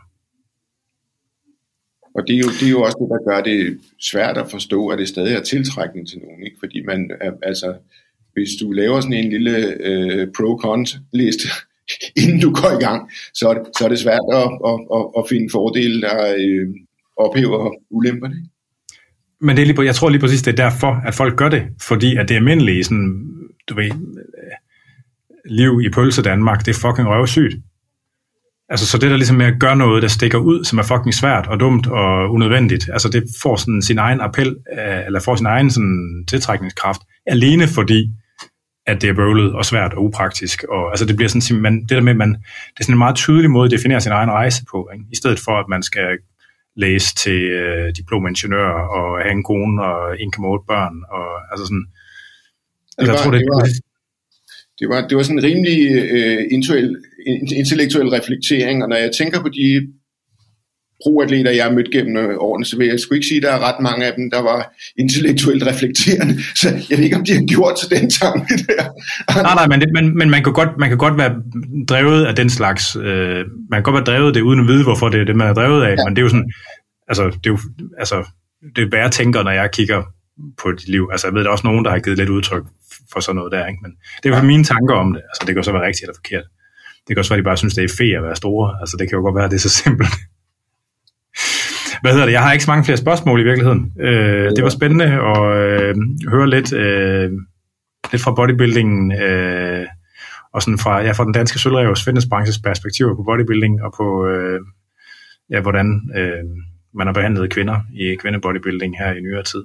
Og 2.16 2.28
det 2.28 2.36
er, 2.36 2.40
jo, 2.40 2.50
det 2.60 2.66
er 2.68 2.72
jo 2.72 2.82
også 2.82 2.98
det, 3.02 3.10
der 3.10 3.32
gør 3.32 3.42
det 3.44 3.80
svært 4.12 4.38
at 4.38 4.52
forstå, 4.52 4.88
at 4.88 5.00
det 5.00 5.08
stadig 5.08 5.36
er 5.36 5.44
tiltrækning 5.44 6.08
til 6.08 6.20
nogen. 6.20 6.44
Ikke? 6.44 6.58
Fordi 6.60 6.84
man, 6.86 7.12
altså, 7.44 7.78
hvis 8.34 8.50
du 8.62 8.72
laver 8.72 9.02
sådan 9.02 9.14
en 9.14 9.30
lille 9.30 9.58
øh, 9.80 10.28
pro-cont-liste 10.38 11.48
inden 12.22 12.40
du 12.40 12.54
går 12.54 12.72
i 12.80 12.84
gang, 12.84 13.12
så 13.34 13.50
er 13.50 13.54
det, 13.54 13.64
så 13.78 13.86
er 13.86 13.90
det 13.90 14.00
svært 14.00 14.26
at, 14.34 14.50
at, 14.70 14.78
at, 14.98 15.04
at 15.18 15.24
finde 15.30 15.48
fordele, 15.52 16.02
der 16.02 16.36
øh, 16.38 16.68
ophæver 17.18 17.72
ulemperne. 17.90 18.36
Men 19.42 19.56
det 19.56 19.62
er 19.62 19.66
lige, 19.66 19.82
jeg 19.82 19.96
tror 19.96 20.10
lige 20.10 20.22
præcis, 20.22 20.42
det 20.42 20.52
er 20.52 20.70
derfor, 20.70 21.02
at 21.08 21.14
folk 21.14 21.36
gør 21.36 21.50
det, 21.50 21.64
fordi 21.82 22.16
at 22.16 22.30
det 22.30 22.36
almindelige 22.36 22.84
sådan, 22.84 23.28
du 23.70 23.76
ved, 23.76 23.86
øh, 23.86 24.56
liv 25.46 25.82
i 25.86 25.90
pølse 25.90 26.22
Danmark, 26.22 26.66
det 26.66 26.76
er 26.76 26.80
fucking 26.80 27.08
røvsygt. 27.08 27.56
Altså, 28.70 28.86
så 28.88 28.98
det 28.98 29.10
der 29.10 29.18
ligesom 29.18 29.38
med 29.38 29.46
at 29.46 29.60
gøre 29.60 29.76
noget, 29.76 30.02
der 30.02 30.08
stikker 30.08 30.38
ud, 30.38 30.64
som 30.64 30.80
er 30.80 30.84
fucking 30.84 31.14
svært 31.14 31.48
og 31.48 31.60
dumt 31.60 31.88
og 31.88 32.32
unødvendigt, 32.32 32.90
altså 32.94 33.10
det 33.10 33.24
får 33.42 33.56
sådan 33.56 33.82
sin 33.82 33.98
egen 33.98 34.22
appel, 34.22 34.48
øh, 34.48 35.06
eller 35.06 35.20
får 35.20 35.36
sin 35.36 35.46
egen 35.46 35.72
sådan 35.72 36.26
tiltrækningskraft, 36.28 37.02
alene 37.26 37.68
fordi, 37.68 38.12
at 38.88 39.02
det 39.02 39.10
er 39.10 39.14
bøvlet 39.14 39.54
og 39.54 39.66
svært 39.66 39.94
og 39.94 40.04
upraktisk. 40.04 40.64
Og, 40.64 40.90
altså 40.90 41.06
det 41.06 41.16
bliver 41.16 41.30
sådan, 41.30 41.62
man, 41.62 41.82
det 41.82 41.90
der 41.90 42.02
med, 42.02 42.14
man, 42.14 42.30
det 42.74 42.80
er 42.80 42.84
sådan 42.84 42.94
en 42.94 43.06
meget 43.06 43.16
tydelig 43.16 43.52
måde 43.52 43.66
at 43.66 43.72
definere 43.72 44.02
sin 44.02 44.12
egen 44.12 44.32
rejse 44.32 44.66
på, 44.72 44.90
ikke? 44.94 45.06
i 45.12 45.16
stedet 45.16 45.40
for 45.40 45.60
at 45.60 45.66
man 45.70 45.84
skal 45.84 46.18
læse 46.76 47.16
til 47.16 47.42
øh, 47.42 47.94
diplomingeniør 47.98 48.72
og 48.98 49.22
have 49.22 49.32
en 49.32 49.44
kone 49.44 49.84
og 49.84 50.14
1,8 50.14 50.66
børn. 50.72 50.96
Og, 51.18 51.30
altså 51.52 51.66
sådan, 51.66 51.86
altså, 52.98 53.00
det 53.00 53.08
var, 53.08 53.14
jeg 53.14 53.24
tror, 53.24 53.32
det, 53.32 53.40
det, 53.42 53.50
var, 53.54 53.64
det, 54.80 54.90
var, 54.90 55.08
det 55.08 55.18
var 55.18 55.24
sådan 55.24 55.40
en 55.40 55.48
rimelig 55.50 55.78
øh, 56.16 56.42
intellektuel 57.62 58.10
reflektering, 58.18 58.84
og 58.84 58.90
når 58.90 58.96
jeg 58.96 59.12
tænker 59.12 59.42
på 59.42 59.50
de 59.50 59.88
proatleter, 61.06 61.52
jeg 61.52 61.64
har 61.64 61.72
mødt 61.72 61.92
gennem 61.92 62.18
øh, 62.18 62.36
årene, 62.48 62.66
så 62.66 62.78
vil 62.78 62.88
jeg 62.88 63.00
sgu 63.00 63.16
ikke 63.16 63.28
sige, 63.28 63.38
at 63.38 63.44
der 63.44 63.52
er 63.58 63.62
ret 63.68 63.80
mange 63.88 64.06
af 64.06 64.14
dem, 64.18 64.26
der 64.32 64.42
var 64.42 64.60
intellektuelt 65.04 65.64
reflekterende. 65.72 66.34
Så 66.62 66.68
jeg 66.90 66.98
ved 66.98 67.06
ikke, 67.06 67.16
om 67.16 67.26
de 67.26 67.34
har 67.34 67.46
gjort 67.54 67.76
til 67.82 67.90
den 67.96 68.10
tanke 68.10 68.54
der. 68.68 68.84
nej, 69.42 69.56
nej, 69.60 69.68
men, 69.68 69.82
det, 69.82 69.90
men, 69.94 70.18
men 70.18 70.30
man, 70.30 70.44
kan 70.44 70.54
godt, 70.54 70.70
man 70.80 70.90
kan 70.90 70.98
godt 70.98 71.18
være 71.18 71.34
drevet 71.90 72.26
af 72.26 72.36
den 72.36 72.50
slags. 72.50 72.96
Øh, 72.96 73.42
man 73.72 73.78
kan 73.78 73.84
godt 73.84 73.98
være 74.00 74.10
drevet 74.12 74.36
det, 74.36 74.42
uden 74.42 74.60
at 74.60 74.68
vide, 74.68 74.84
hvorfor 74.84 75.10
det 75.10 75.20
er 75.22 75.26
det, 75.26 75.36
man 75.36 75.48
er 75.48 75.54
drevet 75.54 75.84
af. 75.84 75.96
Ja. 75.98 76.04
Men 76.06 76.16
det 76.16 76.22
er 76.22 76.26
jo 76.28 76.30
sådan, 76.30 76.52
altså, 77.08 77.24
det 77.26 77.46
er 77.50 77.54
jo, 77.56 77.60
altså, 77.98 78.18
det 78.76 78.84
er 78.84 78.90
hvad 78.90 79.00
jeg 79.00 79.12
tænker, 79.12 79.44
når 79.44 79.52
jeg 79.52 79.72
kigger 79.72 80.04
på 80.62 80.72
dit 80.72 80.90
liv. 80.90 81.10
Altså, 81.12 81.28
jeg 81.28 81.34
ved, 81.34 81.42
der 81.42 81.48
er 81.48 81.52
også 81.52 81.68
nogen, 81.68 81.86
der 81.86 81.92
har 81.92 82.00
givet 82.00 82.18
lidt 82.18 82.30
udtryk 82.30 82.64
for 83.14 83.20
sådan 83.20 83.36
noget 83.36 83.52
der, 83.52 83.68
ikke? 83.68 83.80
men 83.82 83.92
det 83.92 84.26
er 84.26 84.30
jo 84.30 84.36
ja. 84.36 84.42
mine 84.42 84.64
tanker 84.64 84.96
om 84.96 85.14
det. 85.14 85.22
Altså, 85.30 85.42
det 85.42 85.48
kan 85.48 85.58
jo 85.58 85.64
så 85.64 85.72
være 85.72 85.88
rigtigt 85.88 86.04
eller 86.04 86.20
forkert. 86.22 86.46
Det 87.08 87.12
kan 87.16 87.18
også 87.18 87.32
være, 87.32 87.40
at 87.40 87.44
de 87.44 87.50
bare 87.50 87.58
synes, 87.58 87.74
det 87.74 87.84
er 87.84 87.96
fedt 87.98 88.18
at 88.18 88.24
være 88.24 88.36
store. 88.36 88.68
Altså, 88.82 88.98
det 89.00 89.10
kan 89.10 89.16
jo 89.18 89.22
godt 89.22 89.36
være, 89.36 89.46
at 89.46 89.52
det 89.52 89.58
er 89.58 89.68
så 89.70 89.76
simpelt. 89.84 90.16
Hvad 92.06 92.14
hedder 92.14 92.26
det? 92.26 92.34
Jeg 92.34 92.44
har 92.44 92.54
ikke 92.54 92.66
så 92.66 92.72
mange 92.72 92.86
flere 92.86 92.98
spørgsmål 92.98 93.42
i 93.42 93.44
virkeligheden. 93.44 93.92
Øh, 94.00 94.50
det 94.56 94.64
var 94.64 94.70
spændende 94.70 95.06
at 95.06 95.42
øh, 95.62 95.96
høre 96.28 96.50
lidt, 96.50 96.74
øh, 96.74 97.32
lidt 98.12 98.22
fra 98.22 98.34
bodybuildingen, 98.34 99.12
øh, 99.22 99.86
og 100.54 100.62
sådan 100.62 100.78
fra, 100.78 101.02
ja, 101.02 101.12
fra 101.12 101.24
den 101.24 101.34
danske 101.34 101.60
sølvrevs 101.60 102.04
fitnessbranches 102.04 102.60
perspektiver 102.60 103.16
på 103.16 103.24
bodybuilding, 103.24 103.84
og 103.84 103.94
på, 103.98 104.28
øh, 104.28 104.60
ja, 105.50 105.60
hvordan 105.62 105.88
øh, 106.18 106.44
man 106.94 107.08
har 107.08 107.14
behandlet 107.14 107.52
kvinder 107.52 107.78
i 107.94 108.16
kvindebodybuilding 108.16 108.98
her 108.98 109.14
i 109.14 109.22
nyere 109.22 109.44
tid. 109.44 109.64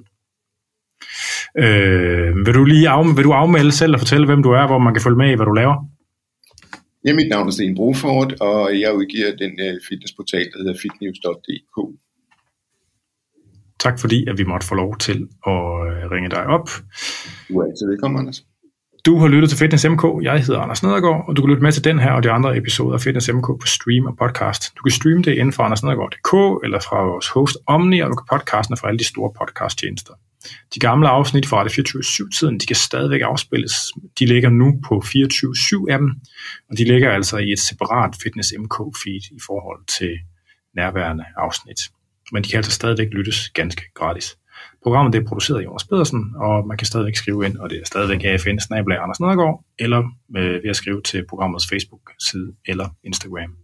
Øh, 1.63 2.45
vil, 2.45 2.53
du 2.53 2.63
lige 2.65 2.89
af, 2.89 3.17
vil 3.17 3.23
du 3.23 3.31
afmelde 3.31 3.71
selv 3.71 3.93
og 3.93 3.99
fortælle, 3.99 4.25
hvem 4.25 4.43
du 4.43 4.51
er, 4.51 4.67
hvor 4.67 4.77
man 4.77 4.93
kan 4.93 5.03
følge 5.03 5.17
med 5.17 5.31
i, 5.31 5.35
hvad 5.35 5.45
du 5.45 5.51
laver? 5.51 5.75
Ja, 7.05 7.13
mit 7.13 7.29
navn 7.29 7.47
er 7.47 7.51
Sten 7.51 7.75
Brofort, 7.75 8.33
og 8.41 8.79
jeg 8.79 8.93
udgiver 8.93 9.35
den 9.43 9.51
uh, 9.51 9.79
fitnessportal, 9.89 10.47
der 10.51 10.57
hedder 10.57 10.75
fitnews.dk. 10.81 11.77
Tak 13.85 13.99
fordi, 13.99 14.29
at 14.29 14.37
vi 14.37 14.43
måtte 14.43 14.67
få 14.67 14.75
lov 14.75 14.97
til 14.97 15.17
at 15.47 15.71
øh, 15.87 16.11
ringe 16.13 16.29
dig 16.29 16.43
op. 16.45 16.69
Du 17.49 17.59
er 17.59 17.65
altid 17.65 17.87
velkommen, 17.87 18.19
Anders. 18.19 18.43
Du 19.05 19.17
har 19.17 19.27
lyttet 19.27 19.49
til 19.49 19.59
Fitness 19.59 19.85
MK. 19.89 20.03
Jeg 20.21 20.43
hedder 20.45 20.59
Anders 20.59 20.83
Nedergaard, 20.83 21.23
og 21.27 21.35
du 21.35 21.41
kan 21.41 21.49
lytte 21.49 21.63
med 21.63 21.71
til 21.71 21.83
den 21.83 21.99
her 21.99 22.11
og 22.11 22.23
de 22.23 22.31
andre 22.31 22.57
episoder 22.57 22.93
af 22.93 23.01
Fitness 23.01 23.29
MK 23.33 23.47
på 23.61 23.67
stream 23.77 24.05
og 24.05 24.17
podcast. 24.17 24.61
Du 24.77 24.81
kan 24.83 24.91
streame 24.91 25.23
det 25.23 25.33
inden 25.33 25.53
for 25.53 25.63
andersnedergaard.dk 25.63 26.63
eller 26.65 26.79
fra 26.79 27.03
vores 27.03 27.27
host 27.27 27.57
Omni, 27.67 27.99
og 27.99 28.09
du 28.09 28.15
kan 28.15 28.27
podcasten 28.33 28.77
fra 28.77 28.87
alle 28.87 28.99
de 28.99 29.07
store 29.13 29.31
podcasttjenester. 29.39 30.13
De 30.73 30.79
gamle 30.79 31.07
afsnit 31.07 31.45
fra 31.47 31.63
det 31.63 31.71
24-7-tiden, 31.79 32.59
de 32.59 32.65
kan 32.65 32.75
stadigvæk 32.75 33.21
afspilles. 33.21 33.73
De 34.19 34.25
ligger 34.25 34.49
nu 34.49 34.67
på 34.87 34.95
24-7-appen, 35.05 36.11
og 36.69 36.77
de 36.77 36.83
ligger 36.83 37.11
altså 37.11 37.37
i 37.37 37.51
et 37.51 37.59
separat 37.59 38.15
Fitness 38.23 38.53
MK-feed 38.59 39.25
i 39.37 39.39
forhold 39.47 39.81
til 39.97 40.13
nærværende 40.75 41.25
afsnit. 41.37 41.79
Men 42.31 42.43
de 42.43 42.49
kan 42.49 42.57
altså 42.57 42.71
stadigvæk 42.71 43.07
lyttes 43.11 43.49
ganske 43.49 43.81
gratis. 43.93 44.37
Programmet 44.83 45.13
det 45.13 45.21
er 45.21 45.27
produceret 45.27 45.59
af 45.59 45.63
Jonas 45.63 45.83
Pedersen, 45.83 46.33
og 46.35 46.67
man 46.67 46.77
kan 46.77 46.87
stadigvæk 46.87 47.15
skrive 47.15 47.45
ind, 47.45 47.57
og 47.57 47.69
det 47.69 47.77
er 47.77 47.85
stadigvæk 47.85 48.23
afn 48.23 48.91
Anders 48.91 49.19
Nedergaard, 49.19 49.63
eller 49.79 50.03
øh, 50.37 50.63
ved 50.63 50.69
at 50.69 50.75
skrive 50.75 51.01
til 51.01 51.25
programmets 51.29 51.67
Facebook-side 51.69 52.53
eller 52.65 52.87
Instagram. 53.03 53.55